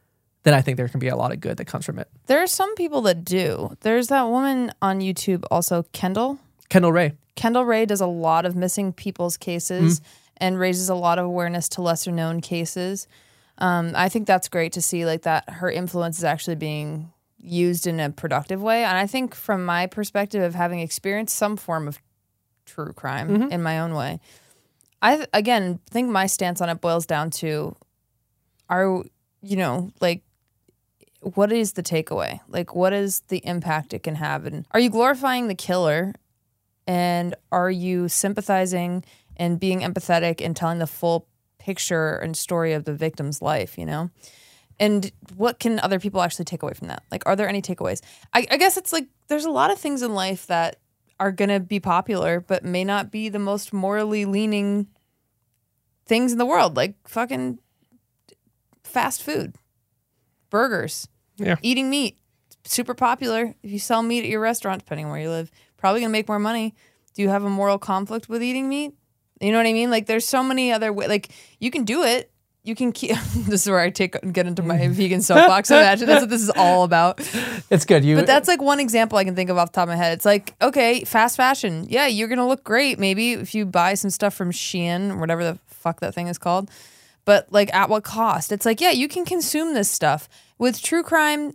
then 0.43 0.53
i 0.53 0.61
think 0.61 0.77
there 0.77 0.87
can 0.89 0.99
be 0.99 1.07
a 1.07 1.15
lot 1.15 1.31
of 1.31 1.39
good 1.39 1.57
that 1.57 1.65
comes 1.65 1.85
from 1.85 1.99
it 1.99 2.07
There 2.27 2.41
are 2.41 2.47
some 2.47 2.73
people 2.75 3.01
that 3.03 3.23
do. 3.23 3.75
There's 3.81 4.07
that 4.07 4.23
woman 4.27 4.71
on 4.81 4.99
YouTube, 5.01 5.43
also 5.51 5.83
Kendall. 5.93 6.39
Kendall 6.71 6.93
rae 6.93 7.11
Kendall 7.35 7.65
Rae 7.65 7.85
does 7.85 8.01
a 8.01 8.07
lot 8.07 8.45
of 8.45 8.55
missing 8.55 8.93
people's 8.93 9.35
cases 9.37 10.01
and 10.37 10.59
raises 10.59 10.89
a 10.89 10.95
lot 10.95 11.19
of 11.19 11.25
awareness 11.25 11.67
to 11.69 11.81
lesser 11.81 12.11
known 12.11 12.39
cases. 12.41 13.07
Um, 13.57 13.91
I 13.95 14.09
think 14.09 14.25
that's 14.25 14.47
great 14.47 14.73
to 14.73 14.81
see, 14.81 15.05
like 15.05 15.23
that 15.23 15.49
her 15.49 15.69
influence 15.69 16.17
is 16.17 16.23
actually 16.23 16.55
being 16.55 17.11
used 17.39 17.87
in 17.87 17.99
a 17.99 18.09
productive 18.09 18.61
way. 18.61 18.83
And 18.83 18.97
I 18.97 19.05
think, 19.05 19.35
from 19.35 19.65
my 19.65 19.87
perspective 19.87 20.41
of 20.41 20.55
having 20.55 20.79
experienced 20.79 21.35
some 21.35 21.57
form 21.57 21.87
of 21.87 21.99
true 22.65 22.93
crime 22.93 23.51
in 23.51 23.61
my 23.61 23.79
own 23.79 23.93
way, 23.93 24.19
I 25.01 25.25
again 25.33 25.79
think 25.89 26.09
my 26.09 26.25
stance 26.25 26.61
on 26.61 26.69
it 26.69 26.79
boils 26.79 27.05
down 27.05 27.31
to: 27.41 27.75
Are 28.69 29.03
you 29.41 29.57
know 29.57 29.91
like 29.99 30.23
what 31.21 31.51
is 31.51 31.73
the 31.73 31.83
takeaway? 31.83 32.39
Like, 32.47 32.75
what 32.75 32.93
is 32.93 33.21
the 33.27 33.45
impact 33.45 33.93
it 33.93 34.03
can 34.03 34.15
have? 34.15 34.45
And 34.45 34.65
are 34.71 34.79
you 34.79 34.89
glorifying 34.89 35.47
the 35.47 35.55
killer? 35.55 36.13
And 36.91 37.35
are 37.53 37.71
you 37.71 38.09
sympathizing 38.09 39.05
and 39.37 39.59
being 39.59 39.79
empathetic 39.79 40.43
and 40.45 40.55
telling 40.55 40.79
the 40.79 40.87
full 40.87 41.25
picture 41.57 42.17
and 42.17 42.35
story 42.35 42.73
of 42.73 42.83
the 42.83 42.93
victim's 42.93 43.41
life, 43.41 43.77
you 43.77 43.85
know? 43.85 44.09
And 44.79 45.09
what 45.37 45.59
can 45.59 45.79
other 45.79 45.99
people 45.99 46.21
actually 46.21 46.45
take 46.45 46.63
away 46.63 46.73
from 46.73 46.87
that? 46.89 47.03
Like, 47.11 47.23
are 47.25 47.35
there 47.37 47.47
any 47.47 47.61
takeaways? 47.61 48.01
I, 48.33 48.45
I 48.51 48.57
guess 48.57 48.75
it's 48.75 48.91
like 48.91 49.07
there's 49.29 49.45
a 49.45 49.49
lot 49.51 49.71
of 49.71 49.77
things 49.79 50.01
in 50.01 50.13
life 50.15 50.47
that 50.47 50.77
are 51.19 51.31
going 51.31 51.49
to 51.49 51.59
be 51.61 51.79
popular, 51.79 52.39
but 52.41 52.65
may 52.65 52.83
not 52.83 53.09
be 53.11 53.29
the 53.29 53.39
most 53.39 53.71
morally 53.71 54.25
leaning 54.25 54.87
things 56.05 56.31
in 56.33 56.39
the 56.39 56.45
world, 56.47 56.75
like 56.75 56.95
fucking 57.07 57.59
fast 58.83 59.21
food, 59.23 59.55
burgers, 60.49 61.07
Yeah. 61.37 61.55
eating 61.61 61.89
meat. 61.89 62.17
Super 62.63 62.93
popular. 62.93 63.55
If 63.63 63.71
you 63.71 63.79
sell 63.79 64.03
meat 64.03 64.23
at 64.23 64.29
your 64.29 64.41
restaurant, 64.41 64.79
depending 64.83 65.05
on 65.05 65.11
where 65.11 65.21
you 65.21 65.29
live, 65.29 65.51
probably 65.81 65.99
gonna 65.99 66.11
make 66.11 66.29
more 66.29 66.39
money. 66.39 66.73
Do 67.13 67.21
you 67.21 67.29
have 67.29 67.43
a 67.43 67.49
moral 67.49 67.77
conflict 67.77 68.29
with 68.29 68.41
eating 68.41 68.69
meat? 68.69 68.93
You 69.41 69.51
know 69.51 69.57
what 69.57 69.65
I 69.65 69.73
mean? 69.73 69.89
Like, 69.89 70.05
there's 70.05 70.25
so 70.25 70.43
many 70.43 70.71
other 70.71 70.93
ways. 70.93 71.09
Like, 71.09 71.29
you 71.59 71.71
can 71.71 71.83
do 71.83 72.03
it. 72.03 72.31
You 72.63 72.75
can 72.75 72.91
keep. 72.91 73.17
this 73.35 73.63
is 73.63 73.69
where 73.69 73.79
I 73.79 73.89
take 73.89 74.15
get 74.31 74.45
into 74.45 74.61
my 74.61 74.87
vegan 74.89 75.23
soapbox. 75.23 75.71
Imagine 75.71 76.07
that's 76.07 76.21
what 76.21 76.29
this 76.29 76.43
is 76.43 76.51
all 76.51 76.83
about. 76.83 77.19
It's 77.71 77.85
good. 77.85 78.05
You 78.05 78.15
But 78.15 78.27
that's 78.27 78.47
like 78.47 78.61
one 78.61 78.79
example 78.79 79.17
I 79.17 79.23
can 79.23 79.35
think 79.35 79.49
of 79.49 79.57
off 79.57 79.71
the 79.71 79.77
top 79.77 79.83
of 79.83 79.89
my 79.89 79.95
head. 79.95 80.13
It's 80.13 80.25
like, 80.25 80.53
okay, 80.61 81.03
fast 81.03 81.37
fashion. 81.37 81.87
Yeah, 81.89 82.05
you're 82.05 82.27
gonna 82.27 82.47
look 82.47 82.63
great 82.63 82.99
maybe 82.99 83.33
if 83.33 83.55
you 83.55 83.65
buy 83.65 83.95
some 83.95 84.11
stuff 84.11 84.35
from 84.35 84.51
Shein 84.51 85.19
whatever 85.19 85.43
the 85.43 85.57
fuck 85.65 86.01
that 86.01 86.13
thing 86.13 86.27
is 86.27 86.37
called. 86.37 86.69
But 87.25 87.51
like 87.51 87.73
at 87.73 87.89
what 87.89 88.03
cost? 88.03 88.51
It's 88.51 88.65
like, 88.65 88.79
yeah, 88.79 88.91
you 88.91 89.07
can 89.07 89.25
consume 89.25 89.73
this 89.73 89.89
stuff. 89.89 90.29
With 90.59 90.79
true 90.79 91.01
crime, 91.01 91.53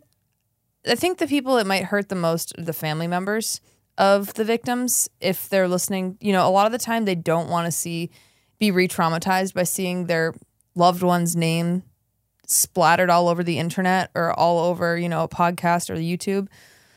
I 0.88 0.96
think 0.96 1.18
the 1.18 1.28
people 1.28 1.56
it 1.58 1.68
might 1.68 1.84
hurt 1.84 2.08
the 2.08 2.16
most 2.16 2.58
are 2.58 2.62
the 2.62 2.72
family 2.72 3.06
members 3.06 3.60
of 3.98 4.34
the 4.34 4.44
victims 4.44 5.08
if 5.20 5.48
they're 5.48 5.68
listening. 5.68 6.18
You 6.20 6.32
know, 6.32 6.46
a 6.46 6.50
lot 6.50 6.66
of 6.66 6.72
the 6.72 6.78
time 6.78 7.04
they 7.04 7.14
don't 7.14 7.48
want 7.48 7.66
to 7.66 7.72
see 7.72 8.10
be 8.58 8.70
re-traumatized 8.70 9.54
by 9.54 9.64
seeing 9.64 10.06
their 10.06 10.34
loved 10.74 11.02
one's 11.02 11.36
name 11.36 11.82
splattered 12.46 13.10
all 13.10 13.28
over 13.28 13.42
the 13.42 13.58
internet 13.58 14.10
or 14.14 14.32
all 14.32 14.58
over, 14.58 14.96
you 14.96 15.08
know, 15.08 15.24
a 15.24 15.28
podcast 15.28 15.90
or 15.90 15.96
the 15.96 16.16
YouTube. 16.16 16.48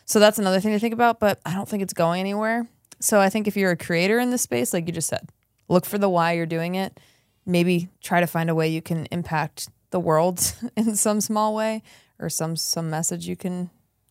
So 0.06 0.20
that's 0.20 0.40
another 0.40 0.60
thing 0.60 0.72
to 0.72 0.80
think 0.80 0.94
about, 0.94 1.20
but 1.20 1.40
I 1.46 1.54
don't 1.54 1.68
think 1.68 1.84
it's 1.84 1.94
going 1.94 2.20
anywhere. 2.20 2.68
So 3.00 3.20
I 3.20 3.30
think 3.30 3.48
if 3.48 3.58
you're 3.58 3.72
a 3.72 3.78
creator 3.78 4.20
in 4.20 4.32
this 4.32 4.42
space, 4.42 4.74
like 4.74 4.88
you 4.88 4.94
just 4.94 5.08
said, 5.08 5.30
look 5.68 5.86
for 5.86 5.98
the 5.98 6.10
why 6.10 6.34
you're 6.34 6.46
doing 6.46 6.76
it. 6.76 7.00
Maybe 7.46 7.90
try 8.02 8.20
to 8.20 8.28
find 8.28 8.50
a 8.50 8.56
way 8.56 8.68
you 8.68 8.82
can 8.82 9.06
impact 9.08 9.70
the 9.92 10.00
world 10.00 10.54
in 10.76 10.96
some 10.96 11.22
small 11.22 11.56
way 11.56 11.84
or 12.20 12.30
some 12.30 12.56
some 12.56 12.90
message 12.90 13.28
you 13.28 13.36
can 13.36 13.70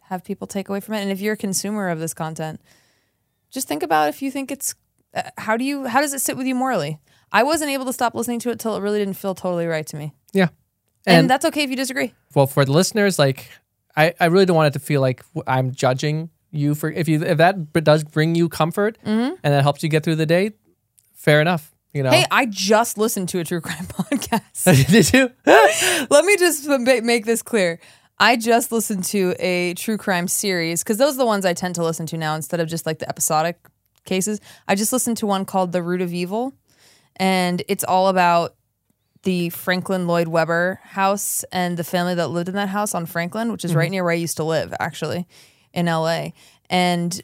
have 0.08 0.24
people 0.24 0.46
take 0.46 0.68
away 0.68 0.80
from 0.80 0.94
it. 0.94 1.00
And 1.00 1.10
if 1.10 1.20
you're 1.20 1.34
a 1.34 1.36
consumer 1.36 1.88
of 1.88 2.00
this 2.00 2.14
content, 2.14 2.60
just 3.50 3.68
think 3.68 3.82
about 3.82 4.08
if 4.08 4.22
you 4.22 4.30
think 4.30 4.50
it's 4.50 4.74
uh, 5.14 5.22
how 5.38 5.56
do 5.56 5.64
you 5.64 5.86
how 5.86 6.00
does 6.00 6.12
it 6.12 6.20
sit 6.20 6.36
with 6.36 6.46
you 6.46 6.54
morally? 6.54 6.98
I 7.32 7.42
wasn't 7.42 7.70
able 7.70 7.84
to 7.86 7.92
stop 7.92 8.14
listening 8.14 8.40
to 8.40 8.50
it 8.50 8.58
till 8.58 8.74
it 8.76 8.80
really 8.80 8.98
didn't 8.98 9.14
feel 9.14 9.34
totally 9.34 9.66
right 9.66 9.86
to 9.86 9.96
me. 9.96 10.12
yeah. 10.32 10.48
And, 11.06 11.20
And, 11.20 11.30
that's 11.30 11.44
okay 11.46 11.62
if 11.62 11.70
you 11.70 11.76
disagree. 11.76 12.12
well, 12.34 12.46
for 12.46 12.64
the 12.64 12.72
listeners, 12.72 13.18
like 13.18 13.48
I, 13.96 14.14
I 14.20 14.26
really 14.26 14.44
don't 14.46 14.56
want 14.56 14.74
it 14.74 14.78
to 14.78 14.84
feel 14.84 15.00
like 15.00 15.24
I'm 15.46 15.72
judging 15.72 16.30
you 16.50 16.74
for 16.74 16.90
if 16.90 17.08
you 17.08 17.22
if 17.22 17.38
that 17.38 17.72
does 17.84 18.04
bring 18.04 18.34
you 18.34 18.48
comfort 18.48 18.98
and 19.04 19.38
that 19.42 19.62
helps 19.62 19.82
you 19.82 19.88
get 19.88 20.02
through 20.02 20.16
the 20.16 20.26
day. 20.26 20.52
Fair 21.14 21.40
enough. 21.40 21.74
You 21.94 22.02
know. 22.02 22.10
Hey, 22.10 22.24
I 22.30 22.46
just 22.46 22.98
listened 22.98 23.30
to 23.30 23.38
a 23.40 23.44
true 23.44 23.60
crime 23.60 23.86
podcast. 23.86 24.88
Did 24.90 25.12
you? 25.12 25.30
Let 26.10 26.24
me 26.24 26.36
just 26.36 26.68
make 26.68 27.24
this 27.24 27.42
clear. 27.42 27.80
I 28.20 28.36
just 28.36 28.72
listened 28.72 29.04
to 29.04 29.34
a 29.38 29.74
true 29.74 29.96
crime 29.96 30.26
series 30.26 30.82
because 30.82 30.98
those 30.98 31.14
are 31.14 31.18
the 31.18 31.26
ones 31.26 31.44
I 31.44 31.52
tend 31.54 31.76
to 31.76 31.84
listen 31.84 32.06
to 32.06 32.18
now 32.18 32.34
instead 32.34 32.58
of 32.60 32.68
just 32.68 32.84
like 32.84 32.98
the 32.98 33.08
episodic 33.08 33.58
cases. 34.04 34.40
I 34.66 34.74
just 34.74 34.92
listened 34.92 35.18
to 35.18 35.26
one 35.26 35.44
called 35.44 35.72
The 35.72 35.82
Root 35.82 36.00
of 36.00 36.12
Evil, 36.12 36.52
and 37.16 37.62
it's 37.68 37.84
all 37.84 38.08
about 38.08 38.56
the 39.22 39.50
Franklin 39.50 40.06
Lloyd 40.06 40.28
Webber 40.28 40.80
house 40.82 41.44
and 41.52 41.76
the 41.76 41.84
family 41.84 42.14
that 42.14 42.28
lived 42.28 42.48
in 42.48 42.54
that 42.54 42.68
house 42.68 42.94
on 42.94 43.06
Franklin, 43.06 43.52
which 43.52 43.64
is 43.64 43.74
right 43.74 43.86
mm-hmm. 43.86 43.92
near 43.92 44.04
where 44.04 44.12
I 44.12 44.16
used 44.16 44.36
to 44.38 44.44
live, 44.44 44.74
actually, 44.80 45.26
in 45.72 45.86
LA. 45.86 46.28
And 46.70 47.20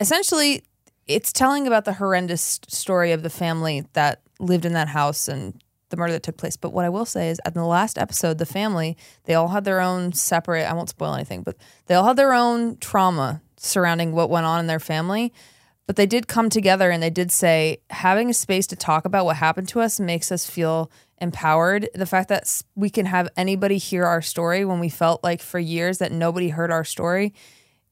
essentially, 0.00 0.64
it's 1.06 1.32
telling 1.32 1.66
about 1.66 1.84
the 1.84 1.94
horrendous 1.94 2.60
story 2.68 3.12
of 3.12 3.22
the 3.22 3.30
family 3.30 3.86
that 3.92 4.22
lived 4.38 4.64
in 4.64 4.72
that 4.72 4.88
house 4.88 5.28
and 5.28 5.62
the 5.90 5.96
murder 5.96 6.12
that 6.12 6.22
took 6.22 6.36
place. 6.36 6.56
But 6.56 6.72
what 6.72 6.84
I 6.84 6.88
will 6.88 7.04
say 7.04 7.28
is, 7.28 7.40
at 7.44 7.54
the 7.54 7.64
last 7.64 7.98
episode, 7.98 8.38
the 8.38 8.46
family 8.46 8.96
they 9.24 9.34
all 9.34 9.48
had 9.48 9.64
their 9.64 9.80
own 9.80 10.12
separate. 10.12 10.64
I 10.64 10.72
won't 10.72 10.88
spoil 10.88 11.14
anything, 11.14 11.42
but 11.42 11.56
they 11.86 11.94
all 11.94 12.04
had 12.04 12.16
their 12.16 12.32
own 12.32 12.76
trauma 12.78 13.40
surrounding 13.56 14.12
what 14.12 14.30
went 14.30 14.46
on 14.46 14.60
in 14.60 14.66
their 14.66 14.80
family. 14.80 15.32
But 15.86 15.96
they 15.96 16.06
did 16.06 16.26
come 16.26 16.50
together 16.50 16.90
and 16.90 17.02
they 17.02 17.10
did 17.10 17.30
say 17.30 17.78
having 17.90 18.28
a 18.28 18.34
space 18.34 18.66
to 18.68 18.76
talk 18.76 19.04
about 19.04 19.24
what 19.24 19.36
happened 19.36 19.68
to 19.68 19.80
us 19.80 20.00
makes 20.00 20.32
us 20.32 20.48
feel 20.48 20.90
empowered. 21.18 21.88
The 21.94 22.06
fact 22.06 22.28
that 22.28 22.62
we 22.74 22.90
can 22.90 23.06
have 23.06 23.28
anybody 23.36 23.78
hear 23.78 24.04
our 24.04 24.20
story 24.20 24.64
when 24.64 24.80
we 24.80 24.88
felt 24.88 25.22
like 25.22 25.40
for 25.40 25.60
years 25.60 25.98
that 25.98 26.10
nobody 26.10 26.48
heard 26.48 26.72
our 26.72 26.84
story, 26.84 27.34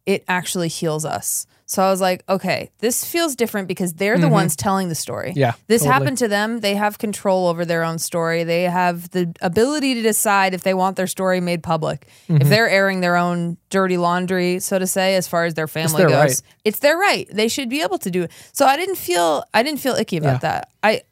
it 0.06 0.24
actually 0.26 0.68
heals 0.68 1.04
us. 1.04 1.46
So 1.66 1.82
I 1.82 1.90
was 1.90 2.00
like, 2.00 2.24
okay, 2.28 2.70
this 2.78 3.04
feels 3.04 3.34
different 3.34 3.68
because 3.68 3.94
they're 3.94 4.18
the 4.18 4.28
ones 4.28 4.54
telling 4.54 4.90
the 4.90 4.94
story. 4.94 5.30
Mm-hmm. 5.30 5.38
Yeah, 5.38 5.52
This 5.66 5.80
totally. 5.80 5.92
happened 5.92 6.18
to 6.18 6.28
them. 6.28 6.60
They 6.60 6.74
have 6.74 6.98
control 6.98 7.48
over 7.48 7.64
their 7.64 7.82
own 7.82 7.98
story. 7.98 8.44
They 8.44 8.64
have 8.64 9.10
the 9.10 9.34
ability 9.40 9.94
to 9.94 10.02
decide 10.02 10.52
if 10.52 10.62
they 10.62 10.74
want 10.74 10.96
their 10.96 11.06
story 11.06 11.40
made 11.40 11.62
public. 11.62 12.06
Mm-hmm. 12.28 12.42
If 12.42 12.48
they're 12.48 12.68
airing 12.68 13.00
their 13.00 13.16
own 13.16 13.56
dirty 13.70 13.96
laundry, 13.96 14.60
so 14.60 14.78
to 14.78 14.86
say, 14.86 15.16
as 15.16 15.26
far 15.26 15.46
as 15.46 15.54
their 15.54 15.66
family 15.66 15.98
their 15.98 16.08
goes, 16.10 16.20
right. 16.20 16.42
it's 16.64 16.80
their 16.80 16.98
right. 16.98 17.26
They 17.32 17.48
should 17.48 17.70
be 17.70 17.80
able 17.80 17.98
to 17.98 18.10
do 18.10 18.24
it. 18.24 18.32
So 18.52 18.66
I 18.66 18.76
didn't 18.76 18.96
feel 18.96 19.44
I 19.54 19.62
didn't 19.62 19.80
feel 19.80 19.94
icky 19.94 20.18
about 20.18 20.42
that. 20.42 20.70
I 20.82 21.02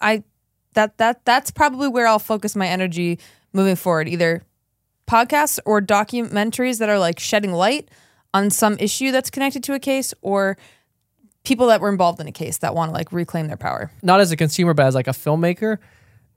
I 0.00 0.22
that 0.74 0.98
that 0.98 1.24
that's 1.24 1.50
probably 1.50 1.88
where 1.88 2.06
I'll 2.06 2.20
focus 2.20 2.54
my 2.54 2.68
energy 2.68 3.18
moving 3.52 3.76
forward. 3.76 4.08
Either 4.08 4.42
podcasts 5.08 5.58
or 5.64 5.80
documentaries 5.80 6.78
that 6.78 6.88
are 6.88 6.98
like 6.98 7.18
shedding 7.18 7.52
light 7.52 7.88
on 8.34 8.50
some 8.50 8.76
issue 8.78 9.10
that's 9.10 9.30
connected 9.30 9.62
to 9.64 9.74
a 9.74 9.78
case 9.78 10.12
or 10.22 10.56
people 11.44 11.68
that 11.68 11.80
were 11.80 11.88
involved 11.88 12.20
in 12.20 12.26
a 12.26 12.32
case 12.32 12.58
that 12.58 12.74
want 12.74 12.90
to 12.90 12.92
like 12.92 13.12
reclaim 13.12 13.46
their 13.46 13.56
power. 13.56 13.90
not 14.02 14.20
as 14.20 14.32
a 14.32 14.36
consumer, 14.36 14.74
but 14.74 14.86
as 14.86 14.94
like 14.94 15.06
a 15.06 15.12
filmmaker, 15.12 15.78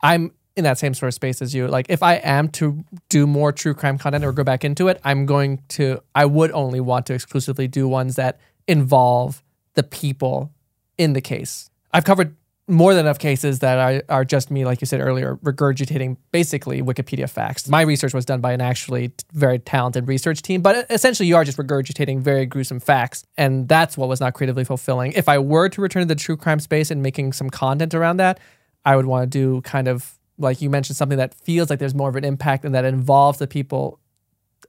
I'm 0.02 0.32
in 0.56 0.64
that 0.64 0.78
same 0.78 0.94
sort 0.94 1.08
of 1.08 1.14
space 1.14 1.42
as 1.42 1.56
you. 1.56 1.68
Like 1.68 1.88
if 1.90 2.04
I 2.04 2.16
am 2.16 2.50
to 2.50 2.84
do 3.10 3.26
more 3.26 3.52
true 3.52 3.74
crime 3.74 3.98
content 3.98 4.24
or 4.24 4.32
go 4.32 4.44
back 4.44 4.64
into 4.64 4.88
it, 4.88 5.00
I'm 5.04 5.26
going 5.26 5.64
to 5.70 6.02
I 6.14 6.26
would 6.26 6.52
only 6.52 6.80
want 6.80 7.06
to 7.08 7.14
exclusively 7.14 7.68
do 7.68 7.88
ones 7.88 8.16
that 8.16 8.40
involve 8.68 9.42
the 9.74 9.84
people 9.84 10.52
in 10.98 11.14
the 11.14 11.22
case. 11.22 11.70
I've 11.92 12.04
covered 12.04 12.36
more 12.70 12.94
than 12.94 13.06
enough 13.06 13.18
cases 13.18 13.60
that 13.60 13.80
are, 13.80 14.04
are 14.10 14.24
just 14.24 14.52
me, 14.52 14.64
like 14.64 14.80
you 14.80 14.86
said 14.86 15.02
earlier, 15.02 15.38
regurgitating 15.38 16.18
basically 16.32 16.82
Wikipedia 16.84 17.28
facts. 17.28 17.68
My 17.68 17.82
research 17.82 18.14
was 18.14 18.26
done 18.26 18.42
by 18.42 18.54
an 18.54 18.62
actually 18.62 19.12
very 19.34 19.58
talented 19.58 20.08
research 20.08 20.44
team, 20.44 20.62
but 20.62 20.86
essentially 20.92 21.28
you 21.28 21.36
are 21.36 21.44
just 21.44 21.58
regurgitating 21.58 22.22
very 22.22 22.46
gruesome 22.46 22.80
facts. 22.80 23.26
And 23.38 23.68
that's 23.68 23.98
what 23.98 24.08
was 24.08 24.22
not 24.22 24.36
creatively 24.36 24.64
fulfilling. 24.64 25.14
If 25.14 25.28
I 25.28 25.40
were 25.40 25.68
to 25.70 25.82
return 25.82 26.02
to 26.02 26.08
the 26.08 26.20
true 26.20 26.38
crime 26.38 26.60
space 26.60 26.92
and 26.92 27.02
making 27.02 27.34
some 27.34 27.50
content 27.50 27.96
around 27.96 28.18
that, 28.18 28.40
I 28.86 28.96
would 28.96 29.08
want 29.08 29.24
to 29.24 29.28
do 29.38 29.62
kind 29.62 29.88
of 29.88 30.20
like 30.38 30.62
you 30.62 30.70
mentioned 30.70 30.96
something 30.96 31.18
that 31.18 31.34
feels 31.34 31.70
like 31.70 31.80
there's 31.80 31.96
more 31.96 32.08
of 32.08 32.16
an 32.16 32.24
impact 32.24 32.64
and 32.64 32.74
that 32.74 32.86
involves 32.86 33.40
the 33.40 33.48
people 33.48 34.00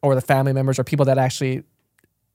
or 0.03 0.15
the 0.15 0.21
family 0.21 0.53
members 0.53 0.79
or 0.79 0.85
people 0.85 1.05
that 1.05 1.19
actually 1.19 1.63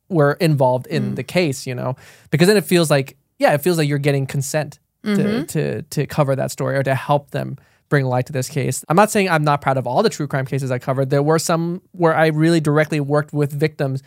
were 0.09 0.33
involved 0.33 0.87
in 0.87 1.11
mm. 1.11 1.15
the 1.15 1.23
case, 1.23 1.65
you 1.65 1.75
know, 1.75 1.95
because 2.29 2.47
then 2.47 2.55
it 2.55 2.63
feels 2.63 2.89
like, 2.91 3.17
yeah, 3.39 3.53
it 3.53 3.61
feels 3.61 3.77
like 3.77 3.89
you're 3.89 3.97
getting 3.97 4.25
consent 4.25 4.79
to, 5.05 5.23
mm-hmm. 5.23 5.43
to, 5.45 5.81
to 5.83 6.05
cover 6.07 6.35
that 6.35 6.51
story 6.51 6.75
or 6.75 6.83
to 6.83 6.95
help 6.95 7.31
them 7.31 7.57
bring 7.89 8.05
light 8.05 8.25
to 8.25 8.33
this 8.33 8.49
case. 8.49 8.83
I'm 8.89 8.95
not 8.95 9.11
saying 9.11 9.29
I'm 9.29 9.43
not 9.43 9.61
proud 9.61 9.77
of 9.77 9.85
all 9.85 10.03
the 10.03 10.09
true 10.09 10.27
crime 10.27 10.45
cases 10.45 10.71
I 10.71 10.79
covered. 10.79 11.09
There 11.09 11.23
were 11.23 11.39
some 11.39 11.81
where 11.91 12.15
I 12.15 12.27
really 12.27 12.59
directly 12.59 12.99
worked 12.99 13.33
with 13.33 13.51
victims 13.51 14.01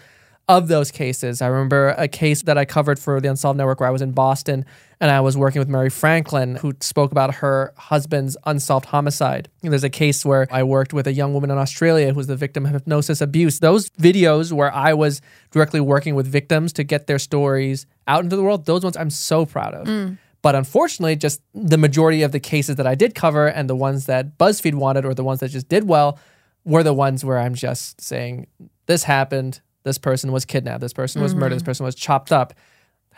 of 0.49 0.69
those 0.69 0.91
cases. 0.91 1.43
I 1.43 1.47
remember 1.47 1.91
a 1.99 2.09
case 2.09 2.43
that 2.43 2.57
I 2.57 2.65
covered 2.65 2.99
for 2.99 3.21
the 3.21 3.29
Unsolved 3.29 3.59
Network 3.59 3.81
where 3.81 3.89
I 3.89 3.93
was 3.93 4.01
in 4.01 4.13
Boston 4.13 4.65
and 4.99 5.11
I 5.11 5.21
was 5.21 5.37
working 5.37 5.59
with 5.61 5.69
Mary 5.69 5.91
Franklin, 5.91 6.57
who 6.57 6.73
spoke 6.81 7.13
about 7.13 7.37
her 7.37 7.75
husband's 7.77 8.37
unsolved 8.47 8.87
homicide. 8.87 9.51
And 9.63 9.73
there's 9.73 9.85
a 9.85 9.91
case 9.91 10.25
where 10.25 10.49
I 10.51 10.63
worked 10.63 10.95
with 10.95 11.07
a 11.07 11.13
young 11.13 11.35
woman 11.35 11.51
in 11.51 11.59
Australia 11.59 12.09
who 12.09 12.15
was 12.15 12.29
the 12.29 12.37
victim 12.37 12.65
of 12.65 12.73
hypnosis 12.73 13.21
abuse. 13.21 13.61
Those 13.61 13.91
videos 13.91 14.51
where 14.51 14.73
I 14.75 14.95
was 14.95 15.21
directly 15.51 15.81
working 15.81 16.15
with 16.15 16.27
victims 16.27 16.73
to 16.75 16.83
get 16.83 17.07
their 17.07 17.19
stories 17.19 17.87
out 18.07 18.25
into 18.25 18.35
the 18.35 18.43
world, 18.43 18.65
those 18.65 18.83
ones 18.83 18.97
I'm 18.97 19.11
so 19.11 19.45
proud 19.45 19.75
of. 19.75 19.87
Mm. 19.87 20.19
But 20.41 20.55
unfortunately, 20.55 21.17
just 21.17 21.43
the 21.53 21.79
majority 21.79 22.23
of 22.23 22.33
the 22.33 22.41
cases 22.41 22.77
that 22.77 22.87
I 22.87 22.95
did 22.95 23.15
cover 23.15 23.49
and 23.49 23.69
the 23.69 23.75
ones 23.75 24.07
that 24.07 24.39
BuzzFeed 24.39 24.75
wanted 24.75 25.05
or 25.05 25.15
the 25.15 25.25
ones 25.25 25.41
that 25.41 25.49
just 25.49 25.69
did 25.69 25.89
well 25.89 26.19
were 26.65 26.83
the 26.83 26.93
ones 26.93 27.25
where 27.25 27.39
I'm 27.39 27.55
just 27.55 28.01
saying, 28.01 28.47
this 28.87 29.05
happened, 29.05 29.61
this 29.83 29.99
person 29.99 30.33
was 30.33 30.45
kidnapped, 30.45 30.81
this 30.81 30.93
person 30.93 31.23
was 31.23 31.35
murdered, 31.35 31.57
this 31.57 31.63
mm-hmm. 31.63 31.71
person 31.71 31.87
was 31.87 31.95
chopped 31.95 32.31
up. 32.31 32.55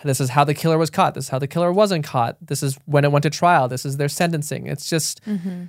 This 0.03 0.21
is 0.21 0.31
how 0.31 0.45
the 0.45 0.55
killer 0.55 0.79
was 0.79 0.89
caught. 0.89 1.13
This 1.13 1.25
is 1.25 1.29
how 1.29 1.39
the 1.39 1.47
killer 1.47 1.71
wasn't 1.71 2.05
caught. 2.05 2.39
This 2.41 2.63
is 2.63 2.79
when 2.87 3.05
it 3.05 3.13
went 3.13 3.25
to 3.25 3.31
trial. 3.31 3.69
This 3.69 3.85
is 3.85 3.99
their 3.99 4.09
sentencing. 4.09 4.67
It's 4.67 4.89
just 4.89 5.23
mm-hmm. 5.27 5.65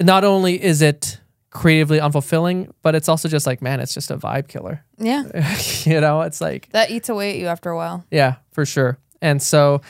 not 0.00 0.24
only 0.24 0.62
is 0.62 0.80
it 0.80 1.20
creatively 1.50 1.98
unfulfilling, 1.98 2.72
but 2.82 2.94
it's 2.94 3.08
also 3.08 3.28
just 3.28 3.46
like, 3.46 3.60
man, 3.60 3.80
it's 3.80 3.92
just 3.92 4.10
a 4.10 4.16
vibe 4.16 4.48
killer. 4.48 4.84
Yeah. 4.98 5.24
you 5.84 6.00
know, 6.00 6.22
it's 6.22 6.40
like, 6.40 6.70
That 6.70 6.90
eats 6.90 7.08
away 7.08 7.30
at 7.30 7.36
you 7.36 7.46
after 7.46 7.70
a 7.70 7.76
while. 7.76 8.04
yeah, 8.10 8.36
for 8.52 8.64
sure. 8.64 8.98
And 9.20 9.42
so, 9.42 9.80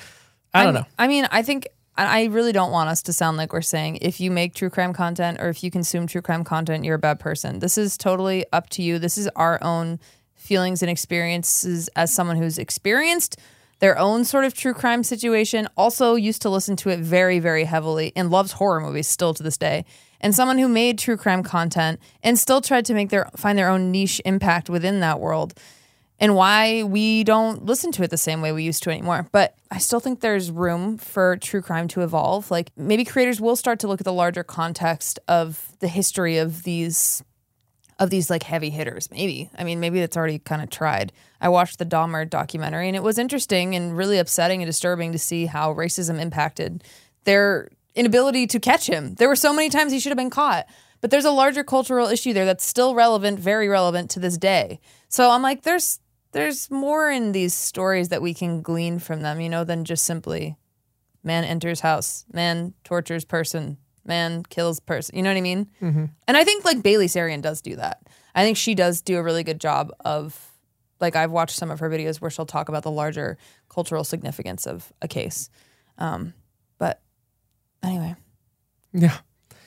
I 0.55 0.65
don't 0.65 0.75
mean- 0.75 0.83
know. 0.83 0.89
I 0.99 1.07
mean, 1.09 1.29
I 1.31 1.43
think 1.43 1.69
I 1.97 2.23
I 2.23 2.25
really 2.25 2.53
don't 2.53 2.73
want 2.73 2.89
us 2.89 3.03
to 3.03 3.13
sound 3.13 3.37
like 3.37 3.53
we're 3.53 3.61
saying 3.63 3.99
if 4.01 4.21
you 4.21 4.31
make 4.31 4.55
true 4.55 4.71
crime 4.71 4.93
content 4.93 5.41
or 5.41 5.49
if 5.49 5.63
you 5.63 5.71
consume 5.71 6.07
true 6.07 6.23
crime 6.23 6.45
content, 6.45 6.85
you're 6.85 6.97
a 6.97 6.99
bad 6.99 7.21
person. 7.21 7.59
This 7.59 7.79
is 7.79 7.97
totally 7.97 8.45
up 8.53 8.69
to 8.71 8.83
you. 8.83 8.99
This 8.99 9.19
is 9.19 9.29
our 9.37 9.63
own 9.63 10.01
feelings 10.35 10.83
and 10.83 10.91
experiences 10.91 11.89
as 11.97 12.13
someone 12.15 12.37
who's 12.37 12.59
experienced 12.59 13.39
their 13.81 13.99
own 13.99 14.25
sort 14.25 14.45
of 14.45 14.55
true 14.55 14.73
crime 14.73 15.03
situation, 15.03 15.69
also 15.77 16.15
used 16.15 16.41
to 16.43 16.49
listen 16.49 16.77
to 16.77 16.91
it 16.91 17.01
very, 17.01 17.39
very 17.39 17.65
heavily 17.65 18.13
and 18.17 18.31
loves 18.31 18.53
horror 18.53 18.81
movies 18.81 19.09
still 19.09 19.35
to 19.35 19.43
this 19.43 19.59
day. 19.59 19.85
And 20.21 20.35
someone 20.35 20.59
who 20.59 20.69
made 20.69 20.99
true 20.99 21.17
crime 21.17 21.43
content 21.43 22.01
and 22.23 22.39
still 22.39 22.61
tried 22.61 22.87
to 22.87 22.95
make 22.95 23.11
their 23.11 23.29
find 23.37 23.59
their 23.59 23.69
own 23.69 23.91
niche 23.91 24.23
impact 24.25 24.71
within 24.71 25.01
that 25.01 25.21
world 25.21 25.55
and 26.21 26.35
why 26.35 26.83
we 26.85 27.25
don't 27.25 27.65
listen 27.65 27.93
to 27.93 28.03
it 28.03 28.11
the 28.11 28.17
same 28.17 28.41
way 28.41 28.53
we 28.53 28.62
used 28.62 28.83
to 28.85 28.91
anymore. 28.91 29.29
But 29.33 29.55
I 29.71 29.79
still 29.79 30.01
think 30.01 30.21
there's 30.21 30.51
room 30.51 30.97
for 30.99 31.37
true 31.37 31.62
crime 31.62 31.89
to 31.89 32.03
evolve. 32.03 32.51
Like 32.51 32.71
maybe 32.77 33.05
creators 33.05 33.41
will 33.41 33.57
start 33.57 33.81
to 33.81 33.89
look 33.89 34.01
at 34.01 34.05
the 34.05 34.12
larger 34.12 34.45
context 34.45 35.19
of 35.29 35.73
the 35.81 35.89
history 35.89 36.39
of 36.39 36.62
these 36.62 37.23
of 38.01 38.11
these 38.11 38.29
like 38.29 38.43
heavy 38.43 38.71
hitters. 38.71 39.09
Maybe. 39.11 39.51
I 39.57 39.62
mean, 39.62 39.79
maybe 39.79 40.01
it's 40.01 40.17
already 40.17 40.41
kind 40.41 40.62
of 40.62 40.69
tried. 40.69 41.12
I 41.41 41.49
watched 41.49 41.79
the 41.79 41.87
Dahmer 41.87 42.29
documentary 42.29 42.89
and 42.89 42.97
it 42.97 43.05
was 43.05 43.19
interesting 43.19 43.77
and 43.77 43.97
really 43.97 44.19
upsetting 44.19 44.62
and 44.62 44.69
disturbing 44.69 45.12
to 45.12 45.19
see 45.19 45.47
how 45.47 45.73
racism 45.75 46.21
impacted 46.21 46.83
their 47.23 47.69
inability 47.95 48.49
to 48.49 48.59
catch 48.59 48.89
him. 48.89 49.15
There 49.15 49.29
were 49.29 49.37
so 49.37 49.53
many 49.53 49.69
times 49.69 49.93
he 49.93 50.01
should 50.01 50.11
have 50.11 50.17
been 50.17 50.31
caught. 50.31 50.67
But 51.01 51.11
there's 51.11 51.27
a 51.27 51.31
larger 51.31 51.62
cultural 51.62 52.09
issue 52.09 52.33
there 52.33 52.47
that's 52.47 52.65
still 52.65 52.95
relevant, 52.95 53.39
very 53.39 53.69
relevant 53.69 54.09
to 54.12 54.21
this 54.21 54.39
day. 54.39 54.81
So 55.09 55.31
I'm 55.31 55.43
like, 55.43 55.61
there's 55.62 56.01
there's 56.35 56.70
more 56.70 57.11
in 57.11 57.32
these 57.32 57.55
stories 57.55 58.11
that 58.11 58.20
we 58.22 58.35
can 58.35 58.61
glean 58.62 58.99
from 58.99 59.22
them, 59.22 59.41
you 59.41 59.49
know, 59.49 59.64
than 59.64 59.85
just 59.85 60.05
simply 60.05 60.57
man 61.22 61.45
enters 61.45 61.80
house, 61.80 62.24
man 62.32 62.74
tortures 62.85 63.24
person, 63.24 63.78
man 64.05 64.43
kills 64.51 64.78
person. 64.80 65.16
You 65.16 65.22
know 65.22 65.30
what 65.30 65.39
I 65.39 65.43
mean? 65.43 65.70
Mm-hmm. 65.80 66.05
And 66.28 66.37
I 66.37 66.45
think 66.45 66.64
like 66.64 66.82
Bailey 66.82 67.07
Sarian 67.07 67.41
does 67.43 67.62
do 67.62 67.76
that. 67.76 68.03
I 68.35 68.45
think 68.45 68.57
she 68.57 68.74
does 68.74 69.01
do 69.01 69.16
a 69.16 69.22
really 69.22 69.43
good 69.45 69.61
job 69.61 69.91
of 70.05 70.51
like 71.01 71.16
I've 71.16 71.30
watched 71.30 71.57
some 71.57 71.70
of 71.70 71.80
her 71.80 71.91
videos 71.91 72.20
where 72.20 72.30
she'll 72.30 72.47
talk 72.47 72.68
about 72.68 72.82
the 72.82 72.91
larger 72.91 73.37
cultural 73.68 74.05
significance 74.05 74.66
of 74.66 74.93
a 75.03 75.09
case. 75.09 75.49
Um, 75.99 76.35
but 76.78 77.01
anyway, 77.82 78.14
Yeah. 78.93 79.18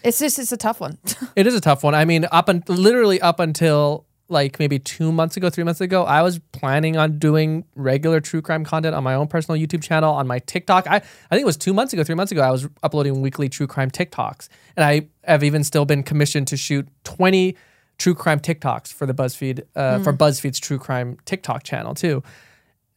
it's 0.03 0.19
just 0.19 0.39
it's 0.39 0.51
a 0.51 0.57
tough 0.57 0.79
one. 0.79 0.97
It 1.35 1.45
is 1.47 1.53
a 1.55 1.61
tough 1.61 1.83
one. 1.83 1.93
I 1.95 2.05
mean, 2.05 2.25
up 2.31 2.49
and 2.49 2.67
literally 2.67 3.21
up 3.21 3.39
until 3.39 4.06
like 4.29 4.59
maybe 4.59 4.79
two 4.79 5.11
months 5.11 5.37
ago, 5.37 5.49
three 5.49 5.63
months 5.63 5.81
ago, 5.81 6.03
I 6.03 6.21
was 6.21 6.39
planning 6.51 6.97
on 6.97 7.17
doing 7.17 7.65
regular 7.75 8.19
true 8.19 8.41
crime 8.41 8.65
content 8.65 8.95
on 8.95 9.03
my 9.03 9.13
own 9.13 9.27
personal 9.27 9.59
YouTube 9.59 9.81
channel, 9.81 10.13
on 10.13 10.27
my 10.27 10.39
TikTok. 10.39 10.87
I, 10.87 10.97
I 10.97 10.99
think 10.99 11.41
it 11.41 11.45
was 11.45 11.57
two 11.57 11.73
months 11.73 11.93
ago, 11.93 12.03
three 12.03 12.15
months 12.15 12.31
ago, 12.31 12.41
I 12.41 12.51
was 12.51 12.67
uploading 12.83 13.21
weekly 13.21 13.49
true 13.49 13.67
crime 13.67 13.89
TikToks. 13.89 14.49
And 14.75 14.83
I 14.83 15.07
have 15.23 15.43
even 15.43 15.63
still 15.63 15.85
been 15.85 16.03
commissioned 16.03 16.47
to 16.49 16.57
shoot 16.57 16.87
20 17.03 17.55
true 17.97 18.15
crime 18.15 18.39
TikToks 18.39 18.93
for 18.93 19.05
the 19.05 19.13
BuzzFeed, 19.13 19.63
uh, 19.75 19.99
for 19.99 20.13
BuzzFeed's 20.13 20.59
true 20.59 20.77
crime 20.77 21.17
TikTok 21.25 21.63
channel 21.63 21.95
too. 21.95 22.21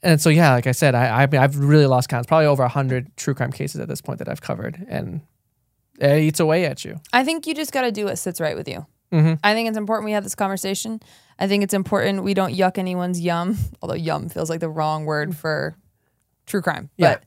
And 0.02 0.20
so, 0.20 0.30
yeah, 0.30 0.54
like 0.54 0.66
I 0.66 0.72
said, 0.72 0.94
I, 0.94 1.22
I 1.22 1.28
I've 1.38 1.58
really 1.58 1.86
lost 1.86 2.08
count. 2.08 2.22
It's 2.22 2.28
probably 2.28 2.46
over 2.46 2.62
100 2.62 3.16
true 3.16 3.34
crime 3.34 3.52
cases 3.52 3.80
at 3.80 3.88
this 3.88 4.00
point 4.00 4.18
that 4.18 4.28
I've 4.28 4.40
covered. 4.40 4.84
And 4.88 5.20
it 6.00 6.22
eats 6.22 6.40
away 6.40 6.64
at 6.64 6.84
you. 6.84 7.00
I 7.12 7.24
think 7.24 7.46
you 7.46 7.54
just 7.54 7.72
got 7.72 7.82
to 7.82 7.92
do 7.92 8.06
what 8.06 8.18
sits 8.18 8.40
right 8.40 8.56
with 8.56 8.66
you. 8.66 8.86
Mm-hmm. 9.12 9.34
I 9.42 9.54
think 9.54 9.68
it's 9.68 9.78
important 9.78 10.04
we 10.04 10.12
have 10.12 10.24
this 10.24 10.34
conversation. 10.34 11.00
I 11.38 11.48
think 11.48 11.64
it's 11.64 11.74
important 11.74 12.22
we 12.22 12.34
don't 12.34 12.54
yuck 12.54 12.78
anyone's 12.78 13.20
yum, 13.20 13.56
although 13.82 13.94
yum 13.94 14.28
feels 14.28 14.50
like 14.50 14.60
the 14.60 14.68
wrong 14.68 15.04
word 15.04 15.36
for 15.36 15.76
true 16.46 16.62
crime. 16.62 16.90
Yeah. 16.96 17.14
But 17.14 17.24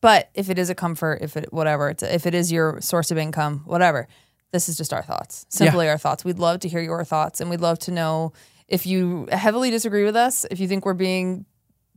but 0.00 0.30
if 0.34 0.48
it 0.48 0.58
is 0.58 0.70
a 0.70 0.74
comfort, 0.74 1.18
if 1.22 1.36
it 1.36 1.52
whatever, 1.52 1.90
it's 1.90 2.02
if 2.02 2.26
it 2.26 2.34
is 2.34 2.52
your 2.52 2.80
source 2.80 3.10
of 3.10 3.18
income, 3.18 3.62
whatever. 3.66 4.08
This 4.50 4.68
is 4.70 4.78
just 4.78 4.94
our 4.94 5.02
thoughts. 5.02 5.44
Simply 5.50 5.88
our 5.90 5.98
thoughts. 5.98 6.24
We'd 6.24 6.38
love 6.38 6.60
to 6.60 6.68
hear 6.68 6.80
your 6.80 7.04
thoughts 7.04 7.40
and 7.40 7.50
we'd 7.50 7.60
love 7.60 7.78
to 7.80 7.90
know 7.90 8.32
if 8.66 8.86
you 8.86 9.28
heavily 9.30 9.70
disagree 9.70 10.04
with 10.04 10.16
us, 10.16 10.46
if 10.50 10.58
you 10.60 10.68
think 10.68 10.86
we're 10.86 10.94
being 10.94 11.44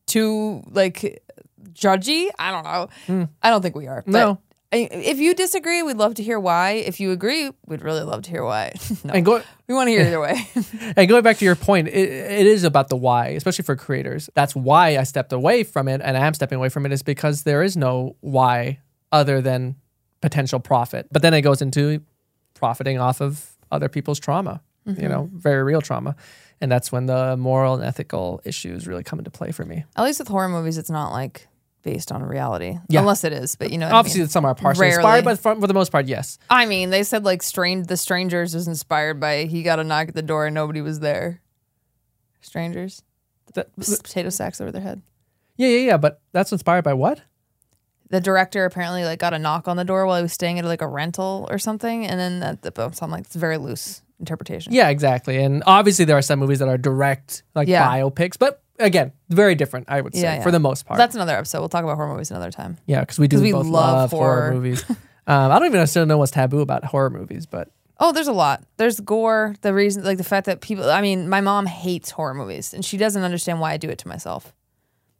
too 0.05 0.61
like 0.69 1.23
judgy. 1.71 2.27
I 2.37 2.51
don't 2.51 2.63
know. 3.09 3.29
I 3.41 3.49
don't 3.49 3.61
think 3.61 3.75
we 3.75 3.87
are. 3.87 4.03
But 4.05 4.11
No. 4.11 4.39
If 4.71 5.19
you 5.19 5.33
disagree, 5.33 5.83
we'd 5.83 5.97
love 5.97 6.15
to 6.15 6.23
hear 6.23 6.39
why. 6.39 6.71
If 6.71 7.01
you 7.01 7.11
agree, 7.11 7.51
we'd 7.65 7.81
really 7.81 8.03
love 8.03 8.21
to 8.23 8.29
hear 8.29 8.43
why. 8.43 8.71
no, 9.03 9.13
And 9.13 9.25
go, 9.25 9.41
we 9.67 9.73
want 9.73 9.87
to 9.87 9.91
hear 9.91 10.01
either 10.05 10.19
way. 10.21 10.47
And 10.95 11.09
going 11.09 11.23
back 11.23 11.37
to 11.37 11.45
your 11.45 11.57
point, 11.57 11.89
it, 11.89 12.09
it 12.09 12.47
is 12.47 12.63
about 12.63 12.87
the 12.87 12.95
why, 12.95 13.27
especially 13.29 13.65
for 13.65 13.75
creators. 13.75 14.29
That's 14.33 14.55
why 14.55 14.97
I 14.97 15.03
stepped 15.03 15.33
away 15.33 15.63
from 15.63 15.89
it 15.89 15.99
and 16.01 16.15
I 16.15 16.25
am 16.25 16.33
stepping 16.33 16.57
away 16.57 16.69
from 16.69 16.85
it 16.85 16.93
is 16.93 17.03
because 17.03 17.43
there 17.43 17.63
is 17.63 17.75
no 17.75 18.15
why 18.21 18.79
other 19.11 19.41
than 19.41 19.75
potential 20.21 20.59
profit. 20.59 21.07
But 21.11 21.21
then 21.21 21.33
it 21.33 21.41
goes 21.41 21.61
into 21.61 22.01
profiting 22.53 22.97
off 22.97 23.21
of 23.21 23.57
other 23.71 23.89
people's 23.89 24.19
trauma, 24.19 24.61
you 24.85 24.93
mm-hmm. 24.93 25.07
know, 25.09 25.29
very 25.33 25.63
real 25.63 25.81
trauma. 25.81 26.15
And 26.61 26.71
that's 26.71 26.91
when 26.91 27.07
the 27.07 27.35
moral 27.35 27.73
and 27.73 27.83
ethical 27.83 28.39
issues 28.45 28.87
really 28.87 29.03
come 29.03 29.19
into 29.19 29.31
play 29.31 29.51
for 29.51 29.65
me. 29.65 29.83
At 29.97 30.03
least 30.03 30.19
with 30.19 30.27
horror 30.27 30.47
movies, 30.47 30.77
it's 30.77 30.91
not 30.91 31.11
like 31.11 31.47
based 31.83 32.11
on 32.11 32.21
reality, 32.23 32.77
Yeah. 32.89 32.99
unless 33.01 33.23
it 33.23 33.33
is. 33.33 33.55
But 33.55 33.71
you 33.71 33.77
know, 33.77 33.89
Obviously, 33.91 34.21
I 34.21 34.23
mean. 34.25 34.29
some 34.29 34.45
are 34.45 34.53
partially 34.55 34.87
Rarely. 34.87 34.95
inspired, 34.97 35.25
but 35.25 35.39
for, 35.39 35.59
for 35.59 35.67
the 35.67 35.73
most 35.73 35.91
part, 35.91 36.07
yes. 36.07 36.37
I 36.49 36.65
mean, 36.65 36.89
they 36.91 37.03
said 37.03 37.23
like 37.25 37.41
strange. 37.43 37.87
The 37.87 37.97
Strangers 37.97 38.53
was 38.53 38.67
inspired 38.67 39.19
by 39.19 39.45
he 39.45 39.63
got 39.63 39.79
a 39.79 39.83
knock 39.83 40.09
at 40.09 40.15
the 40.15 40.21
door 40.21 40.45
and 40.47 40.53
nobody 40.55 40.81
was 40.81 40.99
there. 40.99 41.41
Strangers, 42.41 43.03
That- 43.53 43.75
potato 43.75 44.29
sacks 44.29 44.59
over 44.61 44.71
their 44.71 44.81
head. 44.81 45.01
yeah, 45.57 45.67
yeah, 45.67 45.85
yeah. 45.87 45.97
But 45.97 46.21
that's 46.31 46.51
inspired 46.51 46.83
by 46.83 46.93
what? 46.93 47.21
The 48.09 48.19
director 48.19 48.65
apparently 48.65 49.05
like 49.05 49.19
got 49.19 49.33
a 49.33 49.39
knock 49.39 49.67
on 49.67 49.77
the 49.77 49.85
door 49.85 50.05
while 50.05 50.17
he 50.17 50.23
was 50.23 50.33
staying 50.33 50.59
at 50.59 50.65
like 50.65 50.81
a 50.81 50.87
rental 50.87 51.47
or 51.49 51.57
something, 51.59 52.05
and 52.05 52.19
then 52.19 52.39
that 52.41 52.61
the 52.63 52.91
so 52.91 53.05
I'm 53.05 53.11
like 53.11 53.25
it's 53.25 53.35
very 53.35 53.57
loose 53.57 54.01
interpretation. 54.19 54.73
Yeah, 54.73 54.89
exactly. 54.89 55.41
And 55.41 55.63
obviously, 55.65 56.05
there 56.05 56.17
are 56.17 56.21
some 56.21 56.39
movies 56.39 56.59
that 56.59 56.67
are 56.67 56.77
direct, 56.77 57.43
like 57.55 57.67
Yeah. 57.67 57.87
biopics, 57.87 58.37
but 58.37 58.61
again, 58.81 59.11
very 59.29 59.55
different, 59.55 59.87
I 59.89 60.01
would 60.01 60.13
say, 60.15 60.21
Yeah, 60.21 60.35
yeah. 60.35 60.43
for 60.43 60.51
the 60.51 60.59
most 60.59 60.85
part. 60.85 60.97
That's 60.97 61.15
another 61.15 61.35
episode. 61.35 61.59
We'll 61.59 61.69
talk 61.69 61.83
about 61.83 61.95
horror 61.95 62.11
movies 62.13 62.31
another 62.31 62.51
time. 62.51 62.77
Yeah, 62.85 63.01
because 63.01 63.19
we 63.19 63.27
do 63.27 63.41
we 63.41 63.51
both 63.51 63.65
love 63.67 63.95
love, 63.95 64.11
horror, 64.11 64.41
horror. 64.41 64.53
movies. 64.53 64.83
um, 64.89 64.97
I 65.27 65.57
don't 65.59 65.67
even 65.67 65.79
necessarily 65.79 66.07
know 66.09 66.17
what's 66.17 66.31
taboo 66.31 66.59
about 66.59 66.83
horror 66.85 67.09
movies, 67.09 67.45
but 67.45 67.69
Oh, 68.03 68.11
there's 68.11 68.27
a 68.27 68.33
lot. 68.33 68.63
There's 68.77 68.99
gore. 68.99 69.53
The 69.61 69.75
reason, 69.75 70.03
like 70.03 70.17
the 70.17 70.23
fact 70.23 70.47
that 70.47 70.59
people. 70.59 70.89
I 70.89 71.01
mean, 71.01 71.29
my 71.29 71.39
mom 71.39 71.67
hates 71.67 72.09
horror 72.09 72.33
movies, 72.33 72.73
and 72.73 72.83
she 72.83 72.97
doesn't 72.97 73.21
understand 73.21 73.59
why 73.59 73.73
I 73.73 73.77
do 73.77 73.89
it 73.89 73.99
to 73.99 74.07
myself. 74.07 74.53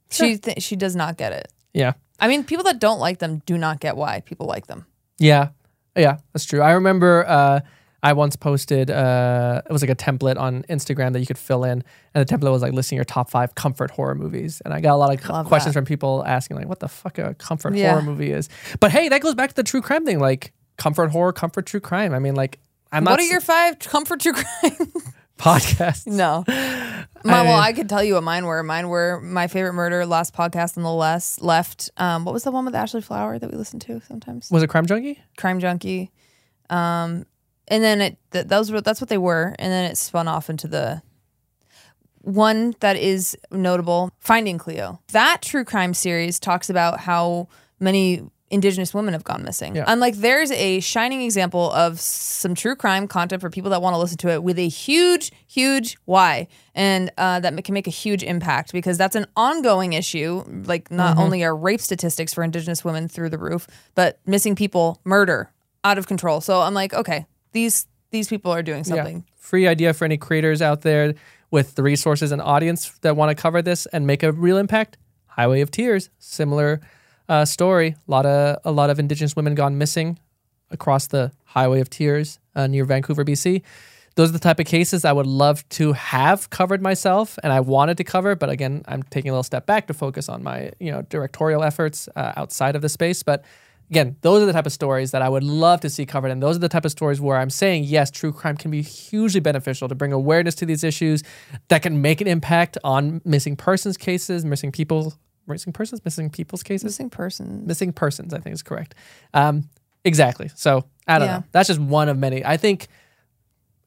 She 0.09 0.37
th- 0.39 0.61
she 0.63 0.75
does 0.75 0.95
not 0.95 1.15
get 1.15 1.31
it. 1.31 1.51
yeah, 1.73 1.93
I 2.19 2.27
mean, 2.27 2.43
people 2.43 2.63
that 2.65 2.79
don't 2.79 2.99
like 2.99 3.19
them 3.19 3.41
do 3.45 3.55
not 3.57 3.79
get 3.79 3.95
why 3.95 4.21
people 4.21 4.47
like 4.47 4.65
them. 4.65 4.87
yeah, 5.19 5.49
yeah, 5.95 6.17
that's 6.33 6.43
true. 6.45 6.61
I 6.61 6.71
remember 6.71 7.23
uh, 7.27 7.59
I 8.03 8.13
once 8.13 8.35
posted 8.35 8.89
uh, 8.89 9.61
it 9.69 9.71
was 9.71 9.81
like 9.83 9.91
a 9.91 9.95
template 9.95 10.37
on 10.39 10.63
Instagram 10.63 11.13
that 11.13 11.19
you 11.19 11.25
could 11.27 11.37
fill 11.37 11.63
in, 11.63 11.83
and 12.13 12.25
the 12.27 12.37
template 12.37 12.51
was 12.51 12.61
like 12.63 12.73
listing 12.73 12.95
your 12.95 13.05
top 13.05 13.29
five 13.29 13.53
comfort 13.55 13.91
horror 13.91 14.15
movies, 14.15 14.61
and 14.65 14.73
I 14.73 14.81
got 14.81 14.93
a 14.93 14.97
lot 14.97 15.13
of 15.13 15.29
Love 15.29 15.45
questions 15.45 15.73
that. 15.75 15.79
from 15.79 15.85
people 15.85 16.23
asking 16.25 16.57
like, 16.57 16.67
what 16.67 16.79
the 16.79 16.87
fuck 16.87 17.17
a 17.19 17.33
comfort 17.35 17.75
Yeah. 17.75 17.91
horror 17.91 18.01
movie 18.01 18.31
is. 18.31 18.49
But 18.79 18.91
hey, 18.91 19.09
that 19.09 19.21
goes 19.21 19.35
back 19.35 19.49
to 19.51 19.55
the 19.55 19.63
true 19.63 19.81
crime 19.81 20.05
thing, 20.05 20.19
like 20.19 20.51
comfort 20.77 21.11
horror, 21.11 21.31
comfort 21.31 21.67
true 21.67 21.79
crime. 21.79 22.13
I 22.13 22.19
mean, 22.19 22.33
like 22.35 22.59
I'm 22.91 23.03
not 23.03 23.11
what 23.11 23.19
are 23.19 23.23
your 23.23 23.39
five 23.41 23.77
comfort 23.77 24.19
true 24.21 24.33
crime? 24.41 24.91
podcasts. 25.37 26.05
no, 26.07 26.43
my, 26.47 27.41
well, 27.43 27.59
I- 27.59 27.67
I 27.67 27.73
could 27.73 27.87
tell 27.89 28.03
you 28.03 28.15
what 28.15 28.23
mine 28.23 28.45
were. 28.45 28.63
Mine 28.63 28.89
were 28.89 29.21
my 29.21 29.47
favorite 29.47 29.73
murder, 29.73 30.05
last 30.05 30.33
podcast 30.35 30.75
on 30.77 30.83
the 30.83 30.91
less 30.91 31.39
left. 31.41 31.89
Um, 31.97 32.25
what 32.25 32.33
was 32.33 32.43
the 32.43 32.51
one 32.51 32.65
with 32.65 32.75
Ashley 32.75 33.01
Flower 33.01 33.37
that 33.39 33.51
we 33.51 33.57
listened 33.57 33.81
to 33.83 34.01
sometimes? 34.07 34.49
Was 34.51 34.63
it 34.63 34.67
Crime 34.67 34.85
Junkie? 34.85 35.19
Crime 35.37 35.59
Junkie. 35.59 36.11
Um, 36.69 37.25
and 37.71 37.81
then 37.83 38.01
it 38.01 38.17
th- 38.31 38.47
those 38.47 38.71
were 38.71 38.81
that's 38.81 39.01
what 39.01 39.09
they 39.09 39.17
were, 39.17 39.55
and 39.57 39.71
then 39.71 39.89
it 39.89 39.97
spun 39.97 40.27
off 40.27 40.49
into 40.49 40.67
the 40.67 41.01
one 42.19 42.75
that 42.81 42.97
is 42.97 43.35
notable, 43.49 44.11
Finding 44.19 44.59
Cleo. 44.59 44.99
That 45.13 45.41
true 45.41 45.63
crime 45.63 45.95
series 45.95 46.39
talks 46.39 46.69
about 46.69 46.99
how 46.99 47.47
many 47.79 48.21
indigenous 48.51 48.93
women 48.93 49.13
have 49.13 49.23
gone 49.23 49.43
missing. 49.43 49.77
Yeah. 49.77 49.85
And 49.87 50.01
like 50.01 50.17
there's 50.17 50.51
a 50.51 50.81
shining 50.81 51.21
example 51.21 51.71
of 51.71 51.99
some 52.01 52.53
true 52.53 52.75
crime 52.75 53.07
content 53.07 53.41
for 53.41 53.49
people 53.49 53.71
that 53.71 53.81
want 53.81 53.93
to 53.93 53.97
listen 53.97 54.17
to 54.17 54.29
it 54.29 54.43
with 54.43 54.59
a 54.59 54.67
huge, 54.67 55.31
huge 55.47 55.97
why. 56.03 56.49
And 56.75 57.09
uh, 57.17 57.39
that 57.39 57.63
can 57.63 57.73
make 57.73 57.87
a 57.87 57.91
huge 57.91 58.21
impact 58.21 58.73
because 58.73 58.97
that's 58.97 59.15
an 59.15 59.25
ongoing 59.37 59.93
issue. 59.93 60.43
Like 60.65 60.91
not 60.91 61.17
only 61.17 61.45
are 61.45 61.55
rape 61.55 61.79
statistics 61.79 62.33
for 62.33 62.43
indigenous 62.43 62.83
women 62.83 63.07
through 63.07 63.29
the 63.29 63.37
roof, 63.37 63.67
but 63.95 64.19
missing 64.25 64.55
people, 64.55 64.99
murder, 65.05 65.49
out 65.85 65.97
of 65.97 66.07
control. 66.07 66.41
So 66.41 66.59
I'm 66.59 66.73
like, 66.73 66.93
okay, 66.93 67.25
these 67.51 67.87
these 68.11 68.27
people 68.27 68.51
are 68.51 68.61
doing 68.63 68.83
something. 68.83 69.25
Free 69.37 69.67
idea 69.67 69.93
for 69.93 70.05
any 70.05 70.17
creators 70.17 70.61
out 70.61 70.81
there 70.81 71.13
with 71.49 71.75
the 71.75 71.83
resources 71.83 72.31
and 72.31 72.41
audience 72.41 72.89
that 73.01 73.15
want 73.15 73.35
to 73.35 73.41
cover 73.41 73.61
this 73.61 73.85
and 73.87 74.05
make 74.05 74.23
a 74.23 74.31
real 74.31 74.57
impact. 74.57 74.97
Highway 75.27 75.61
of 75.61 75.71
Tears, 75.71 76.09
similar 76.19 76.81
uh, 77.29 77.45
story. 77.45 77.95
A 78.07 78.11
lot 78.11 78.25
of 78.25 78.59
a 78.65 78.71
lot 78.71 78.89
of 78.89 78.99
Indigenous 78.99 79.35
women 79.35 79.55
gone 79.55 79.77
missing 79.77 80.19
across 80.69 81.07
the 81.07 81.31
Highway 81.45 81.79
of 81.79 81.89
Tears 81.89 82.39
uh, 82.55 82.67
near 82.67 82.85
Vancouver, 82.85 83.25
BC. 83.25 83.61
those 84.15 84.29
are 84.29 84.33
the 84.33 84.39
type 84.39 84.59
of 84.59 84.65
cases 84.65 85.05
I 85.05 85.11
would 85.11 85.27
love 85.27 85.67
to 85.69 85.93
have 85.93 86.49
covered 86.49 86.81
myself, 86.81 87.37
and 87.43 87.51
I 87.53 87.59
wanted 87.59 87.97
to 87.97 88.03
cover. 88.03 88.35
But 88.35 88.49
again, 88.49 88.83
I'm 88.87 89.03
taking 89.03 89.29
a 89.29 89.33
little 89.33 89.43
step 89.43 89.65
back 89.65 89.87
to 89.87 89.93
focus 89.93 90.27
on 90.29 90.43
my 90.43 90.71
you 90.79 90.91
know 90.91 91.01
directorial 91.03 91.63
efforts 91.63 92.09
uh, 92.15 92.33
outside 92.35 92.75
of 92.75 92.81
the 92.81 92.89
space. 92.89 93.23
But 93.23 93.43
again, 93.91 94.15
those 94.21 94.41
are 94.41 94.45
the 94.45 94.53
type 94.53 94.65
of 94.65 94.71
stories 94.71 95.11
that 95.11 95.21
I 95.21 95.29
would 95.29 95.43
love 95.43 95.81
to 95.81 95.89
see 95.89 96.05
covered, 96.05 96.31
and 96.31 96.41
those 96.41 96.55
are 96.55 96.59
the 96.59 96.69
type 96.69 96.85
of 96.85 96.91
stories 96.91 97.19
where 97.21 97.37
I'm 97.37 97.49
saying 97.49 97.83
yes, 97.83 98.09
true 98.09 98.31
crime 98.31 98.57
can 98.57 98.71
be 98.71 98.81
hugely 98.81 99.41
beneficial 99.41 99.87
to 99.89 99.95
bring 99.95 100.13
awareness 100.13 100.55
to 100.55 100.65
these 100.65 100.83
issues 100.83 101.23
that 101.67 101.83
can 101.83 102.01
make 102.01 102.21
an 102.21 102.27
impact 102.27 102.77
on 102.83 103.21
missing 103.25 103.55
persons 103.55 103.97
cases, 103.97 104.45
missing 104.45 104.71
people, 104.71 105.13
missing 105.45 105.73
persons, 105.73 106.03
missing 106.05 106.29
people's 106.29 106.63
cases 106.63 106.85
Missing 106.85 107.09
person. 107.09 107.67
missing 107.67 107.91
persons, 107.91 108.33
I 108.33 108.39
think 108.39 108.53
is 108.53 108.63
correct. 108.63 108.95
Um, 109.33 109.69
exactly. 110.05 110.49
So 110.55 110.85
I 111.07 111.19
don't 111.19 111.27
Yeah. 111.27 111.37
know. 111.37 111.43
That's 111.51 111.67
just 111.67 111.79
one 111.81 112.07
of 112.09 112.17
many. 112.17 112.43
I 112.45 112.57
think 112.57 112.87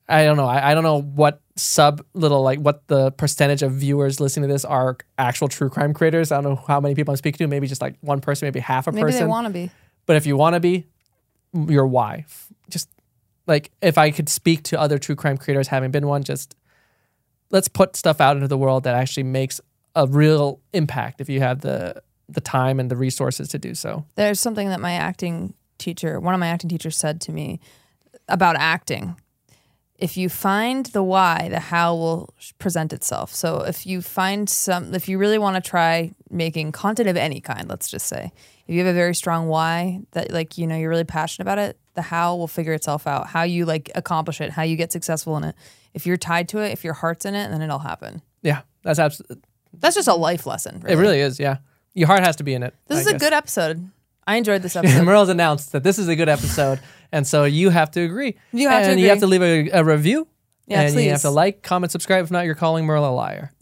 I 0.07 0.25
don't 0.25 0.37
know. 0.37 0.45
I, 0.47 0.73
I 0.73 0.75
don't 0.75 0.83
know 0.83 1.01
what 1.01 1.41
sub 1.57 2.05
little 2.13 2.43
like 2.43 2.59
what 2.59 2.87
the 2.89 3.11
percentage 3.13 3.63
of 3.63 3.73
viewers 3.73 4.21
listening 4.21 4.49
to 4.49 4.53
this 4.53 4.67
are 4.67 4.99
actual 5.17 5.49
true 5.49 5.71
crime 5.71 5.95
creators. 5.95 6.31
I 6.31 6.43
don't 6.43 6.57
know 6.57 6.65
how 6.69 6.79
many 6.79 6.95
people 6.95 7.13
I'm 7.13 7.17
speaking 7.17 7.39
to. 7.39 7.47
Maybe 7.49 7.67
just 7.67 7.81
like 7.81 7.95
one 8.03 8.21
person, 8.21 8.45
maybe 8.47 8.61
half 8.61 8.87
a 8.87 8.93
Maybe 8.93 9.03
person. 9.05 9.21
Maybe 9.21 9.25
they 9.25 9.31
want 9.31 9.47
to 9.47 9.53
be. 9.53 9.71
But 10.07 10.17
if 10.17 10.27
you 10.27 10.37
want 10.37 10.55
to 10.55 10.61
be, 10.61 10.87
your 11.53 11.87
why. 11.87 12.27
Just 12.69 12.89
like 13.47 13.71
if 13.83 13.99
I 13.99 14.11
could 14.11 14.29
speak 14.29 14.63
to 14.65 14.81
other 14.81 14.99
true 14.99 15.17
crime 15.17 15.37
creators, 15.37 15.69
having 15.69 15.91
been 15.91 16.07
one, 16.07 16.23
just 16.23 16.57
let's 17.51 17.69
put 17.69 17.97
stuff 17.97 18.21
out 18.21 18.37
into 18.37 18.49
the 18.49 18.59
world 18.59 18.85
that 18.85 18.95
actually 18.95 19.23
makes 19.25 19.61
a 19.95 20.07
real 20.07 20.61
impact. 20.73 21.21
If 21.21 21.29
you 21.29 21.41
have 21.41 21.61
the 21.61 22.03
the 22.29 22.41
time 22.41 22.81
and 22.81 22.91
the 22.91 22.97
resources 22.97 23.49
to 23.49 23.59
do 23.59 23.75
so. 23.75 24.05
There's 24.15 24.41
something 24.41 24.69
that 24.71 24.81
my 24.81 24.93
acting 24.93 25.55
teacher, 25.79 26.19
one 26.19 26.35
of 26.35 26.41
my 26.41 26.49
acting 26.49 26.71
teachers 26.71 26.97
said 26.97 27.21
to 27.23 27.33
me 27.33 27.61
about 28.29 28.57
acting. 28.57 29.17
If 29.99 30.17
you 30.17 30.29
find 30.29 30.87
the 30.87 31.03
why, 31.03 31.49
the 31.51 31.61
how 31.61 31.95
will 31.95 32.35
present 32.59 32.93
itself. 32.93 33.33
So 33.33 33.61
if 33.61 33.87
you 33.87 34.03
find 34.03 34.51
some, 34.51 34.93
if 34.95 35.09
you 35.09 35.19
really 35.19 35.39
want 35.39 35.63
to 35.63 35.71
try 35.71 36.13
making 36.31 36.73
content 36.73 37.09
of 37.09 37.17
any 37.17 37.41
kind, 37.41 37.69
let's 37.69 37.89
just 37.89 38.07
say, 38.07 38.33
if 38.67 38.75
you 38.75 38.85
have 38.85 38.93
a 38.93 38.97
very 38.97 39.15
strong 39.15 39.47
why 39.47 40.01
that 40.13 40.33
like, 40.33 40.59
you 40.59 40.67
know, 40.67 40.77
you're 40.77 40.91
really 40.91 41.05
passionate 41.05 41.45
about 41.45 41.59
it, 41.59 41.79
the 41.95 42.03
how 42.03 42.35
will 42.35 42.49
figure 42.49 42.73
itself 42.73 43.07
out. 43.07 43.29
How 43.29 43.43
you 43.43 43.67
like 43.67 43.91
accomplish 43.95 44.41
it, 44.41 44.51
how 44.51 44.63
you 44.63 44.77
get 44.77 44.91
successful 44.93 45.37
in 45.37 45.45
it. 45.45 45.55
If 45.93 46.07
you're 46.07 46.17
tied 46.17 46.49
to 46.49 46.59
it, 46.59 46.73
if 46.73 46.83
your 46.83 46.95
heart's 46.95 47.25
in 47.25 47.35
it, 47.35 47.51
then 47.51 47.63
it'll 47.63 47.79
happen. 47.79 48.23
Yeah, 48.43 48.63
that's 48.83 48.99
absolutely. 48.99 49.39
That's 49.79 49.95
just 49.95 50.09
a 50.09 50.15
life 50.15 50.47
lesson. 50.47 50.83
It 50.89 50.97
really 50.97 51.21
is. 51.21 51.39
Yeah, 51.39 51.59
your 51.95 52.09
heart 52.09 52.25
has 52.25 52.37
to 52.37 52.45
be 52.45 52.55
in 52.55 52.63
it. 52.63 52.75
This 52.87 52.99
I 52.99 53.01
is 53.03 53.07
a 53.09 53.19
good 53.19 53.33
episode. 53.33 53.91
I 54.27 54.37
enjoyed 54.37 54.63
this 54.63 54.77
episode. 54.77 55.05
Merle's 55.05 55.29
announced 55.29 55.73
that 55.73 55.83
this 55.83 55.99
is 55.99 56.09
a 56.09 56.17
good 56.17 56.29
episode, 56.29 56.81
and 57.15 57.27
so 57.27 57.45
you 57.45 57.71
have 57.71 57.91
to 57.93 58.01
agree. 58.03 58.37
You 58.53 58.69
have 58.69 58.85
to 58.85 58.91
and 58.91 59.01
you 59.01 59.09
have 59.09 59.21
to 59.21 59.27
leave 59.27 59.43
a, 59.43 59.71
a 59.71 59.85
review. 59.85 60.27
Yeah, 60.67 60.81
and 60.83 60.95
you 60.99 61.11
have 61.11 61.23
to 61.23 61.31
like, 61.31 61.63
comment, 61.63 61.93
subscribe. 61.93 62.25
If 62.25 62.31
not, 62.31 62.45
you're 62.47 62.55
calling 62.55 62.85
Merle 62.87 63.07
a 63.09 63.15
liar, 63.15 63.53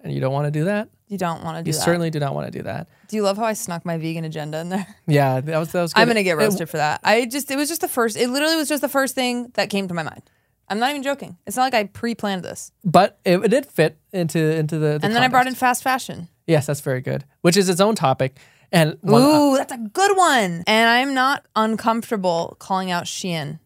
and 0.00 0.12
you 0.12 0.20
don't 0.20 0.32
want 0.32 0.46
to 0.46 0.50
do 0.50 0.64
that. 0.64 0.88
You 1.08 1.18
don't 1.18 1.42
want 1.44 1.56
to 1.58 1.62
do 1.62 1.68
You 1.70 1.72
that. 1.72 1.82
certainly 1.84 2.10
do 2.10 2.18
not 2.18 2.34
want 2.34 2.46
to 2.52 2.58
do 2.58 2.62
that. 2.64 2.88
Do 3.08 3.16
you 3.16 3.22
love 3.22 3.36
how 3.36 3.44
I 3.44 3.52
snuck 3.52 3.84
my 3.86 3.96
vegan 3.96 4.24
agenda 4.24 4.58
in 4.58 4.68
there? 4.70 4.86
Yeah, 5.06 5.40
that 5.40 5.58
was 5.58 5.72
that 5.72 5.82
was. 5.82 5.92
Good. 5.92 6.00
I'm 6.00 6.08
gonna 6.08 6.22
get 6.22 6.32
It- 6.32 6.42
roasted 6.42 6.68
for 6.68 6.76
that. 6.78 7.00
I 7.04 7.26
just 7.26 7.50
it 7.50 7.56
was 7.56 7.68
just 7.68 7.80
the 7.80 7.88
first. 7.88 8.16
It 8.16 8.28
literally 8.28 8.56
was 8.56 8.68
just 8.68 8.82
the 8.82 8.88
first 8.88 9.14
thing 9.14 9.50
that 9.54 9.70
came 9.70 9.88
to 9.88 9.94
my 9.94 10.02
mind. 10.02 10.22
I'm 10.68 10.80
not 10.80 10.90
even 10.90 11.02
joking. 11.04 11.36
It's 11.46 11.56
not 11.56 11.62
like 11.62 11.74
I 11.74 11.84
pre-planned 11.84 12.42
this. 12.44 12.72
but 12.84 13.20
it, 13.24 13.38
it 13.44 13.48
did 13.48 13.66
fit 13.66 13.98
into 14.12 14.38
into 14.40 14.78
the. 14.78 14.98
the 14.98 15.06
And 15.06 15.14
then 15.14 15.22
I 15.22 15.28
brought 15.28 15.46
in 15.46 15.54
fast 15.54 15.82
fashion. 15.84 16.28
Yes, 16.46 16.66
that's 16.66 16.80
very 16.80 17.00
good. 17.00 17.24
Which 17.42 17.56
is 17.56 17.68
its 17.68 17.80
own 17.80 17.94
topic, 17.94 18.36
and 18.72 18.98
one, 19.00 19.22
uh, 19.22 19.26
Ooh, 19.26 19.56
that's 19.56 19.72
a 19.72 19.78
good 19.78 20.16
one. 20.16 20.64
And 20.66 20.88
I'm 20.88 21.14
not 21.14 21.46
uncomfortable 21.54 22.56
calling 22.58 22.90
out 22.90 23.04
Shein. 23.04 23.60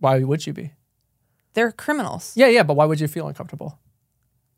why 0.00 0.22
would 0.22 0.46
you 0.46 0.52
be? 0.52 0.72
They're 1.54 1.72
criminals 1.72 2.32
Yeah, 2.36 2.48
yeah, 2.48 2.62
but 2.62 2.74
why 2.74 2.84
would 2.84 3.00
you 3.00 3.08
feel 3.08 3.28
uncomfortable? 3.28 3.78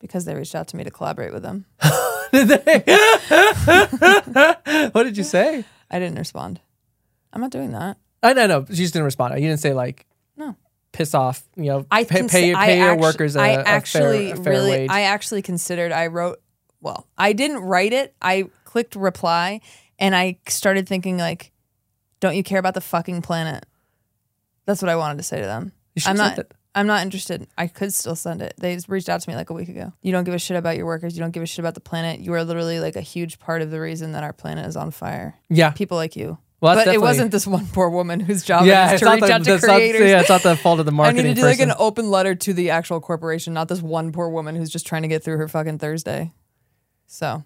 because 0.01 0.25
they 0.25 0.35
reached 0.35 0.55
out 0.55 0.69
to 0.69 0.77
me 0.77 0.85
to 0.85 0.91
collaborate 0.93 1.33
with 1.33 1.43
them. 1.43 1.67
Did 2.33 2.49
they? 2.49 2.83
what 4.93 5.05
did 5.05 5.17
you 5.17 5.25
say? 5.25 5.65
I 5.91 5.99
didn't 5.99 6.19
respond. 6.19 6.61
I'm 7.33 7.41
not 7.41 7.51
doing 7.51 7.73
that. 7.73 7.97
I 8.23 8.33
no 8.33 8.47
no. 8.47 8.59
You 8.69 8.75
just 8.77 8.93
didn't 8.93 9.05
respond. 9.07 9.35
You 9.41 9.49
didn't 9.49 9.61
say 9.61 9.73
like 9.73 10.07
No. 10.37 10.57
piss 10.93 11.15
off. 11.15 11.43
You 11.57 11.65
know, 11.65 11.87
I 11.91 12.05
pay, 12.05 12.21
cons- 12.21 12.33
pay, 12.33 12.53
I 12.53 12.73
your 12.75 12.91
actu- 12.91 13.03
workers 13.03 13.37
a, 13.37 13.41
I 13.41 13.49
a 13.49 13.55
fair- 13.57 13.65
actually 13.67 14.31
a 14.31 14.37
fair, 14.37 14.53
really 14.53 14.71
wage. 14.71 14.91
I 14.91 15.03
actually 15.03 15.43
considered 15.43 15.93
I 15.93 16.09
wrote 16.09 16.41
well, 16.81 17.07
I 17.17 17.33
didn't 17.33 17.59
write 17.59 17.93
it. 17.93 18.15
I 18.23 18.45
clicked 18.69 18.95
reply 18.97 19.61
and 19.99 20.15
I 20.15 20.39
started 20.47 20.87
thinking 20.87 21.17
like 21.17 21.53
don't 22.21 22.37
you 22.37 22.43
care 22.43 22.59
about 22.59 22.75
the 22.75 22.81
fucking 22.81 23.23
planet? 23.23 23.65
That's 24.67 24.83
what 24.83 24.89
I 24.89 24.97
wanted 24.97 25.17
to 25.19 25.23
say 25.23 25.41
to 25.41 25.47
them. 25.47 25.73
I'm 26.05 26.17
not. 26.17 26.39
I'm 26.75 26.87
not 26.87 27.03
interested. 27.03 27.49
I 27.57 27.67
could 27.67 27.95
still 27.95 28.15
send 28.15 28.43
it. 28.43 28.55
They 28.59 28.79
reached 28.89 29.09
out 29.09 29.21
to 29.21 29.31
me 29.31 29.35
like 29.35 29.51
a 29.51 29.55
week 29.55 29.69
ago. 29.69 29.93
You 30.03 30.13
don't 30.13 30.25
give 30.25 30.35
a 30.35 30.39
shit 30.39 30.57
about 30.57 30.77
your 30.77 30.87
workers. 30.87 31.17
You 31.17 31.23
don't 31.23 31.31
give 31.31 31.43
a 31.43 31.47
shit 31.47 31.61
about 31.61 31.75
the 31.75 31.81
planet. 31.81 32.21
You 32.21 32.35
are 32.35 32.45
literally 32.45 32.79
like 32.79 32.95
a 32.95 33.01
huge 33.01 33.39
part 33.39 33.63
of 33.63 33.71
the 33.71 33.81
reason 33.81 34.13
that 34.13 34.23
our 34.23 34.33
planet 34.33 34.67
is 34.67 34.77
on 34.77 34.91
fire. 34.91 35.35
yeah. 35.49 35.71
People 35.71 35.97
like 35.97 36.15
you. 36.15 36.39
Well, 36.61 36.75
but 36.75 36.89
it 36.93 37.01
wasn't 37.01 37.31
this 37.31 37.47
one 37.47 37.67
poor 37.69 37.89
woman 37.89 38.21
whose 38.21 38.43
job 38.45 38.67
Yeah, 38.67 38.91
it 38.91 38.95
is 38.95 39.01
to 39.01 39.11
reach 39.11 39.21
the, 39.21 39.33
out 39.33 39.45
to 39.45 39.51
that's 39.53 39.67
not- 39.67 39.81
yeah, 39.81 40.21
it's 40.21 40.29
not 40.29 40.43
the 40.43 40.57
fault 40.57 40.81
of 40.81 40.87
the 40.87 40.93
market. 40.93 41.19
I 41.21 41.23
need 41.23 41.29
to 41.37 41.41
do 41.41 41.47
like 41.47 41.61
an 41.61 41.73
open 41.79 42.11
letter 42.11 42.35
to 42.35 42.53
the 42.53 42.71
actual 42.71 43.01
corporation, 43.01 43.55
not 43.55 43.69
this 43.69 43.81
one 43.81 44.13
poor 44.13 44.29
woman 44.29 44.55
who's 44.57 44.71
just 44.71 44.87
trying 44.87 45.03
to 45.03 45.09
get 45.09 45.23
through 45.25 45.39
her 45.39 45.49
fucking 45.49 45.79
Thursday. 45.79 46.33
So, 47.07 47.45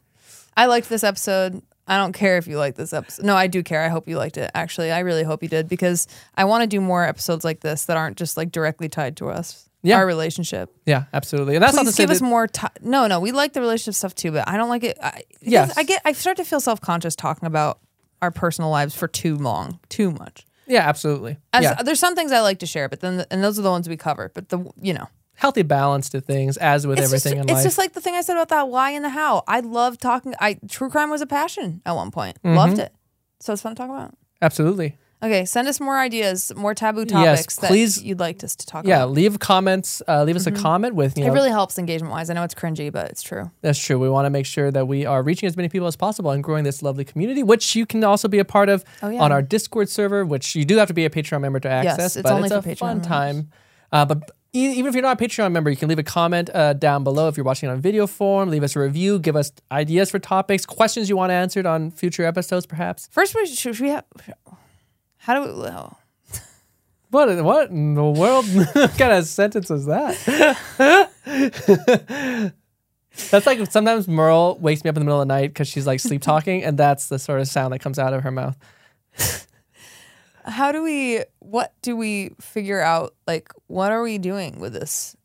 I 0.56 0.66
liked 0.66 0.88
this 0.88 1.04
episode. 1.04 1.62
I 1.86 1.96
don't 1.96 2.12
care 2.12 2.38
if 2.38 2.46
you 2.46 2.58
like 2.58 2.76
this 2.76 2.92
episode. 2.92 3.24
No, 3.24 3.34
I 3.34 3.48
do 3.48 3.62
care. 3.62 3.82
I 3.82 3.88
hope 3.88 4.06
you 4.08 4.16
liked 4.16 4.38
it. 4.38 4.50
Actually, 4.54 4.92
I 4.92 5.00
really 5.00 5.24
hope 5.24 5.42
you 5.42 5.48
did 5.48 5.68
because 5.68 6.06
I 6.36 6.44
want 6.44 6.62
to 6.62 6.66
do 6.68 6.80
more 6.80 7.04
episodes 7.04 7.44
like 7.44 7.60
this 7.60 7.86
that 7.86 7.96
aren't 7.96 8.16
just 8.16 8.36
like 8.36 8.52
directly 8.52 8.88
tied 8.88 9.16
to 9.18 9.28
us. 9.28 9.68
Yeah. 9.84 9.96
Our 9.96 10.06
relationship. 10.06 10.70
yeah, 10.86 11.06
absolutely. 11.12 11.56
And 11.56 11.62
that's 11.62 11.74
not 11.74 11.80
to 11.80 11.86
Please 11.86 11.96
give 11.96 12.10
us 12.10 12.20
more 12.20 12.46
time. 12.46 12.70
No, 12.82 13.08
no, 13.08 13.18
we 13.18 13.32
like 13.32 13.52
the 13.52 13.60
relationship 13.60 13.94
stuff 13.96 14.14
too, 14.14 14.30
but 14.30 14.46
I 14.48 14.56
don't 14.56 14.68
like 14.68 14.84
it. 14.84 14.96
I, 15.02 15.22
Yes. 15.40 15.76
I 15.76 15.82
get. 15.82 16.00
I 16.04 16.12
start 16.12 16.36
to 16.36 16.44
feel 16.44 16.60
self 16.60 16.80
conscious 16.80 17.16
talking 17.16 17.48
about 17.48 17.80
our 18.22 18.30
personal 18.30 18.70
lives 18.70 18.94
for 18.94 19.08
too 19.08 19.34
long, 19.34 19.80
too 19.88 20.12
much. 20.12 20.46
yeah, 20.68 20.88
absolutely. 20.88 21.36
As, 21.52 21.64
yeah, 21.64 21.82
There's 21.82 21.98
some 21.98 22.14
things 22.14 22.30
I 22.30 22.38
like 22.42 22.60
to 22.60 22.66
share, 22.66 22.88
but 22.88 23.00
then 23.00 23.26
and 23.32 23.42
those 23.42 23.58
are 23.58 23.62
the 23.62 23.70
ones 23.70 23.88
we 23.88 23.96
cover. 23.96 24.30
But 24.32 24.50
the 24.50 24.70
you 24.80 24.94
know 24.94 25.08
healthy 25.34 25.62
balance 25.62 26.08
to 26.10 26.20
things, 26.20 26.56
as 26.56 26.86
with 26.86 26.98
it's 26.98 27.06
everything 27.06 27.32
just, 27.38 27.48
in 27.48 27.48
it's 27.50 27.52
life. 27.58 27.64
just 27.64 27.78
like 27.78 27.92
the 27.92 28.00
thing 28.00 28.14
I 28.14 28.20
said 28.20 28.34
about 28.36 28.48
that 28.50 28.68
why 28.68 28.90
and 28.90 29.04
the 29.04 29.08
how. 29.10 29.42
I 29.48 29.60
love 29.60 29.98
talking. 29.98 30.34
I 30.40 30.58
true 30.68 30.90
crime 30.90 31.10
was 31.10 31.20
a 31.20 31.26
passion 31.26 31.82
at 31.86 31.92
one 31.92 32.10
point. 32.10 32.38
Mm-hmm. 32.44 32.56
Loved 32.56 32.78
it. 32.78 32.92
So 33.40 33.52
it's 33.52 33.62
fun 33.62 33.74
to 33.74 33.76
talk 33.82 33.90
about. 33.90 34.14
absolutely. 34.40 34.96
Okay, 35.24 35.44
send 35.44 35.68
us 35.68 35.78
more 35.78 36.00
ideas, 36.00 36.50
more 36.56 36.74
taboo 36.74 37.04
Yes, 37.08 37.12
topics 37.12 37.56
that 37.58 37.68
please- 37.68 38.02
you'd 38.02 38.18
like 38.18 38.42
us 38.42 38.56
to 38.56 38.66
talk 38.66 38.84
Yeah, 38.84 38.96
about. 39.04 39.08
Yeah, 39.10 39.14
leave 39.14 39.38
comments. 39.38 40.02
Uh, 40.08 40.24
leave 40.24 40.34
us 40.34 40.48
a 40.48 40.50
comment 40.50 40.96
with 40.96 41.16
you 41.16 41.22
It 41.22 41.28
know. 41.28 41.32
really 41.34 41.50
helps 41.50 41.78
engagement 41.78 42.10
wise. 42.12 42.28
I 42.28 42.34
know 42.34 42.42
it's 42.42 42.54
cringy, 42.56 42.90
but 42.90 43.08
it's 43.08 43.22
true. 43.22 43.48
That's 43.60 43.78
true. 43.78 44.00
We 44.00 44.08
want 44.08 44.26
to 44.26 44.30
make 44.30 44.46
sure 44.46 44.72
that 44.72 44.88
we 44.88 45.06
are 45.06 45.22
reaching 45.22 45.46
as 45.46 45.56
many 45.56 45.68
people 45.68 45.86
as 45.86 45.94
possible 45.94 46.32
and 46.32 46.42
growing 46.42 46.64
this 46.64 46.82
lovely 46.82 47.04
community, 47.04 47.44
which 47.44 47.76
you 47.76 47.86
can 47.86 48.02
also 48.02 48.26
be 48.26 48.40
a 48.40 48.44
part 48.44 48.68
of 48.68 48.84
Oh, 49.00 49.10
yeah. 49.10 49.22
on 49.22 49.30
our 49.30 49.42
Discord 49.42 49.88
server, 49.88 50.24
which 50.26 50.56
you 50.56 50.64
do 50.64 50.76
have 50.78 50.88
to 50.88 50.94
be 50.94 51.04
a 51.04 51.10
Patreon 51.10 51.40
member 51.40 51.60
to 51.60 51.68
access. 51.68 51.98
Yes, 51.98 52.16
it's 52.16 52.22
but 52.24 52.32
only 52.32 52.46
it's 52.46 52.52
for 52.54 52.58
a 52.58 52.72
Patreon 52.74 52.78
fun 52.78 52.88
members. 52.96 53.06
time. 53.06 53.50
Uh, 53.92 54.04
but 54.04 54.28
even 54.52 54.86
if 54.86 54.94
you're 54.94 55.02
not 55.02 55.20
a 55.20 55.24
Patreon 55.24 55.52
member, 55.52 55.70
you 55.70 55.76
can 55.76 55.88
leave 55.88 55.98
a 55.98 56.02
comment 56.02 56.50
uh, 56.52 56.74
down 56.74 57.04
below 57.04 57.28
if 57.28 57.36
you're 57.36 57.44
watching 57.44 57.70
on 57.70 57.80
video 57.80 58.06
form. 58.06 58.50
Leave 58.50 58.62
us 58.62 58.76
a 58.76 58.80
review. 58.80 59.18
Give 59.18 59.34
us 59.34 59.50
ideas 59.70 60.10
for 60.10 60.18
topics, 60.18 60.66
questions 60.66 61.08
you 61.08 61.16
want 61.16 61.32
answered 61.32 61.64
on 61.64 61.90
future 61.90 62.24
episodes, 62.24 62.66
perhaps. 62.66 63.08
First, 63.10 63.34
we 63.34 63.46
should, 63.46 63.76
should 63.76 63.80
we 63.80 63.88
have. 63.88 64.04
How 65.18 65.34
do 65.34 65.48
we? 65.48 65.60
Well, 65.60 65.98
What? 67.10 67.44
What 67.44 67.70
in 67.70 67.94
the 67.94 68.04
world? 68.04 68.44
what 68.72 68.98
kind 68.98 69.12
of 69.12 69.26
sentence 69.26 69.70
was 69.70 69.86
that? 69.86 70.16
that's 73.30 73.46
like 73.46 73.70
sometimes 73.70 74.08
Merle 74.08 74.58
wakes 74.60 74.84
me 74.84 74.90
up 74.90 74.96
in 74.96 75.00
the 75.00 75.04
middle 75.04 75.20
of 75.20 75.28
the 75.28 75.34
night 75.34 75.48
because 75.48 75.68
she's 75.68 75.86
like 75.86 76.00
sleep 76.00 76.20
talking, 76.22 76.62
and 76.62 76.76
that's 76.78 77.08
the 77.08 77.18
sort 77.18 77.40
of 77.40 77.48
sound 77.48 77.72
that 77.72 77.78
comes 77.78 77.98
out 77.98 78.12
of 78.12 78.22
her 78.22 78.30
mouth. 78.30 78.56
how 80.44 80.72
do 80.72 80.82
we? 80.82 81.22
What 81.38 81.72
do 81.82 81.96
we 81.96 82.30
figure 82.40 82.80
out? 82.80 83.14
Like, 83.26 83.52
what 83.66 83.92
are 83.92 84.02
we 84.02 84.18
doing 84.18 84.58
with 84.58 84.72
this 84.72 85.16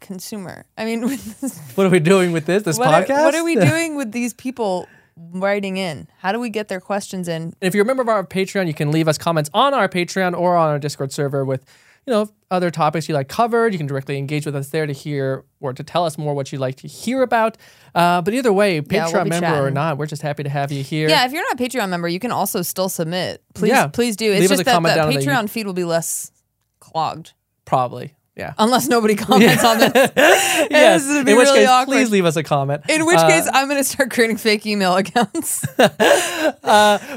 consumer? 0.00 0.66
I 0.76 0.84
mean, 0.84 1.02
with 1.08 1.40
this, 1.40 1.58
What 1.74 1.86
are 1.86 1.90
we 1.90 2.00
doing 2.00 2.32
with 2.32 2.46
this? 2.46 2.62
This 2.62 2.78
what, 2.78 2.88
are, 2.88 3.02
podcast? 3.02 3.24
what 3.24 3.34
are 3.34 3.44
we 3.44 3.54
doing 3.56 3.96
with 3.96 4.12
these 4.12 4.34
people 4.34 4.88
writing 5.16 5.76
in? 5.76 6.08
How 6.18 6.32
do 6.32 6.40
we 6.40 6.50
get 6.50 6.68
their 6.68 6.80
questions 6.80 7.28
in? 7.28 7.54
If 7.60 7.74
you're 7.74 7.84
a 7.84 7.86
member 7.86 8.02
of 8.02 8.08
our 8.08 8.24
Patreon, 8.24 8.66
you 8.66 8.74
can 8.74 8.90
leave 8.90 9.08
us 9.08 9.18
comments 9.18 9.50
on 9.54 9.74
our 9.74 9.88
Patreon 9.88 10.38
or 10.38 10.56
on 10.56 10.68
our 10.68 10.78
Discord 10.78 11.12
server 11.12 11.44
with, 11.44 11.64
you 12.06 12.12
know, 12.12 12.28
other 12.50 12.70
topics 12.70 13.08
you 13.08 13.14
like 13.14 13.28
covered. 13.28 13.72
You 13.72 13.78
can 13.78 13.86
directly 13.88 14.16
engage 14.18 14.46
with 14.46 14.54
us 14.54 14.68
there 14.68 14.86
to 14.86 14.92
hear 14.92 15.44
or 15.60 15.72
to 15.72 15.82
tell 15.82 16.04
us 16.04 16.16
more 16.16 16.34
what 16.34 16.52
you'd 16.52 16.60
like 16.60 16.76
to 16.76 16.88
hear 16.88 17.22
about. 17.22 17.56
Uh, 17.94 18.22
but 18.22 18.32
either 18.34 18.52
way, 18.52 18.80
Patreon 18.80 19.12
we'll 19.12 19.24
be 19.24 19.30
member 19.30 19.66
or 19.66 19.70
not, 19.70 19.98
we're 19.98 20.06
just 20.06 20.22
happy 20.22 20.44
to 20.44 20.48
have 20.48 20.70
you 20.70 20.84
here. 20.84 21.08
Yeah, 21.08 21.26
if 21.26 21.32
you're 21.32 21.42
not 21.42 21.60
a 21.60 21.62
Patreon 21.64 21.88
member, 21.88 22.06
you 22.08 22.20
can 22.20 22.30
also 22.30 22.62
still 22.62 22.88
submit. 22.88 23.42
Please, 23.54 23.70
Yeah. 23.70 23.88
please 23.88 24.14
do. 24.16 24.30
It's 24.30 24.42
Leave 24.42 24.50
us 24.52 24.58
just 24.58 24.60
a 24.62 24.64
that 24.66 24.72
comment 24.74 24.94
the 24.94 25.00
down 25.00 25.12
in 25.12 25.18
the 25.18 25.26
Patreon 25.26 25.50
feed 25.50 25.66
will 25.66 25.72
be 25.72 25.84
less 25.84 26.30
clogged. 26.78 27.32
Probably. 27.64 28.14
Yeah. 28.36 28.52
Unless 28.58 28.86
nobody 28.88 29.14
comments 29.16 29.64
on 29.64 29.78
this. 29.78 29.92
yes. 30.14 31.04
This 31.06 31.08
would 31.08 31.28
In 31.28 31.36
which 31.38 31.46
really 31.46 31.60
case, 31.60 31.68
awkward. 31.68 31.94
please 31.94 32.10
leave 32.10 32.26
us 32.26 32.36
a 32.36 32.42
comment. 32.44 32.82
In 32.88 33.06
which 33.06 33.16
Uh, 33.16 33.28
case, 33.28 33.48
I'm 33.52 33.66
going 33.66 33.80
to 33.80 33.84
start 33.84 34.10
creating 34.10 34.36
fake 34.36 34.66
email 34.66 34.94
accounts. 34.94 35.66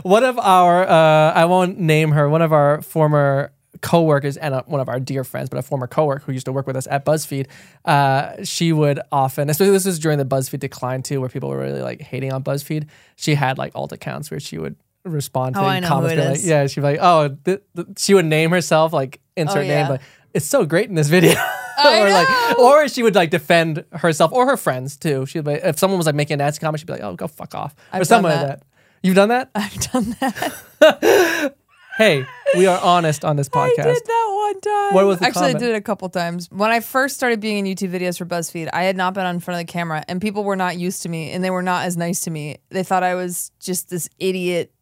one 0.03 0.23
of 0.23 0.39
our, 0.39 0.87
uh, 0.87 1.33
I 1.33 1.45
won't 1.45 1.77
name 1.79 2.11
her, 2.11 2.29
one 2.29 2.41
of 2.41 2.53
our 2.53 2.81
former 2.81 3.51
coworkers 3.81 4.37
and 4.37 4.53
a, 4.53 4.59
one 4.67 4.81
of 4.81 4.89
our 4.89 4.99
dear 4.99 5.23
friends, 5.23 5.49
but 5.49 5.57
a 5.57 5.61
former 5.61 5.87
coworker 5.87 6.23
who 6.25 6.31
used 6.31 6.45
to 6.45 6.51
work 6.51 6.67
with 6.67 6.75
us 6.75 6.87
at 6.89 7.05
BuzzFeed, 7.05 7.47
uh, 7.85 8.43
she 8.43 8.71
would 8.73 8.99
often, 9.11 9.49
especially 9.49 9.71
this 9.71 9.85
is 9.85 9.99
during 9.99 10.17
the 10.17 10.25
BuzzFeed 10.25 10.59
decline 10.59 11.01
too, 11.03 11.19
where 11.19 11.29
people 11.29 11.49
were 11.49 11.57
really 11.59 11.81
like 11.81 12.01
hating 12.01 12.31
on 12.33 12.43
BuzzFeed. 12.43 12.87
She 13.15 13.35
had 13.35 13.57
like 13.57 13.71
alt 13.75 13.91
accounts 13.91 14.29
where 14.31 14.39
she 14.39 14.57
would 14.57 14.75
respond 15.05 15.55
to 15.55 15.61
Oh, 15.61 15.65
I 15.65 15.79
know 15.79 15.87
comments. 15.87 16.15
who 16.15 16.21
it 16.21 16.29
like, 16.31 16.39
yeah, 16.43 16.67
she'd 16.67 16.81
be 16.81 16.83
like, 16.83 16.99
oh, 17.01 17.35
th- 17.45 17.61
th- 17.75 17.87
she 17.97 18.13
would 18.13 18.25
name 18.25 18.51
herself 18.51 18.91
like 18.93 19.21
insert 19.37 19.57
Oh, 19.57 19.61
yeah. 19.61 19.77
name, 19.79 19.87
but 19.87 20.01
it's 20.33 20.45
so 20.45 20.65
great 20.65 20.89
in 20.89 20.95
this 20.95 21.07
video. 21.07 21.35
Or 21.79 22.09
like, 22.09 22.59
or 22.59 22.89
she 22.89 23.03
would 23.03 23.15
like 23.15 23.29
defend 23.29 23.85
herself 23.93 24.33
or 24.33 24.45
her 24.47 24.57
friends 24.57 24.97
too. 24.97 25.25
She'd 25.25 25.45
be 25.45 25.53
if 25.53 25.79
someone 25.79 25.97
was 25.97 26.05
like 26.07 26.13
making 26.15 26.33
a 26.33 26.37
nasty 26.39 26.59
comment, 26.59 26.81
she'd 26.81 26.87
be 26.87 26.91
like, 26.91 27.03
oh, 27.03 27.15
go 27.15 27.25
fuck 27.25 27.55
off, 27.55 27.73
or 27.93 28.01
I've 28.01 28.05
something 28.05 28.29
done 28.29 28.41
like 28.49 28.59
that. 28.59 28.65
You've 29.01 29.15
done 29.15 29.29
that? 29.29 29.49
I've 29.55 29.75
done 29.89 30.15
that. 30.19 31.55
hey, 31.99 32.25
we 32.55 32.65
are 32.65 32.79
honest 32.81 33.23
on 33.23 33.35
this 33.35 33.47
podcast. 33.47 33.79
I 33.79 33.93
did 33.93 34.05
that 34.05 34.31
one 34.33 34.61
time. 34.61 34.93
What 34.95 35.05
was 35.05 35.19
the 35.19 35.25
Actually, 35.25 35.41
comment? 35.41 35.55
I 35.57 35.59
did 35.59 35.69
it 35.75 35.77
a 35.77 35.81
couple 35.81 36.09
times. 36.09 36.49
When 36.49 36.71
I 36.71 36.79
first 36.79 37.15
started 37.15 37.39
being 37.39 37.65
in 37.65 37.75
YouTube 37.75 37.91
videos 37.91 38.17
for 38.17 38.25
BuzzFeed, 38.25 38.69
I 38.73 38.83
had 38.83 38.97
not 38.97 39.13
been 39.13 39.25
on 39.25 39.39
front 39.39 39.61
of 39.61 39.67
the 39.67 39.71
camera, 39.71 40.03
and 40.07 40.19
people 40.19 40.43
were 40.43 40.55
not 40.55 40.77
used 40.77 41.03
to 41.03 41.09
me, 41.09 41.31
and 41.31 41.43
they 41.43 41.51
were 41.51 41.61
not 41.61 41.85
as 41.85 41.95
nice 41.97 42.21
to 42.21 42.31
me. 42.31 42.57
They 42.69 42.83
thought 42.83 43.03
I 43.03 43.13
was 43.13 43.51
just 43.59 43.89
this 43.89 44.09
idiot 44.17 44.73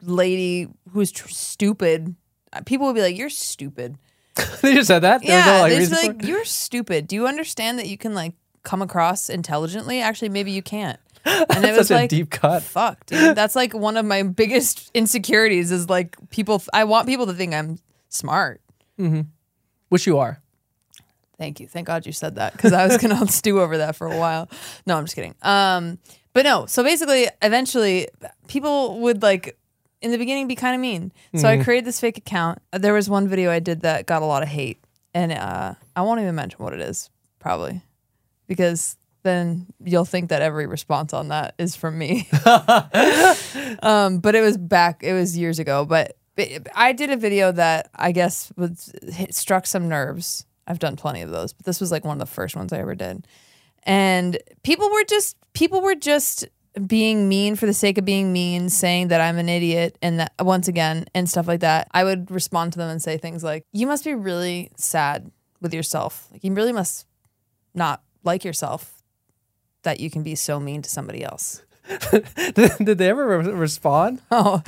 lady 0.00 0.68
who's 0.92 1.12
tr- 1.12 1.28
stupid. 1.28 2.14
Uh, 2.52 2.62
People 2.64 2.86
would 2.86 2.94
be 2.94 3.02
like, 3.02 3.18
"You're 3.18 3.28
stupid." 3.28 3.98
they 4.62 4.74
just 4.74 4.86
said 4.88 5.00
that. 5.00 5.22
Yeah, 5.22 5.44
no, 5.44 5.52
like, 5.62 5.72
they 5.72 5.78
just 5.80 5.90
reason 5.90 6.06
be 6.06 6.12
for 6.12 6.18
like, 6.18 6.28
"You're 6.28 6.44
stupid." 6.44 7.08
Do 7.08 7.16
you 7.16 7.26
understand 7.26 7.78
that 7.78 7.88
you 7.88 7.98
can 7.98 8.14
like 8.14 8.34
come 8.62 8.80
across 8.80 9.28
intelligently? 9.28 10.00
Actually, 10.00 10.30
maybe 10.30 10.52
you 10.52 10.62
can't. 10.62 10.98
And 11.50 11.64
it 11.64 11.76
was 11.76 11.88
such 11.88 11.96
a 11.96 12.00
like, 12.00 12.10
deep 12.10 12.30
cut. 12.30 12.62
Fuck, 12.62 13.06
dude. 13.06 13.36
That's 13.36 13.54
like 13.54 13.74
one 13.74 13.96
of 13.96 14.04
my 14.04 14.22
biggest 14.42 14.90
insecurities. 14.94 15.70
Is 15.70 15.88
like 15.88 16.16
people. 16.30 16.62
I 16.72 16.84
want 16.84 17.06
people 17.06 17.26
to 17.26 17.34
think 17.34 17.54
I'm 17.54 17.78
smart. 18.08 18.60
which 19.88 20.06
you 20.06 20.18
are. 20.18 20.40
Thank 21.38 21.58
you. 21.58 21.66
Thank 21.66 21.86
God 21.86 22.04
you 22.04 22.12
said 22.12 22.34
that 22.36 22.52
because 22.52 22.72
I 22.72 22.86
was 22.86 22.98
gonna 22.98 23.26
stew 23.28 23.60
over 23.60 23.78
that 23.78 23.96
for 23.96 24.06
a 24.06 24.16
while. 24.16 24.48
No, 24.86 24.96
I'm 24.96 25.04
just 25.04 25.14
kidding. 25.14 25.34
Um, 25.42 25.98
but 26.32 26.44
no. 26.44 26.66
So 26.66 26.82
basically, 26.82 27.28
eventually, 27.42 28.08
people 28.46 29.00
would 29.00 29.22
like 29.22 29.56
in 30.02 30.10
the 30.10 30.18
beginning 30.18 30.48
be 30.48 30.54
kind 30.54 30.74
of 30.74 30.80
mean. 30.80 31.12
So 31.34 31.48
I 31.48 31.62
created 31.62 31.84
this 31.86 32.00
fake 32.00 32.18
account. 32.18 32.60
There 32.72 32.92
was 32.92 33.08
one 33.08 33.28
video 33.28 33.50
I 33.50 33.58
did 33.58 33.80
that 33.82 34.06
got 34.06 34.22
a 34.22 34.26
lot 34.26 34.42
of 34.42 34.48
hate, 34.48 34.82
and 35.14 35.32
uh, 35.32 35.74
I 35.96 36.02
won't 36.02 36.20
even 36.20 36.34
mention 36.34 36.62
what 36.62 36.72
it 36.72 36.80
is, 36.80 37.10
probably, 37.38 37.82
because 38.46 38.96
then 39.22 39.66
you'll 39.84 40.04
think 40.04 40.30
that 40.30 40.42
every 40.42 40.66
response 40.66 41.12
on 41.12 41.28
that 41.28 41.54
is 41.58 41.76
from 41.76 41.98
me. 41.98 42.28
um, 43.82 44.18
but 44.18 44.34
it 44.34 44.42
was 44.42 44.56
back. 44.56 45.02
It 45.02 45.12
was 45.12 45.36
years 45.36 45.58
ago. 45.58 45.84
But 45.84 46.16
it- 46.36 46.68
I 46.74 46.92
did 46.92 47.10
a 47.10 47.16
video 47.16 47.52
that 47.52 47.90
I 47.94 48.12
guess 48.12 48.52
was 48.56 48.92
hit, 49.12 49.34
struck 49.34 49.66
some 49.66 49.88
nerves. 49.88 50.46
I've 50.66 50.78
done 50.78 50.96
plenty 50.96 51.22
of 51.22 51.30
those, 51.30 51.52
but 51.52 51.66
this 51.66 51.80
was 51.80 51.90
like 51.90 52.04
one 52.04 52.20
of 52.20 52.26
the 52.26 52.32
first 52.32 52.54
ones 52.54 52.72
I 52.72 52.78
ever 52.78 52.94
did. 52.94 53.26
And 53.84 54.38
people 54.62 54.90
were 54.90 55.04
just 55.04 55.36
people 55.52 55.80
were 55.80 55.94
just 55.94 56.46
being 56.86 57.28
mean 57.28 57.56
for 57.56 57.66
the 57.66 57.74
sake 57.74 57.98
of 57.98 58.04
being 58.04 58.32
mean, 58.32 58.68
saying 58.68 59.08
that 59.08 59.20
I'm 59.20 59.38
an 59.38 59.48
idiot 59.48 59.98
and 60.00 60.20
that 60.20 60.32
once 60.38 60.68
again 60.68 61.06
and 61.14 61.28
stuff 61.28 61.48
like 61.48 61.60
that. 61.60 61.88
I 61.92 62.04
would 62.04 62.30
respond 62.30 62.72
to 62.74 62.78
them 62.78 62.88
and 62.90 63.02
say 63.02 63.18
things 63.18 63.42
like, 63.42 63.64
"You 63.72 63.86
must 63.86 64.04
be 64.04 64.14
really 64.14 64.70
sad 64.76 65.30
with 65.60 65.74
yourself. 65.74 66.28
Like 66.30 66.44
you 66.44 66.52
really 66.54 66.72
must 66.72 67.06
not 67.74 68.02
like 68.22 68.44
yourself 68.44 68.99
that 69.82 70.00
you 70.00 70.10
can 70.10 70.22
be 70.22 70.34
so 70.34 70.58
mean 70.60 70.82
to 70.82 70.90
somebody 70.90 71.24
else." 71.24 71.62
Did 72.10 72.98
they 72.98 73.08
ever 73.08 73.38
re- 73.38 73.52
respond? 73.52 74.20
Oh, 74.30 74.62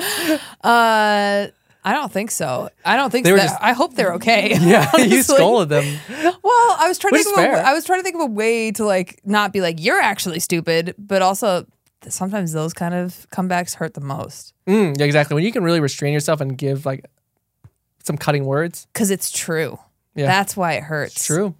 uh, 0.64 1.46
I 1.84 1.92
don't 1.92 2.12
think 2.12 2.30
so. 2.30 2.70
I 2.84 2.96
don't 2.96 3.10
think 3.10 3.24
They 3.24 3.30
so. 3.32 3.36
just- 3.36 3.56
I 3.60 3.72
hope 3.72 3.94
they're 3.94 4.14
okay. 4.14 4.56
Yeah, 4.60 4.96
you 4.96 5.22
scolded 5.22 5.68
them. 5.68 5.84
Well, 6.42 6.76
I 6.78 6.86
was 6.88 6.98
trying 6.98 7.12
Which 7.12 7.24
to 7.24 7.30
think 7.34 7.52
of 7.52 7.58
a. 7.58 7.66
I 7.66 7.72
was 7.72 7.84
trying 7.84 7.98
to 8.00 8.02
think 8.04 8.14
of 8.16 8.20
a 8.22 8.26
way 8.26 8.70
to 8.72 8.84
like 8.84 9.20
not 9.24 9.52
be 9.52 9.60
like 9.60 9.76
you're 9.80 10.00
actually 10.00 10.38
stupid, 10.40 10.94
but 10.98 11.22
also 11.22 11.66
sometimes 12.08 12.52
those 12.52 12.72
kind 12.72 12.94
of 12.94 13.26
comebacks 13.32 13.74
hurt 13.74 13.94
the 13.94 14.00
most 14.00 14.54
Mm, 14.66 14.96
yeah, 14.98 15.04
exactly. 15.06 15.34
When 15.34 15.44
you 15.44 15.50
can 15.52 15.64
really 15.64 15.80
restrain 15.80 16.12
yourself 16.12 16.40
and 16.40 16.56
give 16.56 16.86
like 16.86 17.04
some 18.04 18.16
cutting 18.16 18.44
words. 18.44 18.86
because 18.92 19.10
it's 19.10 19.30
true. 19.32 19.78
Yeah. 20.14 20.26
That's 20.26 20.56
why 20.56 20.74
it 20.74 20.82
hurts. 20.84 21.16
It's 21.16 21.26
true. 21.26 21.54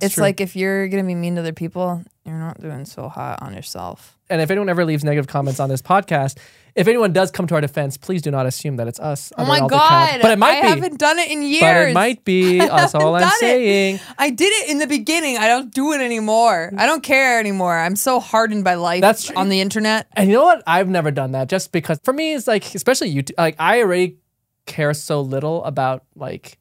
It's, 0.00 0.14
true. 0.14 0.22
like 0.22 0.40
if 0.40 0.56
you're 0.56 0.88
gonna 0.88 1.04
be 1.04 1.14
mean 1.14 1.34
to 1.34 1.40
other 1.42 1.52
people, 1.52 2.02
you're 2.24 2.38
not 2.38 2.60
doing 2.60 2.84
so 2.84 3.08
hot 3.08 3.42
on 3.42 3.52
yourself. 3.54 4.16
and 4.30 4.40
if 4.40 4.50
anyone 4.50 4.68
ever 4.68 4.84
leaves 4.84 5.04
negative 5.04 5.26
comments 5.26 5.60
on 5.60 5.68
this 5.68 5.82
podcast, 5.82 6.38
if 6.74 6.88
anyone 6.88 7.12
does 7.12 7.30
come 7.30 7.46
to 7.48 7.54
our 7.54 7.60
defense, 7.60 7.98
please 7.98 8.22
do 8.22 8.30
not 8.30 8.46
assume 8.46 8.76
that 8.76 8.88
it's 8.88 8.98
us. 8.98 9.30
Oh 9.36 9.44
my 9.44 9.58
god! 9.60 10.20
But 10.22 10.30
it 10.30 10.38
might 10.38 10.58
I 10.58 10.62
be. 10.62 10.68
haven't 10.68 10.98
done 10.98 11.18
it 11.18 11.30
in 11.30 11.42
years. 11.42 11.60
But 11.60 11.88
it 11.90 11.92
might 11.92 12.24
be. 12.24 12.58
That's 12.60 12.94
all 12.94 13.14
I'm 13.14 13.20
done 13.20 13.32
it. 13.34 13.40
saying. 13.40 14.00
I 14.18 14.30
did 14.30 14.46
it 14.46 14.70
in 14.70 14.78
the 14.78 14.86
beginning. 14.86 15.36
I 15.36 15.48
don't 15.48 15.70
do 15.74 15.92
it 15.92 16.00
anymore. 16.00 16.72
I 16.78 16.86
don't 16.86 17.02
care 17.02 17.38
anymore. 17.38 17.76
I'm 17.76 17.94
so 17.96 18.20
hardened 18.20 18.64
by 18.64 18.76
life 18.76 19.02
That's 19.02 19.26
true. 19.26 19.36
on 19.36 19.50
the 19.50 19.60
internet. 19.60 20.06
And 20.14 20.30
you 20.30 20.36
know 20.36 20.44
what? 20.44 20.62
I've 20.66 20.88
never 20.88 21.10
done 21.10 21.32
that 21.32 21.50
just 21.50 21.72
because 21.72 22.00
for 22.02 22.14
me, 22.14 22.32
it's 22.32 22.46
like, 22.46 22.74
especially 22.74 23.14
YouTube, 23.14 23.32
like 23.36 23.56
I 23.58 23.80
already 23.82 24.16
care 24.64 24.94
so 24.94 25.20
little 25.20 25.62
about 25.64 26.04
like 26.16 26.56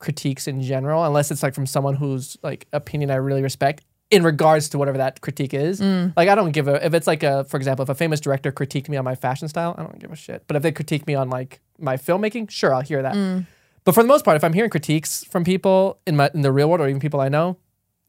critiques 0.00 0.48
in 0.48 0.60
general, 0.62 1.04
unless 1.04 1.30
it's 1.30 1.42
like 1.42 1.54
from 1.54 1.66
someone 1.66 1.94
whose 1.94 2.36
like 2.42 2.66
opinion 2.72 3.10
I 3.10 3.16
really 3.16 3.42
respect 3.42 3.84
in 4.10 4.24
regards 4.24 4.68
to 4.70 4.78
whatever 4.78 4.98
that 4.98 5.20
critique 5.20 5.54
is. 5.54 5.80
Mm. 5.80 6.12
Like 6.16 6.28
I 6.28 6.34
don't 6.34 6.50
give 6.50 6.66
a, 6.66 6.84
if 6.84 6.94
it's 6.94 7.06
like 7.06 7.22
a, 7.22 7.44
for 7.44 7.56
example, 7.56 7.84
if 7.84 7.88
a 7.88 7.94
famous 7.94 8.18
director 8.18 8.50
critiqued 8.50 8.88
me 8.88 8.96
on 8.96 9.04
my 9.04 9.14
fashion 9.14 9.46
style, 9.46 9.76
I 9.78 9.82
don't 9.84 10.00
give 10.00 10.10
a 10.10 10.16
shit. 10.16 10.42
But 10.48 10.56
if 10.56 10.62
they 10.62 10.72
critique 10.72 11.06
me 11.06 11.14
on 11.14 11.30
like 11.30 11.60
my 11.78 11.96
filmmaking, 11.96 12.50
sure, 12.50 12.74
I'll 12.74 12.80
hear 12.80 13.02
that. 13.02 13.14
Mm. 13.14 13.46
But 13.84 13.94
for 13.94 14.02
the 14.02 14.08
most 14.08 14.24
part, 14.24 14.36
if 14.36 14.42
I'm 14.42 14.52
hearing 14.52 14.70
critiques 14.70 15.22
from 15.24 15.44
people 15.44 16.00
in 16.06 16.16
my, 16.16 16.28
in 16.34 16.40
the 16.40 16.50
real 16.50 16.68
world 16.68 16.80
or 16.80 16.88
even 16.88 17.00
people 17.00 17.20
I 17.20 17.28
know, 17.28 17.56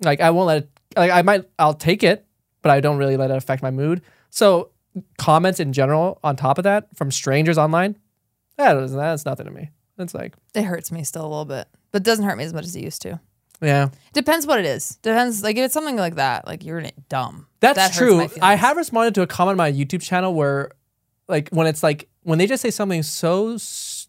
like 0.02 0.22
I 0.22 0.32
won't 0.32 0.48
let 0.48 0.64
it, 0.64 0.70
like 0.96 1.12
I 1.12 1.22
might, 1.22 1.46
I'll 1.60 1.76
take 1.76 2.04
it, 2.04 2.26
but 2.64 2.72
I 2.72 2.80
don't 2.80 2.98
really 2.98 3.16
let 3.16 3.30
it 3.30 3.38
affect 3.38 3.62
my 3.62 3.72
mood. 3.72 4.02
So 4.32 4.72
comments 5.18 5.60
in 5.60 5.72
general 5.72 6.20
on 6.24 6.36
top 6.36 6.58
of 6.58 6.64
that 6.64 6.96
from 6.96 7.12
strangers 7.12 7.58
online, 7.58 7.98
that 8.58 8.76
is, 8.78 8.94
that's 8.94 9.26
nothing 9.26 9.46
to 9.46 9.52
me. 9.52 9.70
It's 10.02 10.14
like, 10.14 10.36
It 10.54 10.64
hurts 10.64 10.92
me 10.92 11.04
still 11.04 11.24
a 11.24 11.28
little 11.28 11.46
bit, 11.46 11.68
but 11.92 12.02
it 12.02 12.06
doesn't 12.06 12.26
hurt 12.26 12.38
me 12.38 12.44
as 12.44 12.54
much 12.54 12.66
as 12.66 12.76
it 12.76 12.84
used 12.84 13.02
to. 13.04 13.20
yeah, 13.62 13.90
Depends 14.14 14.48
what 14.48 14.60
it 14.60 14.66
is. 14.66 14.96
Depends. 15.02 15.44
Like 15.44 15.58
if 15.58 15.66
it's 15.66 15.74
something 15.74 15.96
like 15.96 16.16
that, 16.16 16.48
like 16.48 16.64
you're 16.66 16.84
dumb. 17.10 17.48
that's 17.60 17.78
That 17.78 17.94
true. 17.94 18.28
I 18.42 18.56
have 18.56 18.78
responded 18.78 19.16
to 19.16 19.22
a 19.22 19.28
comment 19.28 19.52
on 19.52 19.58
my 19.58 19.72
YouTube 19.72 20.02
channel 20.02 20.34
where, 20.34 20.72
like, 21.28 21.50
when 21.50 21.68
it's 21.68 21.84
like 21.84 22.10
when 22.24 22.38
they 22.38 22.48
just 22.48 22.62
say 22.62 22.72
something 22.72 23.04
so 23.04 23.58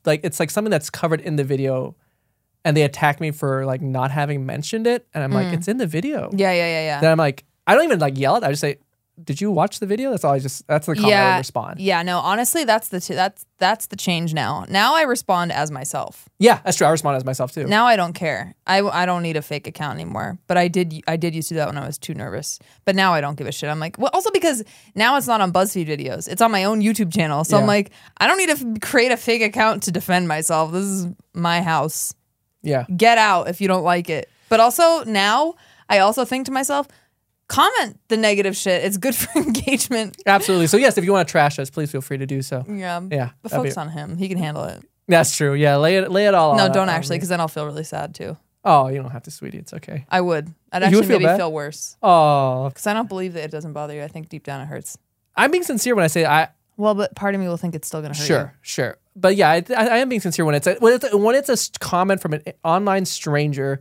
like 0.05 0.21
it's 0.25 0.41
like 0.41 0.51
something 0.51 0.71
that's 0.71 0.91
covered 0.91 1.21
in 1.21 1.37
the 1.37 1.45
video, 1.45 1.97
and 2.65 2.77
they 2.77 2.83
attack 2.83 3.21
me 3.21 3.31
for 3.31 3.65
like 3.67 3.81
not 3.81 4.11
having 4.11 4.47
mentioned 4.47 4.87
it, 4.87 5.07
and 5.15 5.23
I'm 5.25 5.33
like, 5.33 5.49
mm. 5.49 5.55
it's 5.55 5.69
in 5.69 5.79
the 5.79 5.87
video. 5.87 6.31
Yeah, 6.33 6.53
yeah, 6.53 6.67
yeah, 6.67 6.83
yeah. 6.83 7.01
Then 7.01 7.13
I'm 7.13 7.19
like, 7.19 7.45
I 7.67 7.75
don't 7.75 7.85
even 7.85 7.99
like 7.99 8.19
yell 8.19 8.37
it. 8.37 8.45
I 8.45 8.51
just 8.51 8.61
say, 8.61 8.79
"Did 9.23 9.41
you 9.41 9.51
watch 9.51 9.81
the 9.81 9.87
video?" 9.87 10.11
That's 10.11 10.25
all 10.25 10.33
I 10.33 10.39
just. 10.39 10.67
That's 10.67 10.87
the 10.87 10.95
comment 10.95 11.07
I 11.07 11.17
yeah, 11.17 11.35
would 11.35 11.39
respond. 11.41 11.81
yeah. 11.81 12.03
No, 12.03 12.19
honestly, 12.19 12.65
that's 12.65 12.89
the 12.89 13.01
t- 13.01 13.15
that's 13.15 13.45
that's 13.59 13.87
the 13.87 13.97
change 13.97 14.35
now. 14.35 14.65
Now 14.69 14.95
I 14.95 15.03
respond 15.03 15.53
as 15.53 15.71
myself. 15.71 16.29
Yeah, 16.39 16.61
that's 16.65 16.77
true. 16.77 16.87
I 16.87 16.91
respond 16.91 17.17
as 17.17 17.25
myself 17.25 17.53
too. 17.53 17.67
Now 17.67 17.87
I 17.87 17.97
don't 17.97 18.13
care. 18.13 18.55
I, 18.67 18.81
I 18.81 19.07
don't 19.07 19.23
need 19.23 19.37
a 19.37 19.43
fake 19.43 19.67
account 19.67 19.95
anymore. 20.01 20.39
But 20.47 20.57
I 20.57 20.69
did 20.69 21.03
I 21.07 21.17
did 21.17 21.35
used 21.35 21.49
to 21.49 21.55
do 21.55 21.59
that 21.59 21.69
when 21.69 21.79
I 21.79 21.87
was 21.87 21.99
too 21.99 22.15
nervous. 22.15 22.59
But 22.85 22.97
now 22.97 23.13
I 23.13 23.21
don't 23.21 23.37
give 23.37 23.47
a 23.47 23.53
shit. 23.53 23.69
I'm 23.71 23.81
like, 23.81 23.99
well, 23.99 24.11
also 24.13 24.31
because 24.31 24.65
now 24.95 25.17
it's 25.17 25.27
not 25.27 25.41
on 25.41 25.53
BuzzFeed 25.53 25.87
videos. 25.87 26.29
It's 26.29 26.43
on 26.43 26.51
my 26.51 26.65
own 26.65 26.81
YouTube 26.81 27.13
channel. 27.13 27.45
So 27.45 27.57
I'm 27.59 27.67
like, 27.67 27.91
I 28.19 28.27
don't 28.27 28.39
need 28.39 28.57
to 28.57 28.67
f- 28.67 28.81
create 28.81 29.13
a 29.13 29.17
fake 29.17 29.43
account 29.43 29.85
to 29.85 29.93
defend 29.93 30.29
myself. 30.29 30.73
This 30.73 30.85
is 30.85 31.07
my 31.35 31.63
house. 31.63 32.15
Yeah, 32.63 32.85
Get 32.97 33.19
out 33.19 33.49
if 33.49 33.61
you 33.61 33.67
don't 33.69 33.83
like 33.83 34.09
it. 34.09 34.29
But 34.49 34.61
also 34.61 35.03
now 35.05 35.55
I 35.89 35.99
also 35.99 36.25
think 36.25 36.47
to 36.47 36.53
myself, 36.53 36.87
comment 37.53 37.99
the 38.09 38.17
negative 38.17 38.57
shit. 38.57 38.85
It's 38.85 38.97
good 38.97 39.15
for 39.15 39.39
engagement. 39.47 40.17
absolutely. 40.27 40.67
So 40.69 40.77
yes, 40.77 40.99
if 40.99 41.05
you 41.05 41.13
want 41.13 41.27
to 41.29 41.31
trash 41.33 41.59
us, 41.59 41.71
please 41.71 41.91
feel 41.91 42.01
free 42.01 42.19
to 42.19 42.27
do 42.27 42.43
so. 42.43 42.65
Yeah. 42.69 43.01
Yeah, 43.11 43.31
But 43.43 43.51
that'd 43.51 43.65
be- 43.65 43.69
focus 43.71 43.77
on 43.79 43.89
him. 43.91 44.17
He 44.17 44.29
can 44.29 44.39
handle 44.39 44.65
it. 44.65 44.83
That's 45.09 45.37
true. 45.37 45.55
Yeah, 45.55 45.77
lay 45.77 45.97
it 45.97 46.11
lay 46.11 46.27
it 46.27 46.35
all. 46.35 46.57
No, 46.57 46.65
on- 46.67 46.73
don't 46.73 46.89
um, 46.89 46.95
actually, 46.95 47.17
because 47.17 47.29
then 47.29 47.41
I'll 47.41 47.49
feel 47.49 47.67
really 47.67 47.85
sad 47.85 48.15
too. 48.15 48.37
Oh, 48.65 48.87
you 48.87 49.03
don't 49.03 49.11
have 49.11 49.25
to, 49.25 49.31
sweetie. 49.33 49.59
It's 49.59 49.75
okay. 49.75 50.07
I 50.09 50.21
would. 50.21 50.55
I'd 50.71 50.85
actually 50.85 50.99
would 51.01 51.07
feel 51.09 51.17
maybe 51.19 51.25
bad? 51.25 51.37
feel 51.39 51.53
worse. 51.53 51.97
Oh, 52.01 52.69
Because 52.69 52.87
I 52.87 52.95
don't 52.95 53.09
believe 53.09 53.33
that 53.33 53.43
it 53.43 53.51
doesn't 53.51 53.73
bother 53.73 53.95
you. 53.95 54.05
I 54.05 54.09
think 54.09 54.29
deep 54.29 54.45
down 54.45 54.61
it 54.61 54.67
hurts. 54.67 54.97
I'm 55.35 55.51
being 55.51 55.65
sincere 55.65 55.97
when 55.97 56.05
I 56.05 56.07
say 56.07 56.25
I. 56.25 56.49
Well, 56.77 56.95
but 56.95 57.15
part 57.17 57.35
of 57.35 57.41
me 57.41 57.49
will 57.49 57.57
think 57.57 57.75
it's 57.75 57.89
still 57.89 58.01
going 58.01 58.13
to 58.13 58.19
hurt 58.19 58.25
Sure, 58.27 58.55
sure. 58.63 58.97
But 59.17 59.35
yeah, 59.37 59.51
I, 59.51 59.57
I 59.77 59.89
I 59.89 59.97
am 59.99 60.09
being 60.09 60.21
sincere 60.21 60.45
when 60.45 60.55
it's 60.55 60.67
a, 60.69 60.75
when 60.77 60.95
it's 60.95 61.05
a, 61.13 61.17
when 61.17 61.35
it's 61.35 61.49
a 61.49 61.79
comment 61.81 62.23
from 62.23 62.35
an 62.35 62.43
online 62.65 63.05
stranger. 63.05 63.81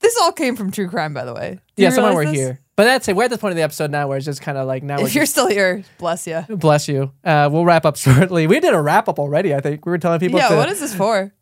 This 0.00 0.16
all 0.20 0.32
came 0.32 0.56
from 0.56 0.70
true 0.70 0.88
crime, 0.88 1.12
by 1.14 1.24
the 1.24 1.34
way. 1.34 1.60
Do 1.76 1.82
Yeah, 1.82 1.90
someone 1.90 2.14
we're 2.14 2.24
this? 2.26 2.34
here. 2.34 2.60
But 2.76 2.84
that's 2.84 3.08
it. 3.08 3.14
We're 3.16 3.24
at 3.24 3.30
this 3.30 3.40
point 3.40 3.52
of 3.52 3.56
the 3.56 3.62
episode 3.62 3.90
now 3.90 4.08
where 4.08 4.16
it's 4.16 4.24
just 4.24 4.40
kind 4.40 4.56
of 4.56 4.66
like 4.66 4.82
now 4.82 4.98
we're 4.98 5.06
If 5.06 5.14
you're 5.14 5.22
just, 5.24 5.32
still 5.32 5.48
here, 5.48 5.84
bless 5.98 6.26
you. 6.26 6.42
bless 6.48 6.88
you. 6.88 7.12
Uh, 7.22 7.48
we'll 7.52 7.64
wrap 7.66 7.84
up 7.84 7.96
shortly. 7.98 8.46
We 8.46 8.58
did 8.60 8.72
a 8.72 8.80
wrap 8.80 9.08
up 9.08 9.18
already. 9.18 9.54
I 9.54 9.60
think 9.60 9.84
we 9.84 9.90
were 9.90 9.98
telling 9.98 10.18
people. 10.20 10.38
Yeah, 10.38 10.48
to, 10.48 10.56
what 10.56 10.70
is 10.70 10.80
this 10.80 10.94
for? 10.94 11.32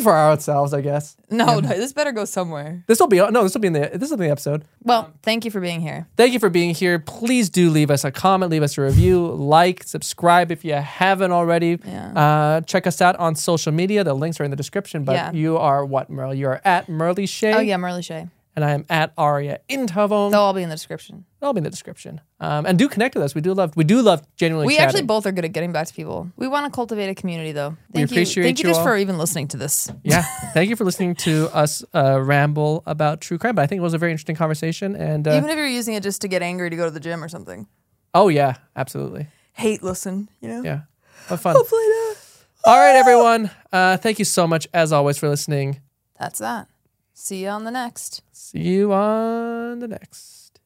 For 0.00 0.12
ourselves, 0.16 0.72
I 0.72 0.80
guess. 0.80 1.16
No, 1.30 1.60
no, 1.60 1.68
this 1.68 1.92
better 1.92 2.12
go 2.12 2.24
somewhere. 2.24 2.84
This 2.86 3.00
will 3.00 3.06
be 3.08 3.16
no. 3.18 3.42
This 3.42 3.54
will 3.54 3.60
be 3.60 3.66
in 3.68 3.72
the 3.72 3.90
this 3.94 4.10
will 4.10 4.16
be 4.16 4.24
in 4.24 4.28
the 4.28 4.32
episode. 4.32 4.64
Well, 4.82 5.12
thank 5.22 5.44
you 5.44 5.50
for 5.50 5.60
being 5.60 5.80
here. 5.80 6.06
Thank 6.16 6.32
you 6.32 6.38
for 6.38 6.48
being 6.50 6.74
here. 6.74 6.98
Please 6.98 7.50
do 7.50 7.70
leave 7.70 7.90
us 7.90 8.04
a 8.04 8.10
comment, 8.10 8.50
leave 8.50 8.62
us 8.62 8.76
a 8.78 8.82
review, 8.82 9.26
like, 9.26 9.82
subscribe 9.84 10.50
if 10.50 10.64
you 10.64 10.74
haven't 10.74 11.32
already. 11.32 11.78
Yeah. 11.84 12.12
Uh, 12.18 12.60
check 12.62 12.86
us 12.86 13.00
out 13.00 13.16
on 13.16 13.34
social 13.34 13.72
media. 13.72 14.04
The 14.04 14.14
links 14.14 14.40
are 14.40 14.44
in 14.44 14.50
the 14.50 14.56
description. 14.56 15.04
But 15.04 15.12
Yeah. 15.14 15.32
you 15.32 15.56
are 15.58 15.84
what, 15.84 16.10
Merle? 16.10 16.34
You 16.34 16.48
are 16.48 16.60
at 16.64 16.86
Merly 16.88 17.28
Shay. 17.28 17.54
Oh 17.54 17.60
yeah, 17.60 17.76
Merle 17.76 18.00
Shay. 18.02 18.28
And 18.54 18.62
I 18.66 18.72
am 18.72 18.84
at 18.90 19.14
Aria 19.16 19.60
Inthavong. 19.70 20.30
They'll 20.30 20.40
all 20.40 20.52
be 20.52 20.62
in 20.62 20.68
the 20.68 20.74
description. 20.74 21.24
That'll 21.40 21.48
all 21.48 21.52
be 21.54 21.58
in 21.58 21.64
the 21.64 21.70
description. 21.70 22.20
Um, 22.38 22.66
and 22.66 22.78
do 22.78 22.86
connect 22.86 23.14
with 23.14 23.24
us. 23.24 23.34
We 23.34 23.40
do 23.40 23.54
love 23.54 23.74
we 23.76 23.84
do 23.84 24.02
love 24.02 24.22
genuinely 24.36 24.66
We 24.66 24.74
chatting. 24.74 24.88
actually 24.88 25.02
both 25.04 25.24
are 25.24 25.32
good 25.32 25.46
at 25.46 25.52
getting 25.52 25.72
back 25.72 25.86
to 25.86 25.94
people. 25.94 26.30
We 26.36 26.48
want 26.48 26.66
to 26.66 26.70
cultivate 26.74 27.08
a 27.08 27.14
community, 27.14 27.52
though. 27.52 27.78
Thank 27.94 28.10
you. 28.10 28.14
appreciate 28.14 28.44
Thank 28.44 28.58
you, 28.58 28.64
you 28.64 28.70
just 28.70 28.80
all. 28.80 28.86
for 28.86 28.96
even 28.98 29.16
listening 29.16 29.48
to 29.48 29.56
this. 29.56 29.90
yeah. 30.04 30.22
Thank 30.52 30.68
you 30.68 30.76
for 30.76 30.84
listening 30.84 31.14
to 31.16 31.48
us 31.54 31.82
uh, 31.94 32.20
ramble 32.22 32.82
about 32.86 33.22
true 33.22 33.38
crime. 33.38 33.54
But 33.54 33.62
I 33.62 33.66
think 33.66 33.78
it 33.78 33.82
was 33.82 33.94
a 33.94 33.98
very 33.98 34.12
interesting 34.12 34.36
conversation. 34.36 34.96
And 34.96 35.26
uh, 35.26 35.32
Even 35.32 35.48
if 35.48 35.56
you're 35.56 35.66
using 35.66 35.94
it 35.94 36.02
just 36.02 36.20
to 36.20 36.28
get 36.28 36.42
angry 36.42 36.68
to 36.68 36.76
go 36.76 36.84
to 36.84 36.90
the 36.90 37.00
gym 37.00 37.24
or 37.24 37.28
something. 37.28 37.66
oh 38.12 38.28
yeah, 38.28 38.56
absolutely. 38.76 39.28
Hate 39.54 39.82
listen, 39.82 40.28
you 40.42 40.48
know. 40.48 40.62
Yeah. 40.62 40.80
Have 41.28 41.40
fun. 41.40 41.56
Hopefully 41.56 41.86
not. 41.88 42.16
All 42.64 42.78
right, 42.78 42.96
everyone. 42.96 43.50
Uh, 43.72 43.96
thank 43.96 44.18
you 44.18 44.24
so 44.26 44.46
much 44.46 44.68
as 44.74 44.92
always 44.92 45.16
for 45.16 45.28
listening. 45.28 45.80
That's 46.18 46.38
that. 46.40 46.68
See 47.14 47.42
you 47.42 47.48
on 47.48 47.64
the 47.64 47.70
next. 47.70 48.22
See 48.32 48.60
you 48.60 48.92
on 48.92 49.78
the 49.78 49.88
next. 49.88 50.60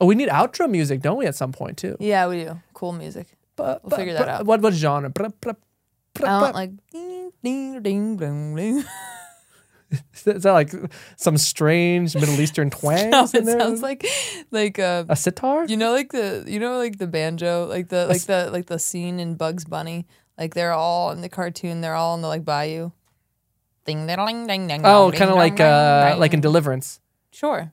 Oh, 0.00 0.06
we 0.06 0.14
need 0.14 0.28
outro 0.28 0.68
music, 0.68 1.00
don't 1.00 1.16
we? 1.18 1.26
At 1.26 1.34
some 1.34 1.52
point 1.52 1.76
too. 1.78 1.96
Yeah, 2.00 2.26
we 2.28 2.44
do. 2.44 2.60
Cool 2.74 2.92
music. 2.92 3.28
We'll 3.58 3.78
figure 3.94 4.14
that 4.14 4.28
out. 4.28 4.46
What 4.46 4.60
what 4.60 4.74
genre? 4.74 5.10
Bruh, 5.10 5.32
bruh, 5.40 5.56
bruh, 6.14 6.28
I 6.28 6.40
want 6.42 6.54
like 6.54 6.70
ding 6.90 7.30
ding 7.42 7.82
ding 7.82 8.16
ding 8.16 8.54
ding. 8.56 8.84
Is 10.14 10.42
that 10.42 10.52
like 10.52 10.72
some 11.16 11.36
strange 11.36 12.14
Middle 12.14 12.40
Eastern 12.40 12.70
twang? 12.78 13.10
No, 13.10 13.24
it 13.24 13.46
sounds 13.46 13.82
like 13.82 14.06
like 14.50 14.78
uh 14.78 15.04
a 15.08 15.14
sitar. 15.16 15.66
you 15.66 15.76
know 15.76 15.92
like 15.92 16.12
the 16.12 16.44
you 16.46 16.58
know 16.58 16.78
like 16.78 16.98
the 16.98 17.06
banjo 17.06 17.66
like 17.66 17.88
the 17.88 18.06
like 18.06 18.22
the 18.22 18.50
like 18.50 18.66
the 18.66 18.78
scene 18.78 19.20
in 19.20 19.34
Bugs 19.34 19.64
Bunny 19.66 20.06
like 20.38 20.54
they're 20.54 20.72
all 20.72 21.10
in 21.10 21.20
the 21.20 21.28
cartoon 21.28 21.82
they're 21.82 21.94
all 21.94 22.14
in 22.14 22.22
the 22.22 22.28
like 22.28 22.44
bayou. 22.44 22.90
Ding 23.84 24.06
ding 24.06 24.46
ding 24.46 24.66
ding. 24.68 24.82
Oh, 24.84 25.10
kind 25.12 25.30
of 25.30 25.36
like 25.36 25.58
uh, 25.60 26.16
like 26.18 26.34
in 26.34 26.40
Deliverance. 26.40 27.00
sure 27.32 27.72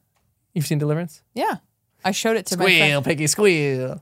You've 0.53 0.65
seen 0.67 0.79
Deliverance? 0.79 1.21
yeah. 1.35 1.57
I 2.03 2.11
showed 2.11 2.37
it 2.37 2.45
to 2.47 2.57
my 2.57 2.63
Squeal, 2.65 2.77
friend. 3.01 3.05
piggy, 3.05 3.27
squeal. 3.27 4.01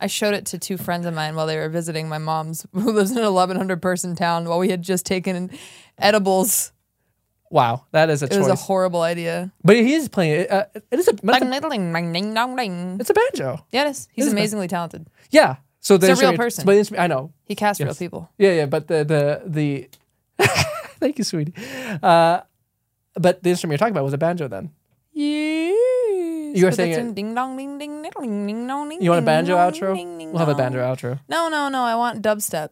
I 0.00 0.06
showed 0.06 0.32
it 0.32 0.46
to 0.46 0.58
two 0.58 0.78
friends 0.78 1.04
of 1.04 1.12
mine 1.12 1.34
while 1.36 1.46
they 1.46 1.58
were 1.58 1.68
visiting 1.68 2.08
my 2.08 2.16
mom's, 2.16 2.64
who 2.72 2.90
lives 2.92 3.10
in 3.10 3.18
an 3.18 3.24
1,100 3.24 3.82
person 3.82 4.16
town, 4.16 4.48
while 4.48 4.58
we 4.58 4.70
had 4.70 4.80
just 4.82 5.04
taken 5.04 5.50
edibles. 5.98 6.72
Wow, 7.50 7.84
that 7.92 8.08
is 8.08 8.22
a 8.22 8.26
It 8.26 8.30
choice. 8.30 8.38
was 8.38 8.48
a 8.48 8.54
horrible 8.54 9.02
idea. 9.02 9.52
but 9.62 9.76
he 9.76 9.92
is 9.92 10.08
playing 10.08 10.40
it. 10.42 10.50
Uh, 10.50 10.64
it 10.90 10.98
is 10.98 11.08
a, 11.08 11.10
it's 11.10 11.20
Ding, 11.20 11.30
a, 11.52 11.60
ding, 11.60 11.92
ding, 11.92 12.12
ding, 12.12 12.34
dong, 12.34 12.56
ding. 12.56 12.96
it's 12.98 13.10
a 13.10 13.14
banjo. 13.14 13.66
Yeah, 13.72 13.86
it 13.86 13.90
is. 13.90 14.08
He's 14.12 14.26
is 14.28 14.32
amazingly 14.32 14.68
talented. 14.68 15.08
Yeah. 15.30 15.56
So 15.80 15.96
the 15.98 16.06
a 16.06 16.08
real 16.08 16.10
instrument- 16.12 16.38
person. 16.38 16.64
But 16.64 16.72
the 16.72 16.78
instrument- 16.78 17.02
I 17.02 17.06
know. 17.08 17.32
He 17.44 17.54
casts 17.54 17.82
real 17.82 17.94
people. 17.94 18.30
Yeah, 18.38 18.52
yeah, 18.52 18.66
but 18.66 18.86
the 18.88 19.04
the 19.04 19.42
the 19.44 19.88
thank 21.00 21.18
you, 21.18 21.24
sweetie. 21.24 21.54
Uh, 22.02 22.40
but 23.14 23.42
the 23.42 23.50
instrument 23.50 23.72
you're 23.72 23.78
talking 23.78 23.92
about 23.94 24.04
was 24.04 24.12
a 24.14 24.18
banjo. 24.18 24.48
Then 24.48 24.70
Yes. 25.12 26.56
You 26.56 26.64
were 26.64 26.72
saying 26.72 26.92
it- 26.92 27.14
ding 27.14 27.34
dong 27.34 27.56
ding 27.56 27.78
ding 27.78 28.02
ding 28.02 28.12
ding 28.20 28.46
ding 28.46 28.66
dong 28.66 28.88
ding. 28.88 29.02
you 29.02 29.10
want 29.10 29.22
a 29.22 29.26
banjo 29.26 29.56
outro? 29.56 29.94
ding, 29.94 30.18
ding, 30.18 30.30
We'll 30.30 30.38
have 30.40 30.48
a 30.48 30.54
banjo 30.54 30.78
outro. 30.80 31.20
No, 31.28 31.48
no, 31.48 31.68
no. 31.68 31.82
I 31.82 31.94
want 31.94 32.22
dubstep. 32.22 32.70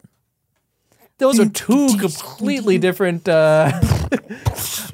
Those 1.17 1.39
are 1.39 1.49
two 1.49 1.97
completely 1.97 2.77
different 2.77 3.27
uh, 3.27 3.71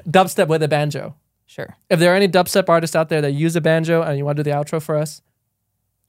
dubstep 0.08 0.48
with 0.48 0.62
a 0.62 0.68
banjo. 0.68 1.14
Sure. 1.46 1.76
If 1.88 2.00
there 2.00 2.12
are 2.12 2.16
any 2.16 2.28
dubstep 2.28 2.68
artists 2.68 2.96
out 2.96 3.08
there 3.08 3.20
that 3.22 3.30
use 3.32 3.54
a 3.56 3.60
banjo 3.60 4.02
and 4.02 4.18
you 4.18 4.24
want 4.24 4.36
to 4.36 4.42
do 4.42 4.50
the 4.50 4.56
outro 4.56 4.82
for 4.82 4.96
us, 4.96 5.22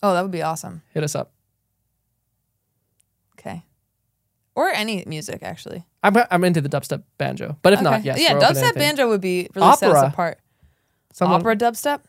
Oh, 0.04 0.14
that 0.14 0.22
would 0.24 0.32
be 0.32 0.42
awesome. 0.44 0.82
hit 0.94 1.04
us 1.04 1.16
up. 1.16 1.32
Okay. 3.40 3.64
Or 4.58 4.70
any 4.70 5.04
music, 5.06 5.44
actually. 5.44 5.86
I'm 6.02 6.16
I'm 6.32 6.44
into 6.44 6.62
the 6.62 6.68
dubstep 6.70 7.04
banjo, 7.20 7.58
but 7.62 7.74
if 7.74 7.82
not, 7.82 8.00
Okay. 8.00 8.06
yes. 8.06 8.20
yeah, 8.20 8.34
we're 8.34 8.40
open 8.44 8.56
to 8.56 8.62
dubstep 8.62 8.74
banjo 8.74 9.08
would 9.08 9.22
be 9.22 9.48
really 9.54 9.72
set 9.76 9.92
us 9.92 9.98
Opera. 9.98 10.08
apart. 10.10 10.40
Someone- 11.14 11.42
Opera 11.42 11.56
dubstep? 11.56 12.00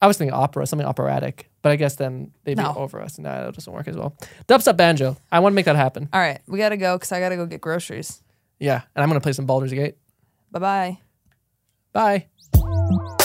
I 0.00 0.06
was 0.06 0.16
thinking 0.16 0.32
opera, 0.34 0.66
something 0.66 0.86
operatic, 0.86 1.50
but 1.60 1.72
I 1.72 1.76
guess 1.76 1.96
then 1.96 2.32
they'd 2.44 2.56
be 2.56 2.64
over 2.64 3.02
us. 3.02 3.18
No, 3.18 3.28
that 3.44 3.54
doesn't 3.54 3.72
work 3.72 3.86
as 3.86 3.96
well. 3.96 4.16
Dubstep 4.48 4.76
banjo. 4.78 5.16
I 5.30 5.40
want 5.40 5.52
to 5.52 5.56
make 5.56 5.66
that 5.66 5.76
happen. 5.76 6.08
All 6.12 6.20
right, 6.20 6.40
we 6.46 6.56
got 6.58 6.70
to 6.70 6.78
go 6.78 6.96
because 6.96 7.12
I 7.12 7.20
got 7.20 7.28
to 7.30 7.36
go 7.36 7.44
get 7.44 7.60
groceries. 7.60 8.22
Yeah, 8.58 8.80
and 8.96 9.02
I'm 9.02 9.08
gonna 9.10 9.20
play 9.20 9.32
some 9.32 9.44
Baldur's 9.44 9.72
Gate. 9.72 9.96
Bye 10.52 10.98
bye. 11.92 12.26
Bye. 12.56 13.18